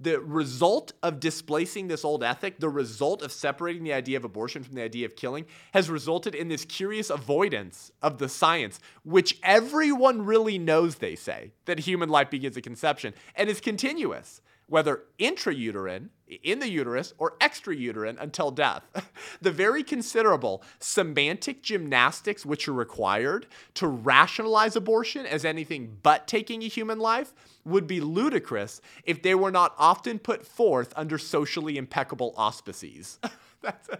the 0.00 0.18
result 0.20 0.92
of 1.02 1.20
displacing 1.20 1.88
this 1.88 2.04
old 2.04 2.24
ethic, 2.24 2.58
the 2.58 2.68
result 2.68 3.22
of 3.22 3.30
separating 3.30 3.84
the 3.84 3.92
idea 3.92 4.16
of 4.16 4.24
abortion 4.24 4.64
from 4.64 4.74
the 4.74 4.82
idea 4.82 5.04
of 5.04 5.14
killing, 5.14 5.44
has 5.74 5.90
resulted 5.90 6.34
in 6.34 6.48
this 6.48 6.64
curious 6.64 7.10
avoidance 7.10 7.92
of 8.02 8.18
the 8.18 8.28
science, 8.28 8.80
which 9.04 9.38
everyone 9.42 10.24
really 10.24 10.58
knows, 10.58 10.96
they 10.96 11.14
say, 11.14 11.52
that 11.66 11.80
human 11.80 12.08
life 12.08 12.30
begins 12.30 12.56
at 12.56 12.62
conception 12.62 13.12
and 13.36 13.50
is 13.50 13.60
continuous 13.60 14.40
whether 14.70 15.02
intrauterine, 15.18 16.08
in 16.42 16.58
the 16.58 16.68
uterus, 16.68 17.14
or 17.18 17.36
extrauterine 17.38 18.20
until 18.20 18.50
death. 18.50 18.82
the 19.40 19.50
very 19.50 19.82
considerable 19.82 20.62
semantic 20.78 21.62
gymnastics 21.62 22.46
which 22.46 22.68
are 22.68 22.72
required 22.72 23.46
to 23.74 23.86
rationalize 23.86 24.76
abortion 24.76 25.26
as 25.26 25.44
anything 25.44 25.98
but 26.02 26.26
taking 26.26 26.62
a 26.62 26.68
human 26.68 26.98
life 26.98 27.32
would 27.64 27.86
be 27.86 28.00
ludicrous 28.00 28.80
if 29.04 29.22
they 29.22 29.34
were 29.34 29.50
not 29.50 29.74
often 29.78 30.18
put 30.18 30.46
forth 30.46 30.92
under 30.96 31.18
socially 31.18 31.76
impeccable 31.76 32.34
auspices. 32.36 33.18
That's 33.62 33.88
a 33.88 33.98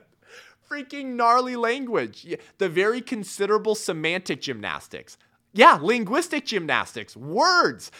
freaking 0.70 1.16
gnarly 1.16 1.56
language. 1.56 2.36
The 2.58 2.68
very 2.68 3.00
considerable 3.00 3.74
semantic 3.74 4.40
gymnastics. 4.40 5.18
Yeah, 5.52 5.78
linguistic 5.82 6.46
gymnastics, 6.46 7.16
words, 7.16 7.90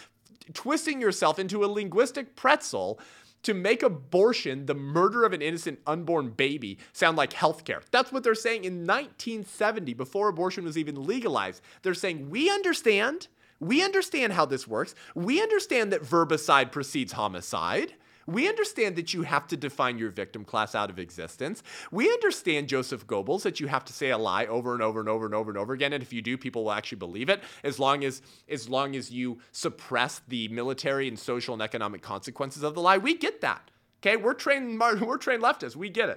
twisting 0.55 1.01
yourself 1.01 1.39
into 1.39 1.64
a 1.64 1.66
linguistic 1.66 2.37
pretzel 2.37 3.01
to 3.43 3.55
make 3.55 3.82
abortion, 3.82 4.66
the 4.66 4.74
murder 4.74 5.24
of 5.24 5.32
an 5.32 5.43
innocent 5.43 5.80
unborn 5.86 6.30
baby, 6.30 6.78
sound 6.93 7.16
like 7.16 7.32
healthcare. 7.32 7.82
That's 7.91 8.12
what 8.12 8.22
they're 8.22 8.34
saying 8.34 8.64
in 8.64 8.86
1970, 8.86 9.95
before 9.95 10.28
abortion 10.28 10.64
was 10.64 10.76
even 10.76 11.07
legalized. 11.07 11.62
They're 11.82 11.95
saying, 11.95 12.30
we 12.30 12.51
understand. 12.51 13.28
We 13.59 13.84
understand 13.84 14.32
how 14.32 14.47
this 14.47 14.66
works. 14.66 14.95
We 15.14 15.43
understand 15.43 15.93
that 15.93 16.03
verbicide 16.03 16.72
precedes 16.72 17.12
homicide. 17.12 17.95
We 18.33 18.49
understand 18.49 18.97
that 18.97 19.12
you 19.12 19.22
have 19.22 19.47
to 19.49 19.57
define 19.57 19.99
your 19.99 20.11
victim 20.11 20.45
class 20.45 20.74
out 20.74 20.91
of 20.91 20.99
existence. 20.99 21.62
We 21.91 22.11
understand, 22.11 22.68
Joseph 22.68 23.07
Goebbels, 23.07 23.43
that 23.43 23.61
you 23.61 23.66
have 23.66 23.85
to 23.87 23.93
say 23.93 24.11
a 24.11 24.18
lie 24.18 24.47
over 24.47 24.72
and 24.74 24.83
over 24.83 25.01
and 25.01 25.09
over 25.09 25.26
and 25.26 25.35
over 25.35 25.51
and 25.51 25.59
over 25.59 25.72
again. 25.72 25.93
And 25.93 26.03
if 26.03 26.12
you 26.12 26.22
do, 26.22 26.39
people 26.39 26.64
will 26.64 26.72
actually 26.72 26.99
believe 26.99 27.28
it 27.28 27.43
as 27.64 27.78
long 27.78 28.05
as 28.05 28.22
as 28.49 28.68
long 28.68 28.97
as 28.97 29.11
you 29.11 29.39
suppress 29.53 30.22
the 30.28 30.49
military 30.49 31.09
and 31.09 31.18
social 31.18 31.55
and 31.55 31.62
economic 31.62 32.03
consequences 32.03 32.62
of 32.62 32.74
the 32.74 32.81
lie. 32.81 32.99
We 32.99 33.14
get 33.16 33.41
that. 33.41 33.70
Okay, 34.03 34.16
we're 34.16 34.35
trained 34.35 34.81
we're 35.01 35.18
trained 35.18 35.43
leftists. 35.43 35.76
We 35.76 35.89
get 35.89 36.09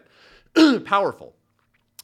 it. 0.55 0.85
Powerful. 0.85 1.35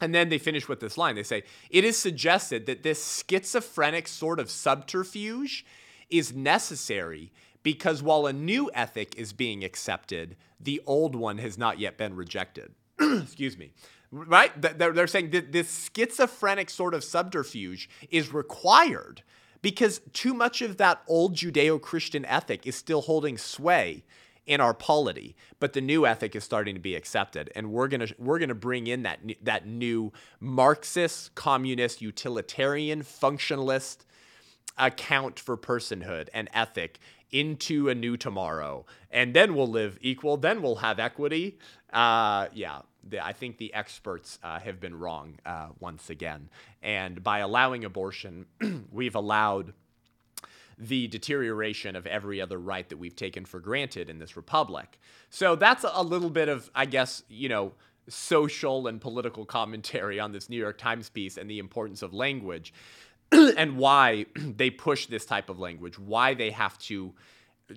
And 0.02 0.16
then 0.16 0.30
they 0.30 0.38
finish 0.38 0.68
with 0.68 0.80
this 0.80 0.98
line. 0.98 1.16
They 1.16 1.24
say, 1.24 1.44
It 1.70 1.84
is 1.84 1.98
suggested 1.98 2.66
that 2.68 2.84
this 2.84 3.24
schizophrenic 3.28 4.08
sort 4.08 4.40
of 4.40 4.50
subterfuge 4.50 5.66
is 6.10 6.34
necessary 6.34 7.32
because 7.64 8.02
while 8.02 8.26
a 8.26 8.34
new 8.34 8.70
ethic 8.74 9.16
is 9.18 9.34
being 9.34 9.64
accepted, 9.64 10.36
the 10.60 10.82
old 10.86 11.16
one 11.16 11.38
has 11.38 11.58
not 11.58 11.80
yet 11.80 11.98
been 11.98 12.16
rejected. 12.16 12.72
Excuse 13.00 13.58
me. 13.58 13.72
Right? 14.12 14.52
They're, 14.60 15.08
saying 15.08 15.30
that 15.32 15.52
this 15.52 15.90
schizophrenic 15.96 16.70
sort 16.70 16.96
of 16.96 17.04
subterfuge 17.04 17.90
is 18.10 18.34
required 18.34 19.22
because 19.62 20.02
too 20.14 20.34
much 20.34 20.62
of 20.62 20.78
that 20.78 21.02
old 21.08 21.36
Judeo 21.36 21.80
Christian 21.80 22.26
ethic 22.26 22.66
is 22.66 22.76
still 22.76 23.02
holding 23.02 23.38
sway 23.38 24.04
in 24.48 24.60
our 24.60 24.74
polity, 24.74 25.36
but 25.60 25.74
the 25.74 25.82
new 25.82 26.08
ethic 26.08 26.36
is 26.36 26.44
starting 26.44 26.74
to 26.74 26.82
be 26.82 26.96
accepted, 26.96 27.52
and 27.56 27.72
we're 27.72 27.88
gonna 27.88 28.08
we're 28.18 28.40
gonna 28.40 28.56
bring 28.56 28.88
in 28.88 29.04
that 29.04 29.20
that 29.44 29.68
new 29.68 30.12
Marxist, 30.40 31.36
communist, 31.36 32.02
utilitarian, 32.02 33.04
functionalist 33.04 33.98
account 34.76 35.40
for 35.40 35.56
personhood 35.56 36.30
and 36.34 36.50
ethic 36.54 37.00
into 37.32 37.90
a 37.90 37.96
new 37.96 38.18
tomorrow, 38.18 38.86
and 39.12 39.34
then 39.34 39.56
we'll 39.56 39.68
live 39.68 39.98
equal. 40.02 40.38
Then 40.38 40.62
we'll 40.62 40.78
have 40.78 41.00
equity. 41.00 41.58
Uh, 41.92 42.48
yeah, 42.54 42.82
the, 43.04 43.24
I 43.24 43.34
think 43.34 43.58
the 43.58 43.74
experts 43.74 44.40
uh, 44.44 44.60
have 44.60 44.80
been 44.80 44.98
wrong 44.98 45.40
uh, 45.46 45.68
once 45.80 46.10
again, 46.10 46.50
and 46.82 47.24
by 47.24 47.40
allowing 47.40 47.86
abortion, 47.86 48.46
we've 48.92 49.16
allowed 49.16 49.74
the 50.80 51.08
deterioration 51.08 51.96
of 51.96 52.08
every 52.08 52.40
other 52.40 52.58
right 52.58 52.88
that 52.88 52.98
we've 52.98 53.16
taken 53.16 53.44
for 53.44 53.60
granted 53.60 54.10
in 54.10 54.18
this 54.18 54.38
republic. 54.38 54.98
So 55.30 55.56
that's 55.56 55.84
a 55.84 56.02
little 56.02 56.30
bit 56.30 56.48
of, 56.48 56.72
I 56.74 56.86
guess, 56.86 57.24
you 57.28 57.50
know, 57.50 57.74
social 58.08 58.88
and 58.88 59.00
political 59.00 59.46
commentary 59.46 60.20
on 60.20 60.32
this 60.32 60.50
New 60.50 60.58
York 60.58 60.78
Times 60.78 61.10
piece 61.10 61.38
and 61.38 61.50
the 61.50 61.60
importance 61.60 62.02
of 62.02 62.14
language. 62.14 62.74
and 63.58 63.78
why 63.78 64.26
they 64.36 64.70
push 64.70 65.06
this 65.08 65.26
type 65.26 65.50
of 65.50 65.60
language, 65.60 65.98
why 65.98 66.34
they 66.34 66.52
have 66.52 66.78
to 66.80 67.14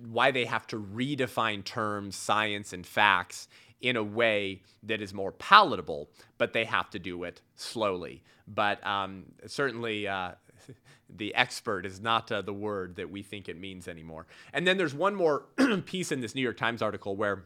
why 0.09 0.31
they 0.31 0.45
have 0.45 0.65
to 0.65 0.79
redefine 0.79 1.63
terms, 1.63 2.15
science 2.15 2.73
and 2.73 2.85
facts 2.85 3.47
in 3.79 3.95
a 3.95 4.03
way 4.03 4.61
that 4.81 5.01
is 5.01 5.13
more 5.13 5.31
palatable, 5.33 6.09
but 6.37 6.53
they 6.53 6.63
have 6.63 6.89
to 6.89 6.97
do 6.97 7.23
it 7.25 7.41
slowly. 7.55 8.23
But 8.47 8.85
um, 8.87 9.25
certainly, 9.45 10.07
uh, 10.07 10.31
the 11.15 11.35
expert 11.35 11.85
is 11.85 11.99
not 11.99 12.31
uh, 12.31 12.41
the 12.41 12.53
word 12.53 12.95
that 12.95 13.11
we 13.11 13.21
think 13.21 13.49
it 13.49 13.59
means 13.59 13.87
anymore. 13.87 14.25
And 14.53 14.65
then 14.65 14.77
there's 14.77 14.95
one 14.95 15.13
more 15.13 15.45
piece 15.85 16.11
in 16.11 16.21
this 16.21 16.33
New 16.33 16.41
York 16.41 16.57
Times 16.57 16.81
article 16.81 17.15
where 17.15 17.45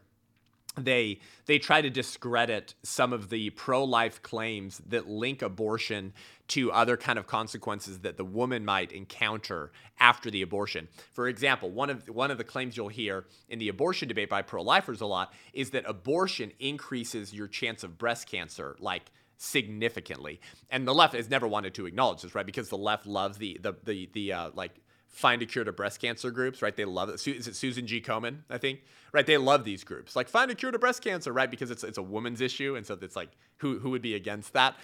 they 0.77 1.19
they 1.47 1.57
try 1.57 1.81
to 1.81 1.89
discredit 1.89 2.75
some 2.83 3.11
of 3.11 3.29
the 3.29 3.49
pro-life 3.51 4.21
claims 4.21 4.79
that 4.87 5.09
link 5.09 5.41
abortion 5.41 6.13
to 6.49 6.71
other 6.71 6.95
kind 6.95 7.19
of 7.19 7.27
consequences 7.27 7.99
that 7.99 8.17
the 8.17 8.23
woman 8.23 8.63
might 8.63 8.91
encounter 8.91 9.71
after 9.99 10.31
the 10.31 10.41
abortion. 10.41 10.87
For 11.13 11.27
example, 11.27 11.69
one 11.69 11.89
of 11.89 12.07
one 12.07 12.31
of 12.31 12.37
the 12.37 12.43
claims 12.43 12.77
you'll 12.77 12.87
hear 12.87 13.25
in 13.49 13.59
the 13.59 13.69
abortion 13.69 14.07
debate 14.07 14.29
by 14.29 14.41
pro-lifers 14.41 15.01
a 15.01 15.05
lot 15.05 15.33
is 15.53 15.71
that 15.71 15.83
abortion 15.87 16.51
increases 16.59 17.33
your 17.33 17.47
chance 17.47 17.83
of 17.83 17.97
breast 17.97 18.27
cancer 18.29 18.75
like 18.79 19.11
significantly. 19.37 20.39
And 20.69 20.87
the 20.87 20.93
left 20.93 21.13
has 21.13 21.29
never 21.29 21.47
wanted 21.47 21.73
to 21.75 21.85
acknowledge 21.85 22.21
this, 22.21 22.33
right? 22.33 22.45
Because 22.45 22.69
the 22.69 22.77
left 22.77 23.05
loves 23.05 23.37
the 23.37 23.59
the 23.61 23.75
the 23.83 24.09
the 24.13 24.33
uh, 24.33 24.51
like 24.53 24.71
find 25.07 25.41
a 25.41 25.45
cure 25.45 25.63
to 25.63 25.71
breast 25.71 25.99
cancer 25.99 26.31
groups, 26.31 26.61
right? 26.61 26.75
They 26.75 26.85
love 26.85 27.09
it. 27.09 27.27
Is 27.27 27.47
it 27.47 27.55
Susan 27.55 27.87
G. 27.87 28.01
Komen? 28.01 28.39
I 28.49 28.57
think, 28.57 28.81
right? 29.11 29.25
They 29.25 29.37
love 29.37 29.63
these 29.63 29.83
groups, 29.83 30.15
like 30.15 30.29
find 30.29 30.51
a 30.51 30.55
cure 30.55 30.71
to 30.71 30.79
breast 30.79 31.03
cancer, 31.03 31.33
right? 31.33 31.49
Because 31.49 31.71
it's 31.71 31.83
it's 31.83 31.97
a 31.97 32.03
woman's 32.03 32.41
issue, 32.41 32.75
and 32.75 32.85
so 32.85 32.97
it's 33.01 33.15
like 33.15 33.29
who 33.57 33.79
who 33.79 33.89
would 33.91 34.01
be 34.01 34.15
against 34.15 34.53
that? 34.53 34.75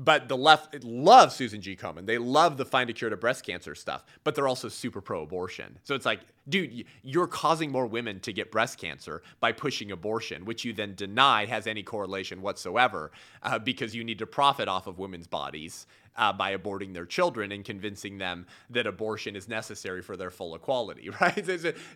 But 0.00 0.28
the 0.28 0.36
left 0.36 0.84
loves 0.84 1.34
Susan 1.34 1.60
G. 1.60 1.74
Komen. 1.74 2.06
They 2.06 2.18
love 2.18 2.56
the 2.56 2.64
find 2.64 2.88
a 2.88 2.92
cure 2.92 3.10
to 3.10 3.16
breast 3.16 3.44
cancer 3.44 3.74
stuff, 3.74 4.04
but 4.22 4.36
they're 4.36 4.46
also 4.46 4.68
super 4.68 5.00
pro 5.00 5.22
abortion. 5.22 5.76
So 5.82 5.96
it's 5.96 6.06
like, 6.06 6.20
dude, 6.48 6.84
you're 7.02 7.26
causing 7.26 7.72
more 7.72 7.84
women 7.84 8.20
to 8.20 8.32
get 8.32 8.52
breast 8.52 8.78
cancer 8.78 9.22
by 9.40 9.50
pushing 9.50 9.90
abortion, 9.90 10.44
which 10.44 10.64
you 10.64 10.72
then 10.72 10.94
deny 10.94 11.46
has 11.46 11.66
any 11.66 11.82
correlation 11.82 12.42
whatsoever 12.42 13.10
uh, 13.42 13.58
because 13.58 13.92
you 13.92 14.04
need 14.04 14.20
to 14.20 14.26
profit 14.26 14.68
off 14.68 14.86
of 14.86 15.00
women's 15.00 15.26
bodies 15.26 15.88
uh, 16.18 16.32
by 16.32 16.56
aborting 16.56 16.92
their 16.92 17.06
children 17.06 17.52
and 17.52 17.64
convincing 17.64 18.18
them 18.18 18.46
that 18.70 18.86
abortion 18.86 19.36
is 19.36 19.48
necessary 19.48 20.02
for 20.02 20.16
their 20.16 20.30
full 20.30 20.54
equality, 20.54 21.10
right? 21.20 21.44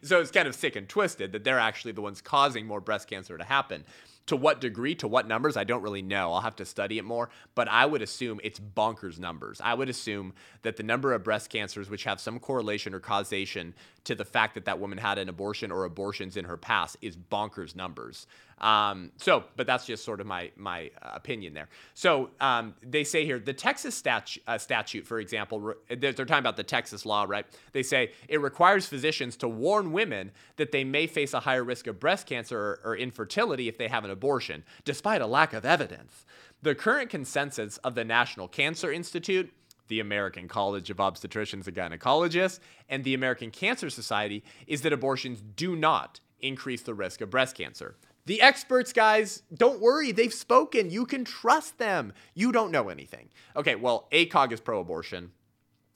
so 0.02 0.20
it's 0.20 0.30
kind 0.30 0.48
of 0.48 0.54
sick 0.54 0.76
and 0.76 0.88
twisted 0.88 1.32
that 1.32 1.44
they're 1.44 1.58
actually 1.58 1.92
the 1.92 2.00
ones 2.00 2.20
causing 2.20 2.66
more 2.66 2.80
breast 2.80 3.08
cancer 3.08 3.36
to 3.36 3.44
happen. 3.44 3.84
To 4.26 4.36
what 4.36 4.60
degree, 4.60 4.94
to 4.96 5.08
what 5.08 5.26
numbers, 5.26 5.56
I 5.56 5.64
don't 5.64 5.82
really 5.82 6.00
know. 6.00 6.32
I'll 6.32 6.40
have 6.40 6.56
to 6.56 6.64
study 6.64 6.98
it 6.98 7.04
more, 7.04 7.28
but 7.56 7.66
I 7.68 7.84
would 7.84 8.02
assume 8.02 8.40
it's 8.44 8.60
bonkers 8.60 9.18
numbers. 9.18 9.60
I 9.62 9.74
would 9.74 9.88
assume 9.88 10.32
that 10.62 10.76
the 10.76 10.84
number 10.84 11.12
of 11.12 11.24
breast 11.24 11.50
cancers 11.50 11.90
which 11.90 12.04
have 12.04 12.20
some 12.20 12.38
correlation 12.38 12.94
or 12.94 13.00
causation 13.00 13.74
to 14.04 14.14
the 14.14 14.24
fact 14.24 14.54
that 14.54 14.64
that 14.64 14.78
woman 14.78 14.98
had 14.98 15.18
an 15.18 15.28
abortion 15.28 15.72
or 15.72 15.84
abortions 15.84 16.36
in 16.36 16.44
her 16.44 16.56
past 16.56 16.96
is 17.02 17.16
bonkers 17.16 17.74
numbers. 17.74 18.26
Um, 18.62 19.10
so, 19.16 19.42
but 19.56 19.66
that's 19.66 19.86
just 19.86 20.04
sort 20.04 20.20
of 20.20 20.26
my 20.28 20.52
my 20.56 20.90
uh, 21.02 21.10
opinion 21.14 21.52
there. 21.52 21.68
So 21.94 22.30
um, 22.40 22.74
they 22.80 23.02
say 23.02 23.24
here 23.24 23.40
the 23.40 23.52
Texas 23.52 23.96
statu- 23.96 24.40
uh, 24.46 24.56
statute, 24.56 25.04
for 25.04 25.18
example, 25.18 25.60
re- 25.60 25.74
they're, 25.88 26.12
they're 26.12 26.26
talking 26.26 26.38
about 26.38 26.56
the 26.56 26.62
Texas 26.62 27.04
law, 27.04 27.24
right? 27.28 27.44
They 27.72 27.82
say 27.82 28.12
it 28.28 28.40
requires 28.40 28.86
physicians 28.86 29.36
to 29.38 29.48
warn 29.48 29.90
women 29.90 30.30
that 30.56 30.70
they 30.70 30.84
may 30.84 31.08
face 31.08 31.34
a 31.34 31.40
higher 31.40 31.64
risk 31.64 31.88
of 31.88 31.98
breast 31.98 32.28
cancer 32.28 32.56
or, 32.56 32.80
or 32.84 32.96
infertility 32.96 33.66
if 33.66 33.78
they 33.78 33.88
have 33.88 34.04
an 34.04 34.11
abortion, 34.12 34.62
despite 34.84 35.20
a 35.20 35.26
lack 35.26 35.52
of 35.52 35.64
evidence. 35.64 36.24
The 36.62 36.76
current 36.76 37.10
consensus 37.10 37.78
of 37.78 37.96
the 37.96 38.04
National 38.04 38.46
Cancer 38.46 38.92
Institute 38.92 39.52
the 39.92 40.00
American 40.00 40.48
College 40.48 40.88
of 40.88 40.96
Obstetricians 40.96 41.66
and 41.66 41.76
Gynecologists, 41.76 42.60
and 42.88 43.04
the 43.04 43.12
American 43.12 43.50
Cancer 43.50 43.90
Society 43.90 44.42
is 44.66 44.80
that 44.80 44.92
abortions 44.92 45.42
do 45.42 45.76
not 45.76 46.20
increase 46.40 46.80
the 46.80 46.94
risk 46.94 47.20
of 47.20 47.28
breast 47.28 47.54
cancer. 47.54 47.96
The 48.24 48.40
experts, 48.40 48.92
guys, 48.92 49.42
don't 49.52 49.82
worry. 49.82 50.10
They've 50.10 50.32
spoken. 50.32 50.90
You 50.90 51.04
can 51.04 51.26
trust 51.26 51.76
them. 51.76 52.14
You 52.34 52.52
don't 52.52 52.70
know 52.70 52.88
anything. 52.88 53.28
Okay, 53.54 53.74
well, 53.74 54.08
ACOG 54.12 54.52
is 54.52 54.60
pro 54.60 54.80
abortion. 54.80 55.32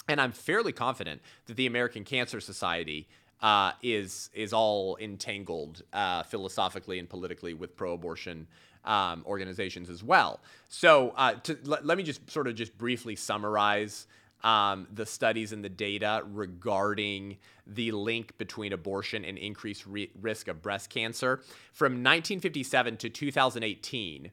And 0.09 0.21
I'm 0.21 0.33
fairly 0.33 0.73
confident 0.73 1.23
that 1.47 1.57
the 1.57 1.67
American 1.67 2.05
Cancer 2.05 2.41
Society 2.41 3.09
uh, 3.43 3.73
is 3.83 4.31
is 4.33 4.53
all 4.53 4.97
entangled 5.01 5.83
uh, 5.93 6.23
philosophically 6.23 6.99
and 6.99 7.09
politically 7.09 7.55
with 7.55 7.77
pro-abortion 7.77 8.47
um, 8.85 9.25
organizations 9.27 9.91
as 9.91 10.03
well. 10.03 10.41
So 10.69 11.13
uh, 11.17 11.35
to, 11.35 11.59
let, 11.65 11.85
let 11.85 11.99
me 11.99 12.05
just 12.05 12.31
sort 12.31 12.47
of 12.47 12.55
just 12.55 12.77
briefly 12.79 13.17
summarize 13.17 14.07
um, 14.45 14.87
the 14.93 15.07
studies 15.07 15.53
and 15.53 15.65
the 15.65 15.69
data 15.69 16.23
regarding 16.25 17.39
the 17.67 17.91
link 17.93 18.39
between 18.39 18.73
abortion 18.73 19.25
and 19.25 19.37
increased 19.39 19.87
re- 19.87 20.11
risk 20.21 20.49
of 20.49 20.63
breast 20.63 20.89
cancer. 20.89 21.41
From 21.73 21.93
1957 21.95 22.97
to 22.99 23.09
2018, 23.11 24.31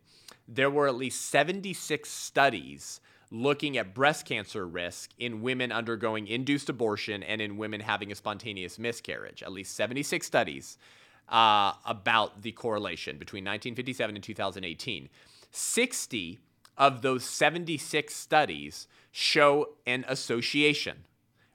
there 0.47 0.69
were 0.69 0.87
at 0.87 0.95
least 0.95 1.25
76 1.29 2.09
studies 2.09 2.99
looking 3.34 3.77
at 3.77 3.95
breast 3.95 4.27
cancer 4.27 4.65
risk 4.67 5.09
in 5.17 5.41
women 5.41 5.71
undergoing 5.71 6.27
induced 6.27 6.69
abortion 6.69 7.23
and 7.23 7.41
in 7.41 7.57
women 7.57 7.81
having 7.81 8.11
a 8.11 8.15
spontaneous 8.15 8.77
miscarriage. 8.77 9.41
At 9.41 9.51
least 9.51 9.75
76 9.75 10.25
studies 10.25 10.77
uh, 11.27 11.73
about 11.84 12.43
the 12.43 12.51
correlation 12.51 13.17
between 13.17 13.41
1957 13.41 14.15
and 14.15 14.23
2018. 14.23 15.09
60 15.49 16.39
of 16.77 17.01
those 17.01 17.23
76 17.23 18.15
studies 18.15 18.88
show 19.11 19.69
an 19.88 20.05
association 20.07 21.05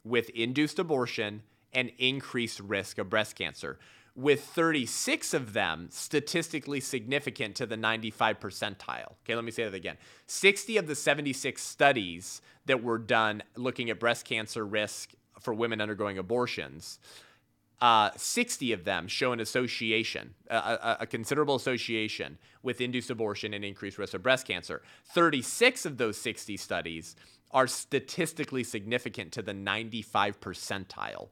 with 0.03 0.31
induced 0.31 0.81
abortion 0.81 1.43
and 1.73 1.93
increased 1.99 2.59
risk 2.59 2.99
of 2.99 3.09
breast 3.09 3.37
cancer. 3.37 3.79
With 4.19 4.43
36 4.43 5.33
of 5.33 5.53
them 5.53 5.87
statistically 5.93 6.81
significant 6.81 7.55
to 7.55 7.67
the 7.67 7.77
95 7.77 8.41
percentile. 8.41 9.13
Okay, 9.23 9.37
let 9.37 9.45
me 9.45 9.53
say 9.53 9.63
that 9.63 9.75
again. 9.75 9.97
60 10.27 10.77
of 10.77 10.89
the 10.89 10.97
76 10.97 11.63
studies 11.63 12.43
that 12.67 12.83
were 12.83 12.99
done 12.99 13.45
looking 13.55 13.91
at 13.91 14.01
breast 14.01 14.25
cancer 14.25 14.67
risk 14.67 15.13
for 15.39 15.55
women 15.55 15.81
undergoing 15.81 16.19
abortions, 16.19 16.99
uh, 17.81 18.11
60 18.17 18.73
of 18.73 18.83
them 18.83 19.07
show 19.07 19.31
an 19.31 19.39
association, 19.39 20.35
a, 20.51 20.57
a, 20.57 20.97
a, 21.03 21.07
considerable 21.07 21.55
association 21.55 22.39
with 22.65 22.81
induced 22.81 23.11
abortion 23.11 23.55
and 23.55 23.65
increased 23.65 23.99
risk 23.99 24.15
of 24.15 24.23
breast 24.25 24.49
cancer. 24.49 24.83
36 25.15 25.87
of 25.87 25.97
those 25.97 26.21
60 26.21 26.57
studies 26.57 27.15
are 27.53 27.69
statistically 27.69 28.65
significant 28.65 29.31
to 29.31 29.43
the 29.43 29.55
95 29.55 30.41
percentile. 30.41 31.29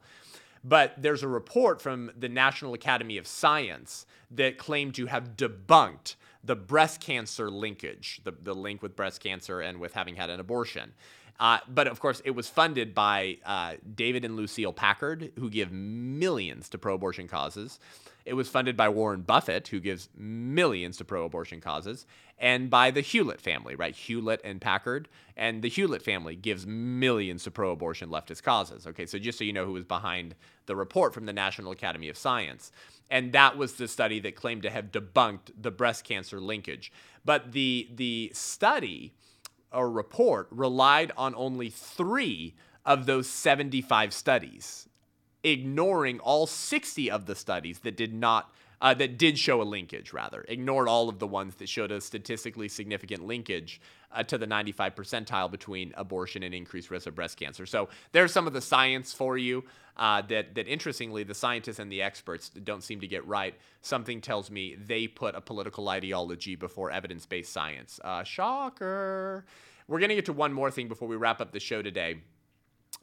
But 0.63 0.93
there's 0.97 1.23
a 1.23 1.27
report 1.27 1.81
from 1.81 2.11
the 2.17 2.29
National 2.29 2.73
Academy 2.73 3.17
of 3.17 3.27
Science 3.27 4.05
that 4.31 4.57
claimed 4.57 4.95
to 4.95 5.05
have 5.05 5.37
debunked 5.37 6.15
the 6.43 6.55
breast 6.55 7.01
cancer 7.01 7.49
linkage, 7.49 8.21
the, 8.23 8.31
the 8.31 8.53
link 8.53 8.81
with 8.81 8.95
breast 8.95 9.21
cancer 9.21 9.59
and 9.61 9.79
with 9.79 9.93
having 9.93 10.15
had 10.15 10.29
an 10.29 10.39
abortion. 10.39 10.93
Uh, 11.39 11.59
but 11.67 11.87
of 11.87 11.99
course, 11.99 12.21
it 12.25 12.31
was 12.31 12.47
funded 12.47 12.95
by 12.95 13.37
uh, 13.45 13.75
David 13.95 14.25
and 14.25 14.35
Lucile 14.35 14.73
Packard, 14.73 15.31
who 15.37 15.49
give 15.49 15.71
millions 15.71 16.69
to 16.69 16.77
pro 16.77 16.95
abortion 16.95 17.27
causes. 17.27 17.79
It 18.27 18.33
was 18.33 18.49
funded 18.49 18.75
by 18.75 18.89
Warren 18.89 19.21
Buffett, 19.21 19.69
who 19.69 19.79
gives 19.79 20.09
millions 20.17 20.97
to 20.97 21.05
pro 21.05 21.23
abortion 21.23 21.61
causes, 21.61 22.05
and 22.37 22.69
by 22.69 22.91
the 22.91 22.99
Hewlett 22.99 23.39
family, 23.39 23.73
right? 23.73 23.95
Hewlett 23.95 24.41
and 24.43 24.59
Packard. 24.59 25.07
And 25.37 25.61
the 25.61 25.69
Hewlett 25.69 26.01
family 26.03 26.35
gives 26.35 26.67
millions 26.67 27.45
to 27.45 27.51
pro 27.51 27.71
abortion 27.71 28.09
leftist 28.09 28.43
causes. 28.43 28.85
Okay, 28.85 29.05
so 29.05 29.17
just 29.17 29.37
so 29.37 29.45
you 29.45 29.53
know 29.53 29.65
who 29.65 29.73
was 29.73 29.85
behind 29.85 30.35
the 30.65 30.75
report 30.75 31.13
from 31.13 31.25
the 31.25 31.31
National 31.31 31.71
Academy 31.71 32.09
of 32.09 32.17
Science. 32.17 32.71
And 33.09 33.31
that 33.31 33.57
was 33.57 33.75
the 33.75 33.87
study 33.87 34.19
that 34.19 34.35
claimed 34.35 34.63
to 34.63 34.69
have 34.69 34.91
debunked 34.91 35.51
the 35.59 35.71
breast 35.71 36.03
cancer 36.03 36.41
linkage. 36.41 36.91
But 37.23 37.53
the, 37.53 37.87
the 37.95 38.31
study 38.33 39.13
or 39.71 39.89
report 39.89 40.47
relied 40.51 41.13
on 41.15 41.33
only 41.35 41.69
three 41.69 42.55
of 42.85 43.05
those 43.05 43.29
75 43.29 44.13
studies, 44.13 44.89
ignoring 45.43 46.19
all 46.19 46.47
60 46.47 47.11
of 47.11 47.25
the 47.25 47.35
studies 47.35 47.79
that 47.79 47.95
did 47.95 48.13
not 48.13 48.51
uh, 48.79 48.93
that 48.93 49.17
did 49.17 49.39
show 49.39 49.61
a 49.61 49.63
linkage, 49.63 50.13
rather, 50.13 50.45
ignored 50.47 50.87
all 50.87 51.09
of 51.09 51.19
the 51.19 51.27
ones 51.27 51.55
that 51.55 51.67
showed 51.67 51.91
a 51.91 51.99
statistically 51.99 52.69
significant 52.69 53.25
linkage 53.25 53.81
uh, 54.11 54.23
to 54.23 54.37
the 54.37 54.45
95 54.45 54.95
percentile 54.95 55.49
between 55.49 55.93
abortion 55.97 56.43
and 56.43 56.53
increased 56.53 56.91
risk 56.91 57.07
of 57.07 57.15
breast 57.15 57.39
cancer. 57.39 57.65
So 57.65 57.89
there's 58.11 58.31
some 58.31 58.45
of 58.45 58.53
the 58.53 58.61
science 58.61 59.13
for 59.13 59.37
you 59.37 59.63
uh, 59.97 60.21
that, 60.23 60.53
that, 60.55 60.67
interestingly, 60.67 61.23
the 61.23 61.33
scientists 61.33 61.79
and 61.79 61.91
the 61.91 62.03
experts 62.03 62.49
don't 62.49 62.83
seem 62.83 62.99
to 62.99 63.07
get 63.07 63.25
right. 63.25 63.55
Something 63.81 64.21
tells 64.21 64.51
me 64.51 64.75
they 64.75 65.07
put 65.07 65.33
a 65.33 65.41
political 65.41 65.89
ideology 65.89 66.55
before 66.55 66.91
evidence 66.91 67.25
based 67.25 67.51
science. 67.51 67.99
Uh, 68.03 68.23
shocker. 68.23 69.45
We're 69.87 69.99
going 69.99 70.09
to 70.09 70.15
get 70.15 70.25
to 70.25 70.33
one 70.33 70.53
more 70.53 70.69
thing 70.69 70.87
before 70.87 71.07
we 71.07 71.15
wrap 71.15 71.41
up 71.41 71.51
the 71.51 71.59
show 71.59 71.81
today. 71.81 72.17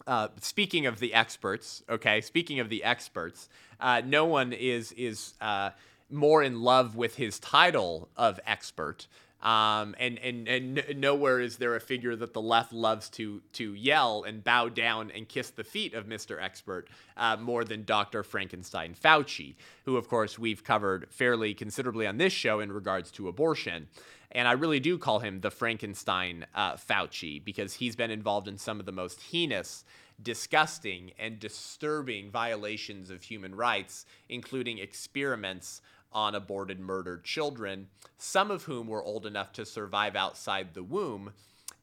Uh, 0.07 0.29
speaking 0.41 0.87
of 0.87 0.99
the 0.99 1.15
experts, 1.15 1.83
okay. 1.89 2.21
Speaking 2.21 2.61
of 2.61 2.69
the 2.69 2.85
experts, 2.85 3.49
uh, 3.81 4.03
no 4.05 4.27
one 4.27 4.53
is 4.53 4.93
is 4.93 5.35
uh, 5.41 5.71
more 6.11 6.43
in 6.43 6.63
love 6.63 6.97
with 6.97 7.17
his 7.17 7.39
title 7.39 8.09
of 8.17 8.39
expert. 8.47 9.07
Um, 9.45 9.95
and 9.99 10.19
and 10.21 10.49
and 10.49 10.83
nowhere 10.97 11.39
is 11.39 11.59
there 11.59 11.77
a 11.77 11.81
figure 11.81 12.17
that 12.17 12.33
the 12.33 12.41
left 12.41 12.73
loves 12.73 13.11
to 13.11 13.43
to 13.53 13.75
yell 13.75 14.23
and 14.23 14.43
bow 14.43 14.71
down 14.71 15.11
and 15.11 15.29
kiss 15.29 15.51
the 15.51 15.65
feet 15.65 15.93
of 15.93 16.07
Mr. 16.07 16.43
Expert 16.43 16.89
uh, 17.19 17.37
more 17.37 17.63
than 17.63 17.85
Dr. 17.85 18.23
Frankenstein 18.23 18.95
Fauci, 18.95 19.55
who 19.85 19.99
of 19.99 20.09
course 20.09 20.39
we've 20.39 20.65
covered 20.65 21.09
fairly 21.11 21.53
considerably 21.53 22.07
on 22.07 22.17
this 22.17 22.33
show 22.33 22.61
in 22.61 22.73
regards 22.73 23.11
to 23.13 23.29
abortion. 23.29 23.89
And 24.33 24.49
I 24.49 24.53
really 24.53 24.81
do 24.81 24.99
call 24.99 25.21
him 25.21 25.41
the 25.41 25.51
Frankenstein 25.51 26.47
uh, 26.55 26.73
Fauci 26.75 27.45
because 27.45 27.75
he's 27.75 27.95
been 27.95 28.11
involved 28.11 28.49
in 28.49 28.59
some 28.59 28.81
of 28.81 28.87
the 28.87 28.93
most 28.93 29.21
heinous, 29.21 29.85
disgusting, 30.21 31.13
and 31.19 31.39
disturbing 31.39 32.31
violations 32.31 33.11
of 33.11 33.23
human 33.23 33.55
rights, 33.55 34.07
including 34.29 34.79
experiments 34.79 35.83
on 36.15 36.35
aborted, 36.35 36.79
murdered 36.79 37.25
children, 37.25 37.89
some 38.17 38.51
of 38.51 38.65
whom 38.65 38.87
were 38.87 39.03
old 39.03 39.27
enough 39.27 39.53
to 39.53 39.67
survive 39.67 40.15
outside 40.15 40.75
the 40.75 40.83
womb 40.83 41.33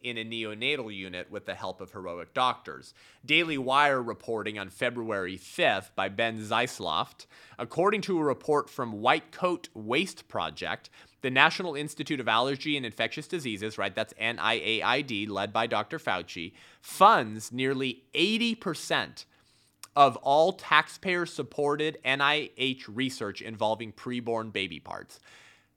in 0.04 0.18
a 0.18 0.26
neonatal 0.26 0.94
unit 0.94 1.30
with 1.30 1.46
the 1.46 1.54
help 1.54 1.82
of 1.82 1.92
heroic 1.92 2.34
doctors. 2.34 2.94
Daily 3.26 3.58
Wire 3.58 4.02
reporting 4.02 4.58
on 4.58 4.70
February 4.70 5.38
5th 5.38 5.94
by 5.96 6.10
Ben 6.10 6.40
Zeisloft, 6.40 7.26
according 7.60 8.02
to 8.02 8.18
a 8.18 8.24
report 8.24 8.70
from 8.70 9.02
White 9.02 9.32
Coat 9.32 9.70
Waste 9.74 10.28
Project, 10.28 10.90
the 11.22 11.30
National 11.30 11.76
Institute 11.76 12.20
of 12.20 12.28
Allergy 12.28 12.76
and 12.78 12.86
Infectious 12.86 13.28
Diseases, 13.28 13.78
right, 13.78 13.94
that's 13.94 14.14
NIAID, 14.16 15.30
led 15.30 15.54
by 15.54 15.68
Dr. 15.68 16.00
Fauci, 16.00 16.54
funds 16.82 17.52
nearly 17.52 18.04
80% 18.16 19.26
of 19.96 20.16
all 20.18 20.54
taxpayer 20.54 21.26
supported 21.26 21.98
NIH 22.06 22.84
research 22.88 23.42
involving 23.42 23.92
preborn 23.92 24.54
baby 24.54 24.80
parts. 24.80 25.20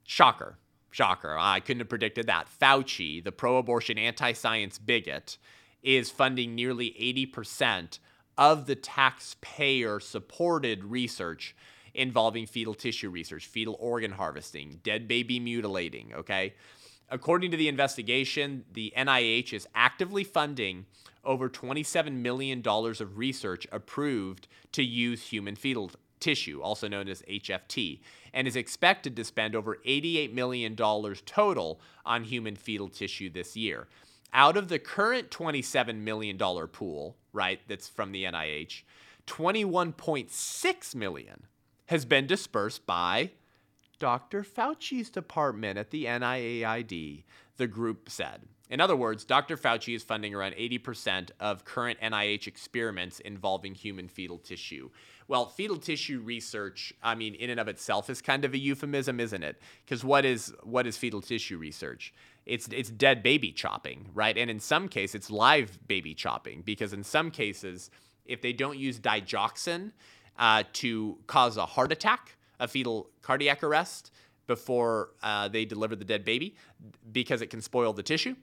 Shocker. 0.03 0.57
Shocker. 0.91 1.35
I 1.37 1.59
couldn't 1.59 1.81
have 1.81 1.89
predicted 1.89 2.27
that. 2.27 2.47
Fauci, 2.61 3.23
the 3.23 3.31
pro 3.31 3.57
abortion 3.57 3.97
anti 3.97 4.31
science 4.33 4.77
bigot, 4.77 5.37
is 5.83 6.09
funding 6.09 6.55
nearly 6.55 6.95
80% 7.33 7.99
of 8.37 8.65
the 8.65 8.75
taxpayer 8.75 9.99
supported 9.99 10.83
research 10.83 11.55
involving 11.93 12.45
fetal 12.45 12.73
tissue 12.73 13.09
research, 13.09 13.45
fetal 13.45 13.77
organ 13.79 14.11
harvesting, 14.11 14.79
dead 14.83 15.07
baby 15.07 15.39
mutilating, 15.39 16.13
okay? 16.13 16.53
According 17.09 17.51
to 17.51 17.57
the 17.57 17.67
investigation, 17.67 18.65
the 18.73 18.93
NIH 18.97 19.53
is 19.53 19.67
actively 19.75 20.23
funding 20.23 20.85
over 21.25 21.49
$27 21.49 22.13
million 22.13 22.61
of 22.65 23.17
research 23.17 23.67
approved 23.71 24.47
to 24.71 24.83
use 24.83 25.27
human 25.27 25.55
fetal 25.55 25.91
tissue, 26.19 26.61
also 26.61 26.87
known 26.87 27.07
as 27.07 27.21
HFT, 27.23 27.99
and 28.33 28.47
is 28.47 28.55
expected 28.55 29.15
to 29.15 29.23
spend 29.23 29.55
over 29.55 29.77
$88 29.85 30.33
million 30.33 30.75
total 30.75 31.79
on 32.05 32.23
human 32.23 32.55
fetal 32.55 32.89
tissue 32.89 33.29
this 33.29 33.55
year. 33.55 33.87
Out 34.33 34.57
of 34.57 34.67
the 34.67 34.79
current 34.79 35.29
$27 35.29 35.95
million 35.97 36.37
pool, 36.37 37.15
right, 37.31 37.59
that's 37.67 37.87
from 37.87 38.11
the 38.11 38.25
NIH, 38.25 38.83
21.6 39.27 40.95
million 40.95 41.43
has 41.87 42.05
been 42.05 42.27
dispersed 42.27 42.85
by 42.85 43.31
Dr. 43.99 44.43
Fauci's 44.43 45.09
department 45.09 45.77
at 45.77 45.91
the 45.91 46.05
NIAID, 46.05 47.23
the 47.57 47.67
group 47.67 48.09
said. 48.09 48.41
In 48.69 48.81
other 48.81 48.95
words, 48.95 49.23
Dr. 49.25 49.57
Fauci 49.57 49.95
is 49.95 50.03
funding 50.03 50.33
around 50.33 50.53
80% 50.53 51.29
of 51.39 51.65
current 51.65 51.99
NIH 52.01 52.47
experiments 52.47 53.19
involving 53.19 53.75
human 53.75 54.07
fetal 54.07 54.39
tissue. 54.39 54.89
Well, 55.27 55.45
fetal 55.47 55.77
tissue 55.77 56.19
research, 56.21 56.91
I 57.03 57.13
mean, 57.13 57.35
in 57.35 57.51
and 57.51 57.59
of 57.59 57.67
itself 57.67 58.09
is 58.09 58.21
kind 58.21 58.43
of 58.43 58.53
a 58.53 58.57
euphemism, 58.57 59.19
isn't 59.19 59.43
it? 59.43 59.61
Because 59.85 60.03
what 60.03 60.25
is 60.25 60.53
what 60.63 60.87
is 60.87 60.97
fetal 60.97 61.21
tissue 61.21 61.57
research? 61.57 62.13
It's 62.45 62.67
it's 62.71 62.89
dead 62.89 63.21
baby 63.21 63.51
chopping, 63.51 64.09
right? 64.13 64.35
And 64.35 64.49
in 64.49 64.59
some 64.59 64.87
cases, 64.87 65.15
it's 65.15 65.29
live 65.29 65.79
baby 65.87 66.15
chopping 66.15 66.63
because 66.63 66.91
in 66.93 67.03
some 67.03 67.29
cases, 67.29 67.91
if 68.25 68.41
they 68.41 68.53
don't 68.53 68.79
use 68.79 68.99
digoxin 68.99 69.91
uh, 70.37 70.63
to 70.73 71.17
cause 71.27 71.57
a 71.57 71.65
heart 71.65 71.91
attack, 71.91 72.35
a 72.59 72.67
fetal 72.67 73.09
cardiac 73.21 73.63
arrest 73.63 74.11
before 74.47 75.09
uh, 75.23 75.47
they 75.47 75.65
deliver 75.65 75.95
the 75.95 76.05
dead 76.05 76.23
baby 76.23 76.55
because 77.11 77.41
it 77.41 77.49
can 77.49 77.61
spoil 77.61 77.93
the 77.93 78.03
tissue 78.03 78.35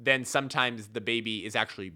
then 0.00 0.24
sometimes 0.24 0.88
the 0.88 1.00
baby 1.00 1.44
is 1.44 1.54
actually 1.54 1.92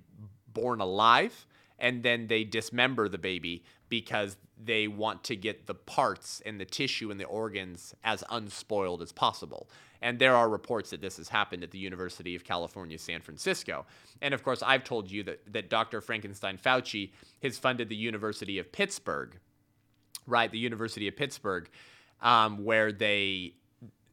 born 0.53 0.81
alive 0.81 1.47
and 1.79 2.03
then 2.03 2.29
they 2.29 2.45
dismember 2.45 3.09
the 3.09 3.19
baby 3.19 3.65
because 3.89 4.37
they 4.63 4.87
want 4.87 5.25
to 5.25 5.37
get 5.37 5.67
the 5.67 5.75
parts 5.75 6.41
and 6.47 6.61
the 6.61 6.65
tissue 6.65 7.11
and 7.11 7.19
the 7.19 7.25
organs 7.25 7.95
as 8.05 8.23
unspoiled 8.31 9.03
as 9.03 9.11
possible. 9.11 9.69
And 10.01 10.19
there 10.19 10.37
are 10.37 10.49
reports 10.49 10.91
that 10.91 11.01
this 11.01 11.17
has 11.17 11.29
happened 11.29 11.63
at 11.63 11.71
the 11.71 11.79
University 11.79 12.35
of 12.35 12.45
California, 12.45 12.99
San 12.99 13.21
Francisco. 13.21 13.87
And 14.21 14.35
of 14.35 14.43
course, 14.43 14.63
I've 14.63 14.85
told 14.85 15.11
you 15.11 15.23
that, 15.25 15.53
that 15.53 15.71
Dr. 15.71 16.01
Frankenstein 16.01 16.59
Fauci 16.59 17.13
has 17.43 17.59
funded 17.59 17.89
the 17.89 17.97
University 17.97 18.59
of 18.59 18.71
Pittsburgh, 18.71 19.39
right? 20.27 20.51
The 20.51 20.59
University 20.59 21.09
of 21.09 21.17
Pittsburgh, 21.17 21.69
um, 22.21 22.65
where 22.65 22.93
they 22.93 23.55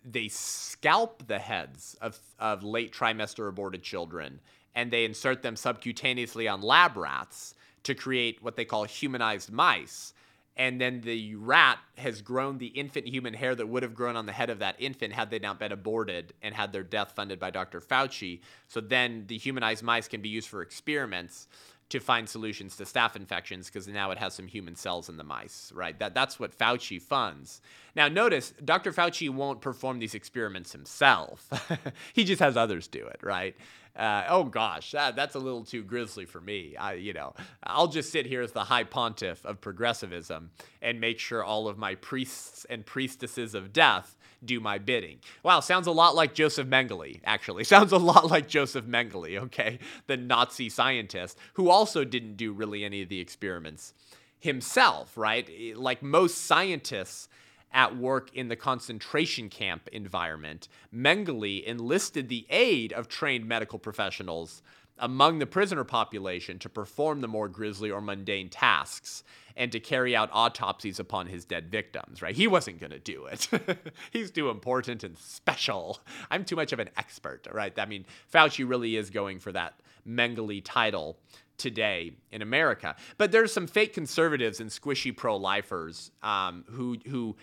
they 0.03 0.27
scalp 0.27 1.27
the 1.27 1.39
heads 1.39 1.95
of, 2.01 2.19
of 2.39 2.63
late 2.63 2.93
trimester 2.93 3.47
aborted 3.47 3.83
children 3.83 4.39
and 4.75 4.91
they 4.91 5.05
insert 5.05 5.41
them 5.41 5.55
subcutaneously 5.55 6.51
on 6.51 6.61
lab 6.61 6.97
rats 6.97 7.55
to 7.83 7.95
create 7.95 8.41
what 8.41 8.55
they 8.55 8.65
call 8.65 8.83
humanized 8.83 9.51
mice. 9.51 10.13
And 10.57 10.79
then 10.79 11.01
the 11.01 11.35
rat 11.35 11.79
has 11.97 12.21
grown 12.21 12.57
the 12.57 12.67
infant 12.67 13.07
human 13.07 13.33
hair 13.33 13.55
that 13.55 13.67
would 13.67 13.83
have 13.83 13.95
grown 13.95 14.15
on 14.15 14.25
the 14.25 14.31
head 14.31 14.49
of 14.49 14.59
that 14.59 14.75
infant 14.79 15.13
had 15.13 15.29
they 15.29 15.39
not 15.39 15.59
been 15.59 15.71
aborted 15.71 16.33
and 16.41 16.53
had 16.53 16.71
their 16.73 16.83
death 16.83 17.13
funded 17.15 17.39
by 17.39 17.51
Dr. 17.51 17.79
Fauci. 17.79 18.41
So 18.67 18.81
then 18.81 19.25
the 19.27 19.37
humanized 19.37 19.81
mice 19.81 20.07
can 20.07 20.21
be 20.21 20.29
used 20.29 20.49
for 20.49 20.61
experiments 20.61 21.47
to 21.91 21.99
find 21.99 22.27
solutions 22.27 22.75
to 22.77 22.83
staph 22.83 23.15
infections 23.15 23.67
because 23.67 23.87
now 23.87 24.11
it 24.11 24.17
has 24.17 24.33
some 24.33 24.47
human 24.47 24.75
cells 24.75 25.09
in 25.09 25.17
the 25.17 25.23
mice, 25.23 25.71
right? 25.75 25.97
That 25.99 26.13
that's 26.13 26.39
what 26.39 26.57
Fauci 26.57 27.01
funds. 27.01 27.61
Now 27.95 28.07
notice 28.07 28.53
Dr. 28.63 28.91
Fauci 28.91 29.29
won't 29.29 29.61
perform 29.61 29.99
these 29.99 30.15
experiments 30.15 30.71
himself. 30.71 31.49
he 32.13 32.23
just 32.23 32.39
has 32.39 32.57
others 32.57 32.87
do 32.87 33.05
it, 33.05 33.19
right? 33.21 33.55
Uh, 33.95 34.23
oh 34.29 34.45
gosh, 34.45 34.91
that, 34.91 35.17
that's 35.17 35.35
a 35.35 35.39
little 35.39 35.65
too 35.65 35.83
grisly 35.83 36.25
for 36.25 36.39
me. 36.39 36.77
I, 36.77 36.93
you 36.93 37.13
know, 37.13 37.33
I'll 37.63 37.87
just 37.87 38.11
sit 38.11 38.25
here 38.25 38.41
as 38.41 38.53
the 38.53 38.63
high 38.63 38.85
pontiff 38.85 39.45
of 39.45 39.59
progressivism 39.59 40.51
and 40.81 41.01
make 41.01 41.19
sure 41.19 41.43
all 41.43 41.67
of 41.67 41.77
my 41.77 41.95
priests 41.95 42.65
and 42.69 42.85
priestesses 42.85 43.53
of 43.53 43.73
death 43.73 44.15
do 44.43 44.59
my 44.59 44.77
bidding. 44.77 45.19
Wow, 45.43 45.59
sounds 45.59 45.87
a 45.87 45.91
lot 45.91 46.15
like 46.15 46.33
Joseph 46.33 46.67
Mengele, 46.67 47.19
actually. 47.23 47.63
Sounds 47.71 47.91
a 47.91 47.97
lot 47.97 48.29
like 48.29 48.47
Joseph 48.47 48.85
Mengele, 48.85 49.37
okay? 49.43 49.79
The 50.07 50.17
Nazi 50.17 50.69
scientist 50.69 51.37
who 51.53 51.69
also 51.69 52.03
didn't 52.03 52.35
do 52.35 52.51
really 52.51 52.83
any 52.83 53.01
of 53.01 53.09
the 53.09 53.19
experiments 53.19 53.93
himself, 54.39 55.15
right? 55.15 55.47
Like 55.75 56.01
most 56.01 56.45
scientists 56.45 57.29
at 57.73 57.95
work 57.95 58.35
in 58.35 58.49
the 58.49 58.55
concentration 58.55 59.49
camp 59.49 59.87
environment, 59.91 60.67
Mengele 60.93 61.63
enlisted 61.63 62.27
the 62.27 62.45
aid 62.49 62.91
of 62.93 63.07
trained 63.07 63.47
medical 63.47 63.79
professionals 63.79 64.61
among 65.01 65.39
the 65.39 65.45
prisoner 65.45 65.83
population 65.83 66.59
to 66.59 66.69
perform 66.69 67.21
the 67.21 67.27
more 67.27 67.49
grisly 67.49 67.91
or 67.91 67.99
mundane 67.99 68.49
tasks 68.49 69.23
and 69.57 69.71
to 69.71 69.79
carry 69.79 70.15
out 70.15 70.29
autopsies 70.31 70.99
upon 70.99 71.27
his 71.27 71.43
dead 71.43 71.69
victims, 71.69 72.21
right? 72.21 72.35
He 72.35 72.47
wasn't 72.47 72.79
going 72.79 72.91
to 72.91 72.99
do 72.99 73.25
it. 73.25 73.49
He's 74.11 74.31
too 74.31 74.49
important 74.49 75.03
and 75.03 75.17
special. 75.17 75.99
I'm 76.29 76.45
too 76.45 76.55
much 76.55 76.71
of 76.71 76.79
an 76.79 76.89
expert, 76.95 77.47
right? 77.51 77.77
I 77.77 77.85
mean, 77.85 78.05
Fauci 78.33 78.67
really 78.67 78.95
is 78.95 79.09
going 79.09 79.39
for 79.39 79.51
that 79.51 79.81
Mengele 80.07 80.61
title 80.63 81.17
today 81.57 82.13
in 82.31 82.41
America. 82.41 82.95
But 83.17 83.31
there's 83.31 83.51
some 83.51 83.67
fake 83.67 83.93
conservatives 83.93 84.59
and 84.59 84.69
squishy 84.69 85.15
pro-lifers 85.15 86.11
um, 86.23 86.63
who 86.69 86.97
who 87.07 87.35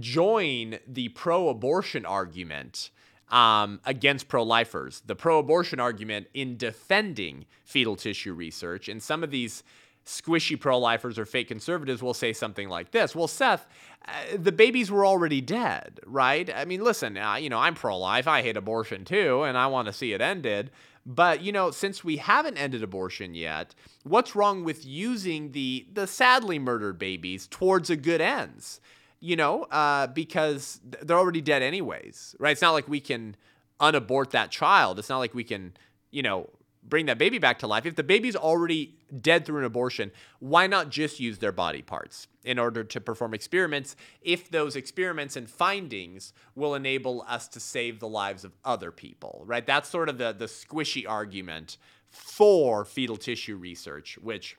join 0.00 0.78
the 0.86 1.08
pro-abortion 1.10 2.04
argument 2.04 2.90
um, 3.30 3.80
against 3.84 4.28
pro 4.28 4.42
lifers, 4.42 5.02
the 5.06 5.16
pro 5.16 5.38
abortion 5.38 5.80
argument 5.80 6.28
in 6.34 6.56
defending 6.56 7.46
fetal 7.64 7.96
tissue 7.96 8.32
research. 8.32 8.88
And 8.88 9.02
some 9.02 9.24
of 9.24 9.30
these 9.30 9.62
squishy 10.04 10.58
pro 10.58 10.78
lifers 10.78 11.18
or 11.18 11.26
fake 11.26 11.48
conservatives 11.48 12.00
will 12.02 12.14
say 12.14 12.32
something 12.32 12.68
like 12.68 12.92
this 12.92 13.14
Well, 13.14 13.28
Seth, 13.28 13.66
uh, 14.06 14.12
the 14.36 14.52
babies 14.52 14.90
were 14.90 15.04
already 15.04 15.40
dead, 15.40 16.00
right? 16.06 16.48
I 16.54 16.64
mean, 16.64 16.82
listen, 16.82 17.18
uh, 17.18 17.34
you 17.34 17.50
know, 17.50 17.58
I'm 17.58 17.74
pro 17.74 17.98
life. 17.98 18.28
I 18.28 18.42
hate 18.42 18.56
abortion 18.56 19.04
too, 19.04 19.42
and 19.42 19.58
I 19.58 19.66
want 19.66 19.86
to 19.86 19.92
see 19.92 20.12
it 20.12 20.20
ended. 20.20 20.70
But 21.04 21.42
you 21.42 21.52
know, 21.52 21.70
since 21.70 22.02
we 22.02 22.16
haven't 22.16 22.56
ended 22.56 22.82
abortion 22.82 23.34
yet, 23.34 23.74
what's 24.04 24.34
wrong 24.34 24.64
with 24.64 24.86
using 24.86 25.52
the 25.52 25.86
the 25.92 26.06
sadly 26.06 26.58
murdered 26.58 26.98
babies 26.98 27.46
towards 27.48 27.90
a 27.90 27.96
good 27.96 28.20
ends? 28.20 28.80
You 29.26 29.34
know, 29.34 29.64
uh, 29.64 30.06
because 30.06 30.80
they're 31.02 31.18
already 31.18 31.40
dead 31.40 31.60
anyways, 31.60 32.36
right? 32.38 32.52
It's 32.52 32.62
not 32.62 32.74
like 32.74 32.86
we 32.86 33.00
can 33.00 33.34
unabort 33.80 34.30
that 34.30 34.52
child. 34.52 35.00
It's 35.00 35.08
not 35.08 35.18
like 35.18 35.34
we 35.34 35.42
can, 35.42 35.76
you 36.12 36.22
know, 36.22 36.48
bring 36.84 37.06
that 37.06 37.18
baby 37.18 37.40
back 37.40 37.58
to 37.58 37.66
life. 37.66 37.84
If 37.84 37.96
the 37.96 38.04
baby's 38.04 38.36
already 38.36 38.94
dead 39.20 39.44
through 39.44 39.58
an 39.58 39.64
abortion, 39.64 40.12
why 40.38 40.68
not 40.68 40.90
just 40.90 41.18
use 41.18 41.38
their 41.38 41.50
body 41.50 41.82
parts 41.82 42.28
in 42.44 42.60
order 42.60 42.84
to 42.84 43.00
perform 43.00 43.34
experiments 43.34 43.96
if 44.22 44.48
those 44.48 44.76
experiments 44.76 45.34
and 45.34 45.50
findings 45.50 46.32
will 46.54 46.76
enable 46.76 47.24
us 47.26 47.48
to 47.48 47.58
save 47.58 47.98
the 47.98 48.06
lives 48.06 48.44
of 48.44 48.52
other 48.64 48.92
people, 48.92 49.42
right? 49.44 49.66
That's 49.66 49.88
sort 49.88 50.08
of 50.08 50.18
the, 50.18 50.34
the 50.34 50.44
squishy 50.44 51.04
argument 51.04 51.78
for 52.10 52.84
fetal 52.84 53.16
tissue 53.16 53.56
research, 53.56 54.18
which 54.22 54.56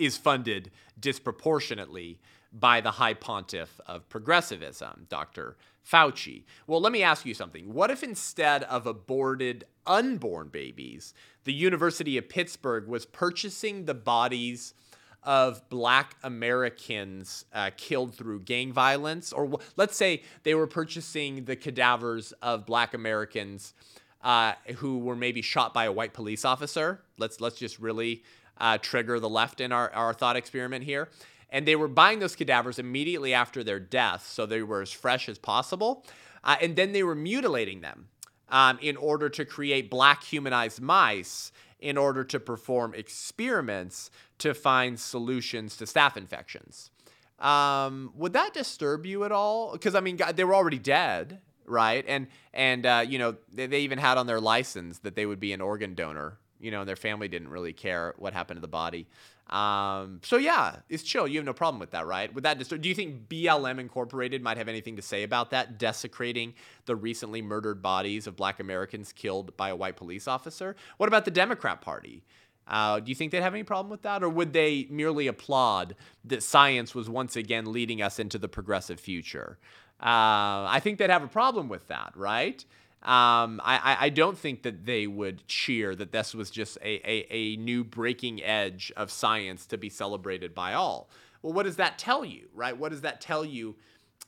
is 0.00 0.16
funded 0.16 0.72
disproportionately 0.98 2.18
by 2.52 2.80
the 2.80 2.92
high 2.92 3.14
pontiff 3.14 3.80
of 3.86 4.08
progressivism, 4.08 5.06
Dr. 5.08 5.56
Fauci. 5.90 6.44
Well, 6.66 6.80
let 6.80 6.92
me 6.92 7.02
ask 7.02 7.24
you 7.24 7.34
something. 7.34 7.72
What 7.72 7.90
if 7.90 8.02
instead 8.02 8.64
of 8.64 8.86
aborted 8.86 9.64
unborn 9.86 10.48
babies, 10.48 11.14
the 11.44 11.52
University 11.52 12.18
of 12.18 12.28
Pittsburgh 12.28 12.86
was 12.86 13.06
purchasing 13.06 13.84
the 13.84 13.94
bodies 13.94 14.74
of 15.22 15.66
black 15.68 16.16
Americans 16.22 17.44
uh, 17.52 17.70
killed 17.76 18.14
through 18.14 18.40
gang 18.40 18.72
violence? 18.72 19.32
Or 19.32 19.58
let's 19.76 19.96
say 19.96 20.22
they 20.42 20.54
were 20.54 20.66
purchasing 20.66 21.44
the 21.44 21.56
cadavers 21.56 22.32
of 22.42 22.66
black 22.66 22.94
Americans 22.94 23.74
uh, 24.22 24.54
who 24.76 24.98
were 24.98 25.16
maybe 25.16 25.42
shot 25.42 25.72
by 25.72 25.84
a 25.84 25.92
white 25.92 26.12
police 26.12 26.44
officer. 26.44 27.02
Let's, 27.18 27.40
let's 27.40 27.58
just 27.58 27.78
really 27.78 28.24
uh, 28.58 28.78
trigger 28.78 29.20
the 29.20 29.28
left 29.28 29.60
in 29.60 29.72
our, 29.72 29.90
our 29.90 30.12
thought 30.12 30.36
experiment 30.36 30.84
here 30.84 31.08
and 31.50 31.66
they 31.66 31.76
were 31.76 31.88
buying 31.88 32.18
those 32.18 32.36
cadavers 32.36 32.78
immediately 32.78 33.34
after 33.34 33.64
their 33.64 33.80
death, 33.80 34.26
so 34.26 34.46
they 34.46 34.62
were 34.62 34.82
as 34.82 34.92
fresh 34.92 35.28
as 35.28 35.38
possible. 35.38 36.04
Uh, 36.44 36.56
and 36.60 36.76
then 36.76 36.92
they 36.92 37.02
were 37.02 37.14
mutilating 37.14 37.80
them 37.80 38.08
um, 38.48 38.78
in 38.80 38.96
order 38.96 39.28
to 39.28 39.44
create 39.44 39.90
black 39.90 40.22
humanized 40.22 40.80
mice 40.80 41.52
in 41.80 41.96
order 41.96 42.24
to 42.24 42.40
perform 42.40 42.94
experiments 42.94 44.10
to 44.38 44.54
find 44.54 44.98
solutions 44.98 45.76
to 45.76 45.84
staph 45.84 46.16
infections. 46.16 46.90
Um, 47.38 48.12
would 48.16 48.32
that 48.32 48.52
disturb 48.52 49.06
you 49.06 49.24
at 49.24 49.32
all? 49.32 49.72
Because 49.72 49.94
I 49.94 50.00
mean, 50.00 50.18
they 50.34 50.44
were 50.44 50.54
already 50.54 50.78
dead, 50.78 51.40
right? 51.66 52.04
And 52.08 52.26
and 52.52 52.84
uh, 52.84 53.04
you 53.06 53.18
know 53.18 53.36
they, 53.52 53.66
they 53.66 53.80
even 53.80 53.98
had 53.98 54.18
on 54.18 54.26
their 54.26 54.40
license 54.40 54.98
that 55.00 55.14
they 55.14 55.26
would 55.26 55.40
be 55.40 55.52
an 55.52 55.60
organ 55.60 55.94
donor. 55.94 56.38
You 56.60 56.72
know, 56.72 56.80
and 56.80 56.88
their 56.88 56.96
family 56.96 57.28
didn't 57.28 57.50
really 57.50 57.72
care 57.72 58.14
what 58.18 58.32
happened 58.32 58.56
to 58.56 58.60
the 58.60 58.66
body. 58.66 59.06
Um, 59.48 60.20
so 60.22 60.36
yeah, 60.36 60.76
it's 60.88 61.02
chill. 61.02 61.26
You 61.26 61.38
have 61.38 61.46
no 61.46 61.52
problem 61.52 61.80
with 61.80 61.92
that, 61.92 62.06
right? 62.06 62.32
With 62.32 62.44
that, 62.44 62.58
do 62.58 62.88
you 62.88 62.94
think 62.94 63.28
BLM 63.28 63.78
Incorporated 63.78 64.42
might 64.42 64.58
have 64.58 64.68
anything 64.68 64.96
to 64.96 65.02
say 65.02 65.22
about 65.22 65.50
that, 65.50 65.78
desecrating 65.78 66.54
the 66.84 66.94
recently 66.94 67.40
murdered 67.40 67.80
bodies 67.80 68.26
of 68.26 68.36
Black 68.36 68.60
Americans 68.60 69.12
killed 69.12 69.56
by 69.56 69.70
a 69.70 69.76
white 69.76 69.96
police 69.96 70.28
officer? 70.28 70.76
What 70.98 71.06
about 71.06 71.24
the 71.24 71.30
Democrat 71.30 71.80
Party? 71.80 72.24
Uh, 72.66 73.00
do 73.00 73.08
you 73.08 73.14
think 73.14 73.32
they'd 73.32 73.40
have 73.40 73.54
any 73.54 73.62
problem 73.62 73.90
with 73.90 74.02
that, 74.02 74.22
or 74.22 74.28
would 74.28 74.52
they 74.52 74.86
merely 74.90 75.26
applaud 75.26 75.96
that 76.24 76.42
science 76.42 76.94
was 76.94 77.08
once 77.08 77.34
again 77.34 77.72
leading 77.72 78.02
us 78.02 78.18
into 78.18 78.36
the 78.38 78.48
progressive 78.48 79.00
future? 79.00 79.58
Uh, 80.00 80.68
I 80.68 80.78
think 80.82 80.98
they'd 80.98 81.10
have 81.10 81.24
a 81.24 81.28
problem 81.28 81.68
with 81.68 81.88
that, 81.88 82.12
right? 82.14 82.62
Um, 83.02 83.60
I, 83.64 83.96
I 84.00 84.08
don't 84.08 84.36
think 84.36 84.64
that 84.64 84.84
they 84.84 85.06
would 85.06 85.46
cheer 85.46 85.94
that 85.94 86.10
this 86.10 86.34
was 86.34 86.50
just 86.50 86.76
a, 86.78 87.00
a, 87.08 87.26
a 87.30 87.56
new 87.56 87.84
breaking 87.84 88.42
edge 88.42 88.92
of 88.96 89.12
science 89.12 89.66
to 89.66 89.78
be 89.78 89.88
celebrated 89.88 90.52
by 90.52 90.74
all. 90.74 91.08
Well, 91.40 91.52
what 91.52 91.62
does 91.62 91.76
that 91.76 91.98
tell 91.98 92.24
you, 92.24 92.48
right? 92.52 92.76
What 92.76 92.90
does 92.90 93.02
that 93.02 93.20
tell 93.20 93.44
you 93.44 93.76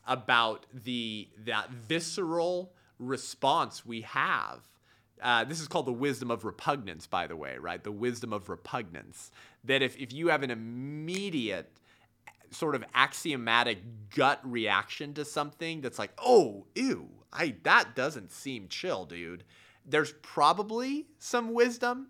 about 0.07 0.67
the 0.73 1.29
that 1.45 1.71
visceral 1.71 2.73
response 3.01 3.85
we 3.85 4.03
have? 4.03 4.61
Uh, 5.21 5.45
this 5.45 5.61
is 5.61 5.69
called 5.69 5.87
the 5.87 5.93
wisdom 5.93 6.31
of 6.31 6.45
repugnance, 6.45 7.07
by 7.07 7.27
the 7.27 7.37
way, 7.37 7.59
right? 7.59 7.83
The 7.83 7.93
wisdom 7.93 8.33
of 8.33 8.49
repugnance. 8.49 9.33
That 9.65 9.83
if, 9.83 9.99
if 9.99 10.13
you 10.13 10.29
have 10.29 10.43
an 10.43 10.51
immediate 10.51 11.71
sort 12.53 12.75
of 12.75 12.85
axiomatic 12.95 13.79
gut 14.15 14.41
reaction 14.45 15.13
to 15.15 15.25
something 15.25 15.81
that's 15.81 15.99
like, 15.99 16.13
oh, 16.19 16.67
ew, 16.75 17.09
I 17.33 17.55
that 17.63 17.95
doesn't 17.95 18.33
seem 18.33 18.69
chill, 18.69 19.05
dude. 19.05 19.45
There's 19.87 20.13
probably 20.23 21.07
some 21.19 21.53
wisdom 21.53 22.09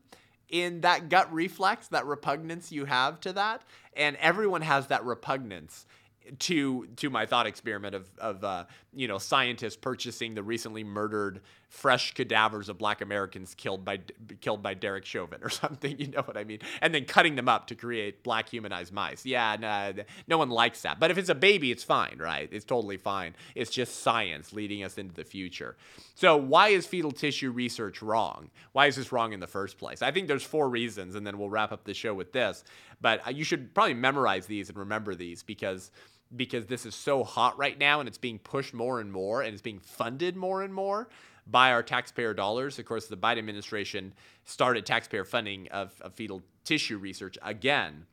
in 0.48 0.80
that 0.80 1.08
gut 1.08 1.32
reflex, 1.32 1.88
that 1.88 2.06
repugnance 2.06 2.72
you 2.72 2.84
have 2.84 3.20
to 3.20 3.32
that, 3.34 3.62
and 3.94 4.16
everyone 4.16 4.62
has 4.62 4.88
that 4.88 5.04
repugnance 5.04 5.86
to 6.38 6.86
to 6.96 7.10
my 7.10 7.26
thought 7.26 7.46
experiment 7.46 7.94
of 7.94 8.08
of 8.18 8.44
uh, 8.44 8.64
you 8.92 9.08
know 9.08 9.18
scientists 9.18 9.76
purchasing 9.76 10.34
the 10.34 10.42
recently 10.42 10.84
murdered 10.84 11.40
fresh 11.70 12.12
cadavers 12.14 12.68
of 12.68 12.78
black 12.78 13.00
Americans 13.00 13.54
killed 13.54 13.84
by 13.84 14.00
killed 14.40 14.60
by 14.60 14.74
Derek 14.74 15.06
Chauvin 15.06 15.38
or 15.40 15.48
something 15.50 15.98
you 15.98 16.08
know 16.08 16.22
what 16.22 16.36
I 16.36 16.42
mean? 16.42 16.58
And 16.82 16.92
then 16.92 17.04
cutting 17.04 17.36
them 17.36 17.48
up 17.48 17.68
to 17.68 17.76
create 17.76 18.24
black 18.24 18.48
humanized 18.48 18.92
mice. 18.92 19.24
Yeah 19.24 19.56
no, 19.58 20.02
no 20.26 20.36
one 20.36 20.50
likes 20.50 20.82
that. 20.82 20.98
But 20.98 21.12
if 21.12 21.16
it's 21.16 21.28
a 21.28 21.34
baby 21.34 21.70
it's 21.70 21.84
fine 21.84 22.18
right? 22.18 22.48
It's 22.50 22.64
totally 22.64 22.96
fine. 22.96 23.36
It's 23.54 23.70
just 23.70 24.02
science 24.02 24.52
leading 24.52 24.82
us 24.82 24.98
into 24.98 25.14
the 25.14 25.22
future. 25.22 25.76
So 26.16 26.36
why 26.36 26.68
is 26.68 26.88
fetal 26.88 27.12
tissue 27.12 27.52
research 27.52 28.02
wrong? 28.02 28.50
Why 28.72 28.86
is 28.86 28.96
this 28.96 29.12
wrong 29.12 29.32
in 29.32 29.38
the 29.38 29.46
first 29.46 29.78
place? 29.78 30.02
I 30.02 30.10
think 30.10 30.26
there's 30.26 30.42
four 30.42 30.68
reasons 30.68 31.14
and 31.14 31.24
then 31.24 31.38
we'll 31.38 31.50
wrap 31.50 31.70
up 31.70 31.84
the 31.84 31.94
show 31.94 32.12
with 32.14 32.32
this. 32.32 32.64
But 33.00 33.24
uh, 33.28 33.30
you 33.30 33.44
should 33.44 33.74
probably 33.74 33.94
memorize 33.94 34.46
these 34.46 34.70
and 34.70 34.76
remember 34.76 35.14
these 35.14 35.44
because 35.44 35.92
because 36.36 36.66
this 36.66 36.86
is 36.86 36.94
so 36.94 37.24
hot 37.24 37.58
right 37.58 37.78
now 37.78 38.00
and 38.00 38.08
it's 38.08 38.18
being 38.18 38.38
pushed 38.38 38.74
more 38.74 39.00
and 39.00 39.12
more 39.12 39.42
and 39.42 39.52
it's 39.52 39.62
being 39.62 39.80
funded 39.80 40.36
more 40.36 40.62
and 40.62 40.72
more 40.74 41.08
by 41.51 41.72
our 41.72 41.82
taxpayer 41.82 42.34
dollars. 42.34 42.78
Of 42.78 42.86
course, 42.86 43.07
the 43.07 43.16
Biden 43.16 43.38
administration 43.38 44.14
started 44.44 44.86
taxpayer 44.86 45.24
funding 45.24 45.68
of, 45.70 45.92
of 46.01 46.14
fetal 46.14 46.42
tissue 46.64 46.98
research 46.98 47.38
again. 47.42 48.07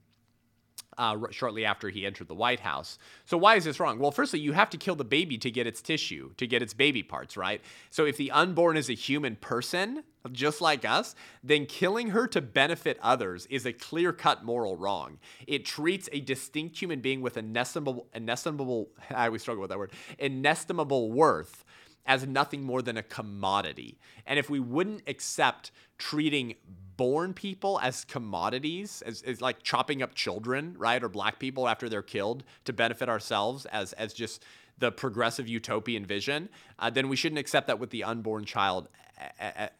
uh, 0.97 1.15
shortly 1.31 1.65
after 1.65 1.89
he 1.89 2.05
entered 2.05 2.27
the 2.27 2.35
White 2.35 2.59
House. 2.61 2.97
So, 3.25 3.37
why 3.37 3.55
is 3.55 3.65
this 3.65 3.79
wrong? 3.79 3.99
Well, 3.99 4.11
firstly, 4.11 4.39
you 4.39 4.53
have 4.53 4.69
to 4.71 4.77
kill 4.77 4.95
the 4.95 5.05
baby 5.05 5.37
to 5.39 5.51
get 5.51 5.67
its 5.67 5.81
tissue, 5.81 6.31
to 6.37 6.47
get 6.47 6.61
its 6.61 6.73
baby 6.73 7.03
parts, 7.03 7.37
right? 7.37 7.61
So, 7.91 8.05
if 8.05 8.17
the 8.17 8.31
unborn 8.31 8.77
is 8.77 8.89
a 8.89 8.93
human 8.93 9.35
person, 9.35 10.03
just 10.31 10.59
like 10.59 10.85
us, 10.85 11.15
then 11.43 11.65
killing 11.67 12.09
her 12.09 12.27
to 12.27 12.41
benefit 12.41 12.97
others 13.01 13.45
is 13.47 13.65
a 13.65 13.73
clear 13.73 14.11
cut 14.11 14.43
moral 14.43 14.75
wrong. 14.75 15.19
It 15.45 15.65
treats 15.65 16.09
a 16.11 16.19
distinct 16.19 16.81
human 16.81 16.99
being 16.99 17.21
with 17.21 17.37
inestimable, 17.37 18.07
inestimable, 18.13 18.89
I 19.15 19.27
always 19.27 19.41
struggle 19.43 19.61
with 19.61 19.69
that 19.69 19.77
word, 19.77 19.91
inestimable 20.19 21.11
worth 21.11 21.63
as 22.07 22.25
nothing 22.25 22.63
more 22.63 22.81
than 22.81 22.97
a 22.97 23.03
commodity. 23.03 23.99
And 24.25 24.39
if 24.39 24.49
we 24.49 24.59
wouldn't 24.59 25.03
accept 25.07 25.71
treating 25.97 26.55
born 26.95 27.33
people 27.33 27.79
as 27.83 28.03
commodities, 28.05 29.03
as, 29.05 29.21
as 29.21 29.41
like 29.41 29.61
chopping 29.61 30.01
up 30.01 30.15
children, 30.15 30.75
right, 30.77 31.03
or 31.03 31.09
black 31.09 31.37
people 31.37 31.67
after 31.67 31.87
they're 31.89 32.01
killed 32.01 32.43
to 32.65 32.73
benefit 32.73 33.09
ourselves 33.09 33.65
as 33.67 33.93
as 33.93 34.13
just 34.13 34.43
the 34.79 34.91
progressive 34.91 35.47
utopian 35.47 36.05
vision, 36.05 36.49
uh, 36.79 36.89
then 36.89 37.09
we 37.09 37.15
shouldn't 37.15 37.39
accept 37.39 37.67
that 37.67 37.79
with 37.79 37.89
the 37.89 38.03
unborn 38.03 38.45
child 38.45 38.87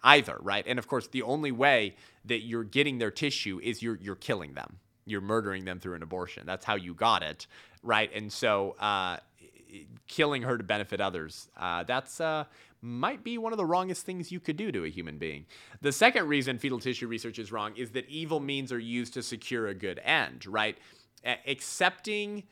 either, 0.03 0.37
right? 0.41 0.65
And 0.67 0.79
of 0.79 0.87
course, 0.87 1.07
the 1.07 1.21
only 1.21 1.51
way 1.51 1.95
that 2.25 2.39
you're 2.39 2.63
getting 2.63 2.97
their 2.97 3.11
tissue 3.11 3.59
is 3.63 3.81
you're 3.81 3.97
you're 4.01 4.15
killing 4.15 4.53
them. 4.53 4.79
You're 5.05 5.21
murdering 5.21 5.65
them 5.65 5.79
through 5.79 5.95
an 5.95 6.03
abortion. 6.03 6.43
That's 6.45 6.65
how 6.65 6.75
you 6.75 6.93
got 6.93 7.23
it, 7.23 7.47
right? 7.81 8.11
And 8.13 8.31
so, 8.31 8.75
uh, 8.79 9.17
killing 10.07 10.43
her 10.43 10.57
to 10.57 10.63
benefit 10.63 11.01
others, 11.01 11.49
uh, 11.57 11.83
that's 11.83 12.19
uh, 12.21 12.45
might 12.81 13.23
be 13.23 13.37
one 13.37 13.53
of 13.53 13.57
the 13.57 13.65
wrongest 13.65 14.05
things 14.05 14.31
you 14.31 14.39
could 14.39 14.57
do 14.57 14.71
to 14.71 14.83
a 14.83 14.89
human 14.89 15.17
being. 15.17 15.45
The 15.81 15.91
second 15.91 16.27
reason 16.27 16.57
fetal 16.57 16.79
tissue 16.79 17.07
research 17.07 17.39
is 17.39 17.51
wrong 17.51 17.75
is 17.75 17.91
that 17.91 18.07
evil 18.07 18.39
means 18.39 18.71
are 18.71 18.79
used 18.79 19.13
to 19.15 19.23
secure 19.23 19.67
a 19.67 19.73
good 19.73 19.99
end, 20.03 20.45
right? 20.45 20.77
accepting 21.45 22.43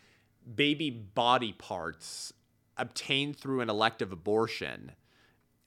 baby 0.55 0.89
body 0.89 1.53
parts 1.53 2.33
obtained 2.77 3.37
through 3.37 3.61
an 3.61 3.69
elective 3.69 4.11
abortion 4.11 4.91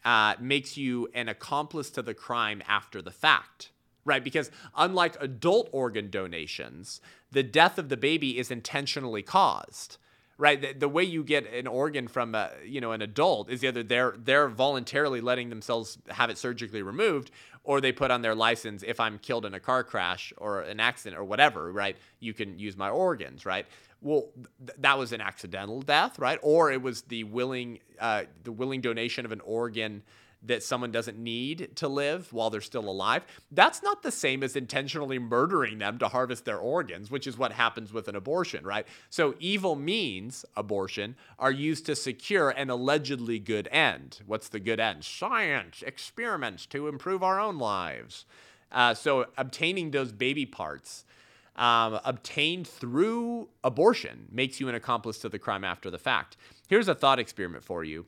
uh, 0.05 0.35
makes 0.41 0.77
you 0.77 1.09
an 1.15 1.29
accomplice 1.29 1.91
to 1.91 2.03
the 2.03 2.15
crime 2.15 2.63
after 2.69 3.03
the 3.03 3.11
fact, 3.11 3.71
right? 4.05 4.23
Because 4.23 4.51
unlike 4.77 5.17
adult 5.21 5.69
organ 5.73 6.11
donations, 6.11 7.01
the 7.31 7.43
death 7.43 7.79
of 7.79 7.89
the 7.89 7.97
baby 7.97 8.39
is 8.39 8.51
intentionally 8.51 9.23
caused 9.23 9.99
right? 10.39 10.61
The, 10.61 10.73
the, 10.73 10.89
way 10.89 11.03
you 11.03 11.25
get 11.25 11.53
an 11.53 11.67
organ 11.67 12.09
from 12.09 12.35
a, 12.35 12.51
you 12.65 12.81
know 12.81 12.93
an 12.93 13.03
adult 13.03 13.51
is 13.51 13.63
either 13.63 13.83
they're 13.83 14.15
they're 14.17 14.49
voluntarily 14.49 15.21
letting 15.21 15.51
themselves 15.51 15.99
have 16.09 16.31
it 16.31 16.39
surgically 16.39 16.83
removed, 16.83 17.31
or 17.65 17.81
they 17.81 17.93
put 17.93 18.11
on 18.11 18.23
their 18.23 18.35
license 18.35 18.83
if 18.87 19.01
I'm 19.01 19.19
killed 19.19 19.45
in 19.45 19.53
a 19.53 19.61
car 19.61 19.85
crash 19.85 20.33
or 20.39 20.63
an 20.63 20.81
accident 20.81 21.21
or 21.21 21.25
whatever, 21.25 21.71
right? 21.73 21.97
You 22.21 22.33
can 22.33 22.59
use 22.59 22.77
my 22.77 22.89
organs, 22.89 23.45
right? 23.45 23.67
Well, 24.01 24.29
th- 24.65 24.79
that 24.79 24.97
was 24.97 25.13
an 25.13 25.21
accidental 25.21 25.83
death, 25.83 26.19
right? 26.21 26.39
Or 26.43 26.71
it 26.71 26.81
was 26.81 27.03
the 27.03 27.25
willing 27.25 27.81
uh, 28.01 28.25
the 28.45 28.53
willing 28.53 28.81
donation 28.81 29.27
of 29.27 29.33
an 29.33 29.41
organ 29.41 30.03
that 30.43 30.63
someone 30.63 30.93
doesn't 30.93 31.19
need 31.19 31.75
to 31.77 31.89
live 31.89 32.33
while 32.33 32.51
they're 32.51 32.61
still 32.61 32.89
alive, 32.89 33.25
that's 33.51 33.83
not 33.83 34.03
the 34.03 34.11
same 34.11 34.43
as 34.43 34.57
intentionally 34.57 35.19
murdering 35.19 35.79
them 35.79 35.99
to 35.99 36.09
harvest 36.09 36.45
their 36.45 36.59
organs, 36.59 37.11
which 37.11 37.27
is 37.27 37.37
what 37.37 37.53
happens 37.53 37.93
with 37.93 38.09
an 38.09 38.17
abortion, 38.17 38.65
right? 38.65 38.87
So 39.11 39.35
evil 39.41 39.75
means, 39.75 40.45
abortion, 40.57 41.17
are 41.39 41.51
used 41.51 41.87
to 41.87 41.97
secure 41.97 42.51
an 42.51 42.71
allegedly 42.71 43.39
good 43.39 43.69
end. 43.73 44.21
What's 44.27 44.49
the 44.49 44.61
good 44.61 44.81
end? 44.81 45.05
Science, 45.05 45.83
experiments 45.83 46.67
to 46.67 46.89
improve 46.89 47.23
our 47.23 47.41
own 47.41 47.59
lives. 47.59 48.25
Uh, 48.71 48.95
so 48.95 49.27
obtaining 49.37 49.91
those 49.91 50.13
baby 50.13 50.47
parts. 50.47 51.05
Um, 51.57 51.99
obtained 52.05 52.69
through 52.69 53.49
abortion 53.65 54.29
makes 54.31 54.61
you 54.61 54.69
an 54.69 54.77
accomplice 54.77 55.19
to 55.19 55.29
the 55.29 55.41
crime 55.41 55.65
after 55.65 55.91
the 55.91 55.99
fact. 55.99 56.37
Here's 56.69 56.87
a 56.87 56.95
thought 56.95 57.19
experiment 57.19 57.65
for 57.65 57.83
you 57.83 58.07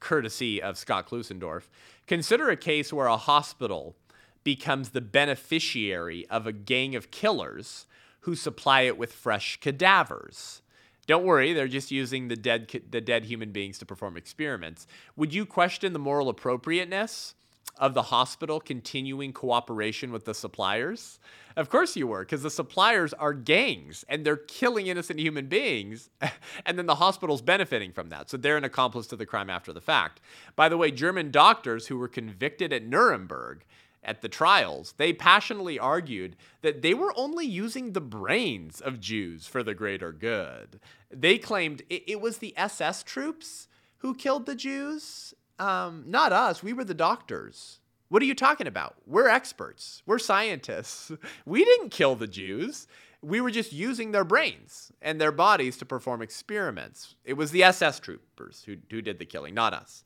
courtesy 0.00 0.62
of 0.62 0.78
Scott 0.78 1.08
Klusendorf. 1.08 1.64
Consider 2.06 2.50
a 2.50 2.56
case 2.56 2.92
where 2.92 3.06
a 3.06 3.16
hospital 3.16 3.96
becomes 4.44 4.90
the 4.90 5.00
beneficiary 5.00 6.26
of 6.28 6.46
a 6.46 6.52
gang 6.52 6.94
of 6.94 7.10
killers 7.10 7.86
who 8.20 8.34
supply 8.34 8.82
it 8.82 8.96
with 8.96 9.12
fresh 9.12 9.58
cadavers. 9.60 10.62
Don't 11.06 11.24
worry, 11.24 11.52
they're 11.52 11.68
just 11.68 11.90
using 11.90 12.28
the 12.28 12.36
dead 12.36 12.82
the 12.90 13.00
dead 13.00 13.24
human 13.24 13.52
beings 13.52 13.78
to 13.78 13.86
perform 13.86 14.16
experiments. 14.16 14.86
Would 15.16 15.32
you 15.32 15.46
question 15.46 15.92
the 15.92 15.98
moral 15.98 16.28
appropriateness 16.28 17.34
of 17.78 17.94
the 17.94 18.02
hospital 18.02 18.60
continuing 18.60 19.32
cooperation 19.32 20.12
with 20.12 20.24
the 20.24 20.34
suppliers? 20.34 21.18
Of 21.56 21.68
course 21.70 21.96
you 21.96 22.06
were, 22.06 22.20
because 22.20 22.42
the 22.42 22.50
suppliers 22.50 23.12
are 23.14 23.32
gangs 23.32 24.04
and 24.08 24.24
they're 24.24 24.36
killing 24.36 24.86
innocent 24.86 25.18
human 25.18 25.46
beings, 25.46 26.10
and 26.66 26.78
then 26.78 26.86
the 26.86 26.96
hospital's 26.96 27.42
benefiting 27.42 27.92
from 27.92 28.08
that. 28.10 28.30
So 28.30 28.36
they're 28.36 28.56
an 28.56 28.64
accomplice 28.64 29.06
to 29.08 29.16
the 29.16 29.26
crime 29.26 29.50
after 29.50 29.72
the 29.72 29.80
fact. 29.80 30.20
By 30.54 30.68
the 30.68 30.76
way, 30.76 30.90
German 30.90 31.30
doctors 31.30 31.86
who 31.86 31.98
were 31.98 32.08
convicted 32.08 32.72
at 32.72 32.84
Nuremberg 32.84 33.64
at 34.02 34.22
the 34.22 34.28
trials, 34.28 34.94
they 34.96 35.12
passionately 35.12 35.78
argued 35.78 36.36
that 36.62 36.80
they 36.80 36.94
were 36.94 37.12
only 37.16 37.44
using 37.44 37.92
the 37.92 38.00
brains 38.00 38.80
of 38.80 39.00
Jews 39.00 39.46
for 39.46 39.62
the 39.62 39.74
greater 39.74 40.12
good. 40.12 40.78
They 41.10 41.38
claimed 41.38 41.82
it, 41.90 42.04
it 42.06 42.20
was 42.20 42.38
the 42.38 42.54
SS 42.56 43.02
troops 43.02 43.66
who 43.98 44.14
killed 44.14 44.46
the 44.46 44.54
Jews 44.54 45.34
um, 45.58 46.04
not 46.06 46.32
us. 46.32 46.62
We 46.62 46.72
were 46.72 46.84
the 46.84 46.94
doctors. 46.94 47.80
What 48.08 48.22
are 48.22 48.26
you 48.26 48.34
talking 48.34 48.66
about? 48.66 48.96
We're 49.06 49.28
experts. 49.28 50.02
We're 50.06 50.18
scientists. 50.18 51.10
We 51.44 51.64
didn't 51.64 51.90
kill 51.90 52.14
the 52.14 52.26
Jews. 52.26 52.86
We 53.22 53.40
were 53.40 53.50
just 53.50 53.72
using 53.72 54.12
their 54.12 54.24
brains 54.24 54.92
and 55.02 55.20
their 55.20 55.32
bodies 55.32 55.76
to 55.78 55.84
perform 55.84 56.22
experiments. 56.22 57.16
It 57.24 57.34
was 57.34 57.50
the 57.50 57.64
SS 57.64 58.00
troopers 58.00 58.62
who, 58.66 58.76
who 58.90 59.02
did 59.02 59.18
the 59.18 59.24
killing, 59.24 59.54
not 59.54 59.74
us. 59.74 60.04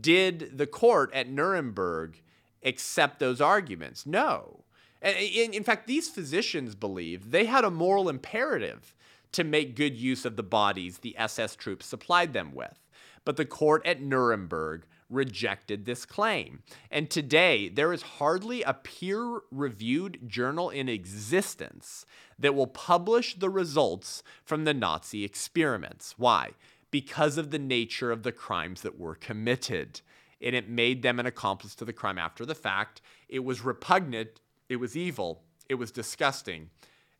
Did 0.00 0.56
the 0.56 0.66
court 0.66 1.10
at 1.12 1.28
Nuremberg 1.28 2.22
accept 2.62 3.18
those 3.18 3.40
arguments? 3.40 4.06
No. 4.06 4.64
In, 5.02 5.52
in 5.52 5.64
fact, 5.64 5.86
these 5.86 6.08
physicians 6.08 6.74
believed 6.74 7.30
they 7.30 7.44
had 7.44 7.64
a 7.64 7.70
moral 7.70 8.08
imperative 8.08 8.94
to 9.32 9.44
make 9.44 9.76
good 9.76 9.96
use 9.96 10.24
of 10.24 10.36
the 10.36 10.42
bodies 10.42 10.98
the 10.98 11.18
SS 11.18 11.56
troops 11.56 11.84
supplied 11.84 12.32
them 12.32 12.54
with 12.54 12.78
but 13.24 13.36
the 13.36 13.44
court 13.44 13.84
at 13.86 14.02
Nuremberg 14.02 14.86
rejected 15.10 15.84
this 15.84 16.04
claim. 16.04 16.62
And 16.90 17.10
today, 17.10 17.68
there 17.68 17.92
is 17.92 18.02
hardly 18.02 18.62
a 18.62 18.74
peer 18.74 19.40
reviewed 19.50 20.28
journal 20.28 20.70
in 20.70 20.88
existence 20.88 22.06
that 22.38 22.54
will 22.54 22.66
publish 22.66 23.34
the 23.34 23.50
results 23.50 24.22
from 24.44 24.64
the 24.64 24.74
Nazi 24.74 25.24
experiments. 25.24 26.14
Why? 26.18 26.50
Because 26.90 27.38
of 27.38 27.50
the 27.50 27.58
nature 27.58 28.10
of 28.10 28.22
the 28.22 28.32
crimes 28.32 28.82
that 28.82 28.98
were 28.98 29.14
committed. 29.14 30.00
And 30.40 30.54
it 30.54 30.68
made 30.68 31.02
them 31.02 31.20
an 31.20 31.26
accomplice 31.26 31.74
to 31.76 31.84
the 31.84 31.92
crime 31.92 32.18
after 32.18 32.44
the 32.44 32.54
fact. 32.54 33.00
It 33.28 33.44
was 33.44 33.64
repugnant, 33.64 34.40
it 34.68 34.76
was 34.76 34.96
evil, 34.96 35.42
it 35.68 35.74
was 35.74 35.90
disgusting. 35.90 36.70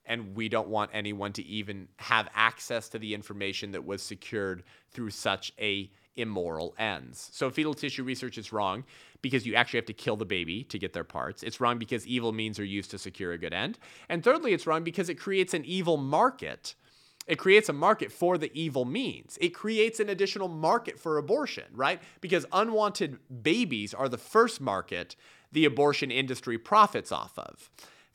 And 0.06 0.36
we 0.36 0.48
don't 0.48 0.68
want 0.68 0.90
anyone 0.92 1.32
to 1.34 1.44
even 1.44 1.88
have 1.96 2.28
access 2.34 2.88
to 2.90 2.98
the 2.98 3.14
information 3.14 3.72
that 3.72 3.84
was 3.84 4.02
secured 4.02 4.64
through 4.90 5.10
such 5.10 5.52
a 5.58 5.90
immoral 6.16 6.74
ends. 6.78 7.30
So 7.32 7.50
fetal 7.50 7.74
tissue 7.74 8.04
research 8.04 8.38
is 8.38 8.52
wrong 8.52 8.84
because 9.22 9.46
you 9.46 9.54
actually 9.54 9.78
have 9.78 9.86
to 9.86 9.92
kill 9.92 10.16
the 10.16 10.24
baby 10.24 10.64
to 10.64 10.78
get 10.78 10.92
their 10.92 11.04
parts. 11.04 11.42
It's 11.42 11.60
wrong 11.60 11.78
because 11.78 12.06
evil 12.06 12.32
means 12.32 12.58
are 12.58 12.64
used 12.64 12.90
to 12.92 12.98
secure 12.98 13.32
a 13.32 13.38
good 13.38 13.52
end. 13.52 13.78
And 14.08 14.22
thirdly, 14.22 14.52
it's 14.52 14.66
wrong 14.66 14.84
because 14.84 15.08
it 15.08 15.16
creates 15.16 15.54
an 15.54 15.64
evil 15.64 15.96
market. 15.96 16.74
It 17.26 17.36
creates 17.36 17.68
a 17.68 17.72
market 17.72 18.12
for 18.12 18.36
the 18.36 18.50
evil 18.54 18.84
means. 18.84 19.38
It 19.40 19.50
creates 19.50 19.98
an 19.98 20.10
additional 20.10 20.48
market 20.48 21.00
for 21.00 21.16
abortion, 21.16 21.64
right? 21.72 22.00
Because 22.20 22.44
unwanted 22.52 23.18
babies 23.42 23.94
are 23.94 24.08
the 24.08 24.18
first 24.18 24.60
market 24.60 25.16
the 25.50 25.64
abortion 25.64 26.10
industry 26.10 26.58
profits 26.58 27.12
off 27.12 27.38
of 27.38 27.70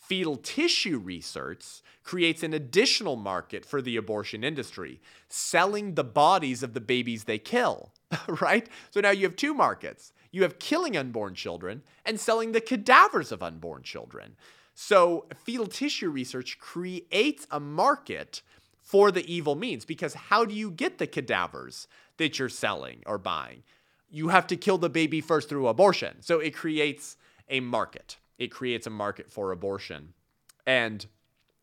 fetal 0.09 0.37
tissue 0.37 0.97
research 0.97 1.83
creates 2.03 2.41
an 2.41 2.51
additional 2.51 3.15
market 3.15 3.63
for 3.63 3.79
the 3.79 3.95
abortion 3.95 4.43
industry, 4.43 4.99
selling 5.27 5.93
the 5.93 6.03
bodies 6.03 6.63
of 6.63 6.73
the 6.73 6.81
babies 6.81 7.25
they 7.25 7.37
kill, 7.37 7.91
right? 8.41 8.67
So 8.89 8.99
now 8.99 9.11
you 9.11 9.23
have 9.25 9.35
two 9.35 9.53
markets. 9.53 10.11
You 10.31 10.41
have 10.41 10.57
killing 10.57 10.97
unborn 10.97 11.35
children 11.35 11.83
and 12.05 12.19
selling 12.19 12.51
the 12.51 12.61
cadavers 12.61 13.31
of 13.31 13.43
unborn 13.43 13.83
children. 13.83 14.35
So 14.73 15.27
fetal 15.45 15.67
tissue 15.67 16.09
research 16.09 16.57
creates 16.57 17.45
a 17.51 17.59
market 17.59 18.41
for 18.81 19.11
the 19.11 19.31
evil 19.31 19.53
means 19.53 19.85
because 19.85 20.15
how 20.15 20.43
do 20.43 20.55
you 20.55 20.71
get 20.71 20.97
the 20.97 21.05
cadavers 21.05 21.87
that 22.17 22.39
you're 22.39 22.49
selling 22.49 23.03
or 23.05 23.19
buying? 23.19 23.61
You 24.09 24.29
have 24.29 24.47
to 24.47 24.57
kill 24.57 24.79
the 24.79 24.89
baby 24.89 25.21
first 25.21 25.49
through 25.49 25.67
abortion. 25.67 26.21
So 26.21 26.39
it 26.39 26.55
creates 26.55 27.15
a 27.47 27.59
market 27.59 28.17
it 28.39 28.47
creates 28.47 28.87
a 28.87 28.89
market 28.89 29.29
for 29.29 29.51
abortion. 29.51 30.13
And 30.65 31.05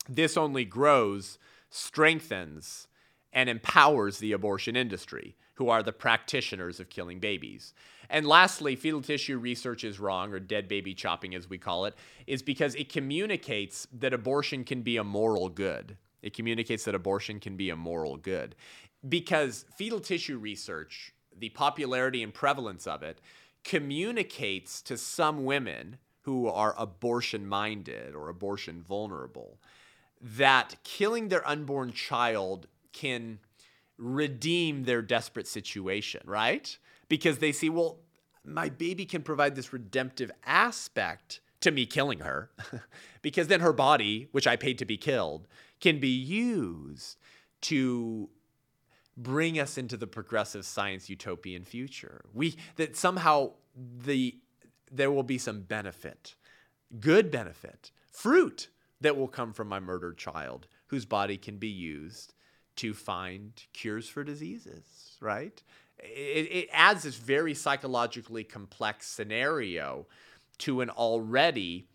this 0.09 0.37
only 0.37 0.65
grows, 0.65 1.39
strengthens, 1.69 2.87
and 3.33 3.49
empowers 3.49 4.19
the 4.19 4.31
abortion 4.33 4.77
industry, 4.77 5.37
who 5.55 5.69
are 5.69 5.83
the 5.83 5.93
practitioners 5.93 6.79
of 6.79 6.89
killing 6.89 7.19
babies. 7.19 7.75
And 8.09 8.27
lastly, 8.27 8.77
fetal 8.77 9.03
tissue 9.03 9.39
research 9.39 9.83
is 9.83 9.99
wrong, 9.99 10.33
or 10.33 10.39
dead 10.39 10.69
baby 10.69 10.95
chopping 10.95 11.35
as 11.35 11.51
we 11.51 11.59
call 11.59 11.87
it, 11.87 11.95
is 12.29 12.43
because 12.43 12.77
it 12.77 12.93
communicates 12.93 13.89
that 13.99 14.15
abortion 14.15 14.63
can 14.63 14.83
be 14.83 14.97
a 14.97 15.05
moral 15.05 15.49
good. 15.49 15.97
It 16.23 16.35
communicates 16.35 16.85
that 16.85 16.95
abortion 16.95 17.41
can 17.41 17.57
be 17.57 17.71
a 17.71 17.77
moral 17.77 18.17
good 18.17 18.55
because 19.09 19.65
fetal 19.77 20.01
tissue 20.01 20.39
research, 20.39 21.13
the 21.37 21.51
popularity 21.51 22.23
and 22.23 22.33
prevalence 22.33 22.87
of 22.87 23.03
it, 23.03 23.21
communicates 23.65 24.81
to 24.83 24.97
some 24.97 25.45
women 25.45 25.99
who 26.27 26.49
are 26.49 26.75
abortion 26.77 27.47
minded 27.47 28.13
or 28.13 28.29
abortion 28.29 28.83
vulnerable 28.83 29.61
that 30.21 30.75
killing 30.83 31.29
their 31.29 31.47
unborn 31.47 31.93
child 31.93 32.67
can 32.93 33.39
redeem 33.97 34.83
their 34.83 35.03
desperate 35.03 35.47
situation, 35.47 36.21
right? 36.25 36.79
Because 37.09 37.39
they 37.39 37.53
see, 37.53 37.71
well, 37.71 38.01
my 38.45 38.69
baby 38.69 39.07
can 39.07 39.23
provide 39.23 39.55
this 39.55 39.73
redemptive 39.73 40.33
aspect 40.45 41.39
to 41.61 41.71
me 41.71 41.87
killing 41.87 42.19
her 42.19 42.51
because 43.23 43.47
then 43.47 43.61
her 43.61 43.73
body, 43.73 44.27
which 44.33 44.49
I 44.49 44.57
paid 44.57 44.79
to 44.79 44.85
be 44.85 44.97
killed, 44.97 45.47
can 45.81 46.01
be 46.01 46.09
used 46.09 47.19
to 47.63 48.29
bring 49.17 49.61
us 49.61 49.79
into 49.79 49.97
the 49.97 50.09
progressive 50.09 50.67
science 50.67 51.09
utopian 51.09 51.63
future. 51.63 52.25
We 52.35 52.57
that 52.75 52.97
somehow 52.97 53.53
the 53.77 54.37
there 54.91 55.11
will 55.11 55.23
be 55.23 55.39
some 55.39 55.63
benefit, 55.63 56.35
good 57.01 57.31
benefit, 57.31 57.91
fruit 58.11 58.69
that 59.01 59.17
will 59.17 59.29
come 59.29 59.53
from 59.53 59.69
my 59.69 59.81
murdered 59.81 60.17
child 60.17 60.67
whose 60.89 61.05
body 61.05 61.37
can 61.37 61.59
be 61.59 61.69
used 61.69 62.35
to 62.77 62.95
find 62.95 63.53
cures 63.73 64.09
for 64.09 64.23
diseases, 64.23 65.17
right? 65.21 65.63
It, 65.99 66.49
it 66.51 66.69
adds 66.73 67.03
this 67.03 67.17
very 67.17 67.55
psychologically 67.55 68.45
complex 68.45 69.07
scenario 69.07 70.07
to 70.59 70.81
an 70.81 70.91
already 70.91 71.89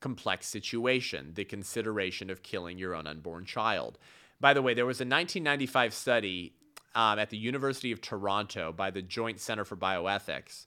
complex 0.00 0.46
situation, 0.46 1.32
the 1.34 1.44
consideration 1.44 2.30
of 2.30 2.42
killing 2.42 2.78
your 2.78 2.94
own 2.94 3.06
unborn 3.06 3.44
child. 3.44 3.98
By 4.40 4.52
the 4.52 4.60
way, 4.60 4.74
there 4.74 4.86
was 4.86 5.00
a 5.00 5.04
1995 5.04 5.94
study 5.94 6.52
um, 6.94 7.18
at 7.18 7.30
the 7.30 7.36
University 7.36 7.92
of 7.92 8.00
Toronto 8.00 8.72
by 8.72 8.90
the 8.90 9.02
Joint 9.02 9.40
Center 9.40 9.64
for 9.64 9.76
Bioethics 9.76 10.66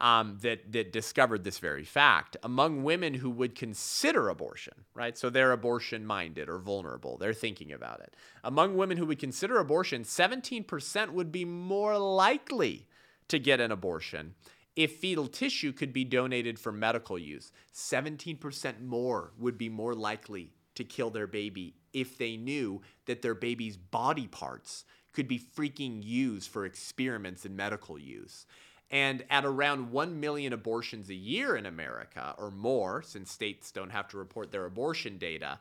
um, 0.00 0.38
that 0.40 0.72
that 0.72 0.92
discovered 0.92 1.44
this 1.44 1.58
very 1.58 1.84
fact 1.84 2.36
among 2.42 2.82
women 2.82 3.14
who 3.14 3.30
would 3.30 3.54
consider 3.54 4.28
abortion, 4.28 4.74
right? 4.94 5.16
So 5.16 5.30
they're 5.30 5.52
abortion 5.52 6.06
minded 6.06 6.48
or 6.48 6.58
vulnerable. 6.58 7.18
They're 7.18 7.34
thinking 7.34 7.72
about 7.72 8.00
it. 8.00 8.14
Among 8.42 8.76
women 8.76 8.96
who 8.96 9.06
would 9.06 9.18
consider 9.18 9.58
abortion, 9.58 10.02
17% 10.02 11.10
would 11.10 11.30
be 11.30 11.44
more 11.44 11.98
likely 11.98 12.86
to 13.28 13.38
get 13.38 13.60
an 13.60 13.70
abortion 13.70 14.34
if 14.74 14.96
fetal 14.96 15.26
tissue 15.26 15.72
could 15.72 15.92
be 15.92 16.04
donated 16.04 16.58
for 16.58 16.72
medical 16.72 17.18
use. 17.18 17.52
17% 17.74 18.80
more 18.80 19.32
would 19.38 19.58
be 19.58 19.68
more 19.68 19.94
likely 19.94 20.52
to 20.74 20.84
kill 20.84 21.10
their 21.10 21.26
baby 21.26 21.74
if 21.92 22.16
they 22.16 22.36
knew 22.36 22.80
that 23.06 23.20
their 23.20 23.34
baby's 23.34 23.76
body 23.76 24.26
parts 24.26 24.84
could 25.12 25.28
be 25.28 25.38
freaking 25.38 26.00
used 26.02 26.48
for 26.48 26.64
experiments 26.64 27.44
in 27.44 27.56
medical 27.56 27.98
use. 27.98 28.46
And 28.90 29.24
at 29.30 29.44
around 29.44 29.92
1 29.92 30.18
million 30.18 30.52
abortions 30.52 31.10
a 31.10 31.14
year 31.14 31.56
in 31.56 31.66
America 31.66 32.34
or 32.38 32.50
more, 32.50 33.02
since 33.02 33.30
states 33.30 33.70
don't 33.70 33.90
have 33.90 34.08
to 34.08 34.18
report 34.18 34.50
their 34.50 34.64
abortion 34.64 35.16
data, 35.16 35.60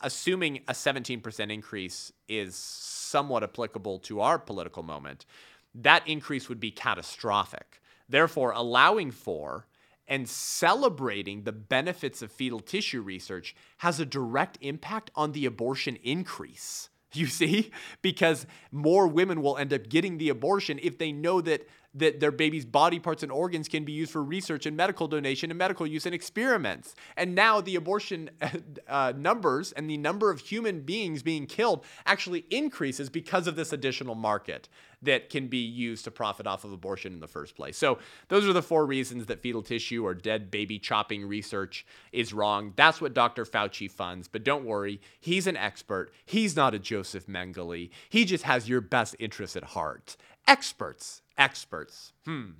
assuming 0.00 0.60
a 0.66 0.72
17% 0.72 1.52
increase 1.52 2.12
is 2.28 2.56
somewhat 2.56 3.42
applicable 3.42 4.00
to 4.00 4.20
our 4.20 4.38
political 4.38 4.82
moment, 4.82 5.26
that 5.74 6.06
increase 6.08 6.48
would 6.48 6.60
be 6.60 6.70
catastrophic. 6.70 7.80
Therefore, 8.08 8.50
allowing 8.50 9.12
for 9.12 9.66
and 10.08 10.28
celebrating 10.28 11.44
the 11.44 11.52
benefits 11.52 12.20
of 12.20 12.32
fetal 12.32 12.58
tissue 12.58 13.00
research 13.00 13.54
has 13.78 14.00
a 14.00 14.04
direct 14.04 14.58
impact 14.60 15.10
on 15.14 15.32
the 15.32 15.46
abortion 15.46 15.96
increase. 16.02 16.88
You 17.12 17.26
see? 17.26 17.72
Because 18.02 18.46
more 18.70 19.08
women 19.08 19.42
will 19.42 19.56
end 19.56 19.72
up 19.72 19.88
getting 19.88 20.18
the 20.18 20.28
abortion 20.28 20.78
if 20.80 20.96
they 20.96 21.10
know 21.10 21.40
that 21.40 21.66
that 21.94 22.20
their 22.20 22.30
baby's 22.30 22.64
body 22.64 22.98
parts 22.98 23.22
and 23.22 23.32
organs 23.32 23.68
can 23.68 23.84
be 23.84 23.92
used 23.92 24.12
for 24.12 24.22
research 24.22 24.66
and 24.66 24.76
medical 24.76 25.08
donation 25.08 25.50
and 25.50 25.58
medical 25.58 25.86
use 25.86 26.06
and 26.06 26.14
experiments. 26.14 26.94
And 27.16 27.34
now 27.34 27.60
the 27.60 27.76
abortion 27.76 28.30
uh, 28.88 29.12
numbers 29.16 29.72
and 29.72 29.90
the 29.90 29.96
number 29.96 30.30
of 30.30 30.40
human 30.40 30.80
beings 30.80 31.22
being 31.22 31.46
killed 31.46 31.84
actually 32.06 32.44
increases 32.50 33.10
because 33.10 33.46
of 33.46 33.56
this 33.56 33.72
additional 33.72 34.14
market 34.14 34.68
that 35.02 35.30
can 35.30 35.48
be 35.48 35.58
used 35.58 36.04
to 36.04 36.10
profit 36.10 36.46
off 36.46 36.64
of 36.64 36.72
abortion 36.72 37.12
in 37.12 37.20
the 37.20 37.26
first 37.26 37.56
place. 37.56 37.76
So, 37.76 37.98
those 38.28 38.46
are 38.46 38.52
the 38.52 38.62
four 38.62 38.84
reasons 38.84 39.26
that 39.26 39.40
fetal 39.40 39.62
tissue 39.62 40.04
or 40.04 40.14
dead 40.14 40.50
baby 40.50 40.78
chopping 40.78 41.26
research 41.26 41.86
is 42.12 42.32
wrong. 42.32 42.74
That's 42.76 43.00
what 43.00 43.14
Dr. 43.14 43.44
Fauci 43.44 43.90
funds. 43.90 44.28
But 44.28 44.44
don't 44.44 44.64
worry, 44.64 45.00
he's 45.18 45.46
an 45.46 45.56
expert. 45.56 46.12
He's 46.26 46.54
not 46.54 46.74
a 46.74 46.78
Joseph 46.78 47.26
Mengele. 47.26 47.90
He 48.08 48.24
just 48.24 48.44
has 48.44 48.68
your 48.68 48.80
best 48.80 49.16
interests 49.18 49.56
at 49.56 49.64
heart. 49.64 50.16
Experts 50.46 51.22
experts. 51.40 52.12
Hmm. 52.24 52.50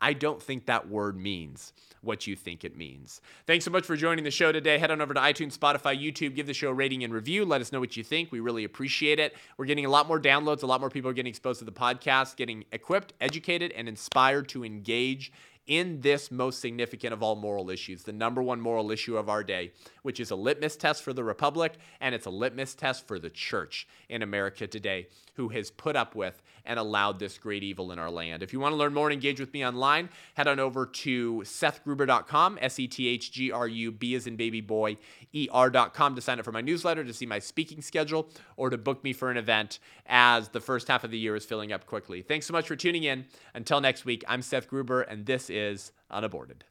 I 0.00 0.12
don't 0.12 0.42
think 0.42 0.66
that 0.66 0.90
word 0.90 1.16
means 1.16 1.72
what 2.02 2.26
you 2.26 2.36
think 2.36 2.64
it 2.64 2.76
means. 2.76 3.22
Thanks 3.46 3.64
so 3.64 3.70
much 3.70 3.86
for 3.86 3.96
joining 3.96 4.24
the 4.24 4.30
show 4.30 4.52
today. 4.52 4.76
Head 4.76 4.90
on 4.90 5.00
over 5.00 5.14
to 5.14 5.20
iTunes, 5.20 5.56
Spotify, 5.56 5.98
YouTube, 5.98 6.34
give 6.34 6.46
the 6.46 6.52
show 6.52 6.68
a 6.68 6.74
rating 6.74 7.04
and 7.04 7.14
review. 7.14 7.46
Let 7.46 7.62
us 7.62 7.72
know 7.72 7.80
what 7.80 7.96
you 7.96 8.04
think. 8.04 8.30
We 8.30 8.40
really 8.40 8.64
appreciate 8.64 9.18
it. 9.18 9.34
We're 9.56 9.64
getting 9.64 9.86
a 9.86 9.88
lot 9.88 10.06
more 10.06 10.20
downloads, 10.20 10.62
a 10.62 10.66
lot 10.66 10.80
more 10.80 10.90
people 10.90 11.10
are 11.10 11.14
getting 11.14 11.30
exposed 11.30 11.60
to 11.60 11.64
the 11.64 11.72
podcast, 11.72 12.36
getting 12.36 12.64
equipped, 12.72 13.14
educated, 13.20 13.72
and 13.72 13.88
inspired 13.88 14.48
to 14.50 14.64
engage 14.64 15.32
in 15.66 16.00
this 16.02 16.30
most 16.30 16.60
significant 16.60 17.12
of 17.14 17.22
all 17.22 17.36
moral 17.36 17.70
issues, 17.70 18.02
the 18.02 18.12
number 18.12 18.42
one 18.42 18.60
moral 18.60 18.90
issue 18.90 19.16
of 19.16 19.30
our 19.30 19.42
day, 19.42 19.72
which 20.02 20.20
is 20.20 20.30
a 20.30 20.36
litmus 20.36 20.76
test 20.76 21.02
for 21.02 21.12
the 21.12 21.24
Republic 21.24 21.74
and 22.00 22.14
it's 22.14 22.26
a 22.26 22.30
litmus 22.30 22.74
test 22.74 23.06
for 23.06 23.18
the 23.18 23.30
church 23.30 23.88
in 24.08 24.20
America 24.22 24.66
today, 24.66 25.06
who 25.34 25.48
has 25.48 25.70
put 25.70 25.96
up 25.96 26.14
with 26.14 26.42
and 26.64 26.78
allowed 26.78 27.18
this 27.18 27.38
great 27.38 27.62
evil 27.62 27.92
in 27.92 27.98
our 27.98 28.10
land. 28.10 28.42
If 28.42 28.52
you 28.52 28.60
want 28.60 28.72
to 28.72 28.76
learn 28.76 28.94
more 28.94 29.08
and 29.08 29.14
engage 29.14 29.40
with 29.40 29.52
me 29.52 29.64
online, 29.66 30.08
head 30.34 30.48
on 30.48 30.58
over 30.58 30.86
to 30.86 31.42
sethgruber.com, 31.44 32.58
S 32.60 32.78
E 32.78 32.86
T 32.88 33.08
H 33.08 33.32
G 33.32 33.52
R 33.52 33.68
U 33.68 33.92
B 33.92 34.14
as 34.14 34.26
in 34.26 34.36
baby 34.36 34.60
boy, 34.60 34.96
E 35.32 35.48
R.com 35.52 36.14
to 36.14 36.20
sign 36.20 36.38
up 36.38 36.44
for 36.44 36.52
my 36.52 36.60
newsletter, 36.60 37.04
to 37.04 37.12
see 37.12 37.26
my 37.26 37.38
speaking 37.38 37.82
schedule, 37.82 38.28
or 38.56 38.70
to 38.70 38.78
book 38.78 39.04
me 39.04 39.12
for 39.12 39.30
an 39.30 39.36
event 39.36 39.78
as 40.06 40.48
the 40.48 40.60
first 40.60 40.88
half 40.88 41.04
of 41.04 41.10
the 41.10 41.18
year 41.18 41.36
is 41.36 41.44
filling 41.44 41.72
up 41.72 41.86
quickly. 41.86 42.22
Thanks 42.22 42.46
so 42.46 42.52
much 42.52 42.66
for 42.66 42.76
tuning 42.76 43.04
in. 43.04 43.26
Until 43.54 43.80
next 43.80 44.04
week, 44.04 44.24
I'm 44.28 44.42
Seth 44.42 44.68
Gruber, 44.68 45.02
and 45.02 45.26
this 45.26 45.50
is 45.50 45.92
Unaborted. 46.10 46.64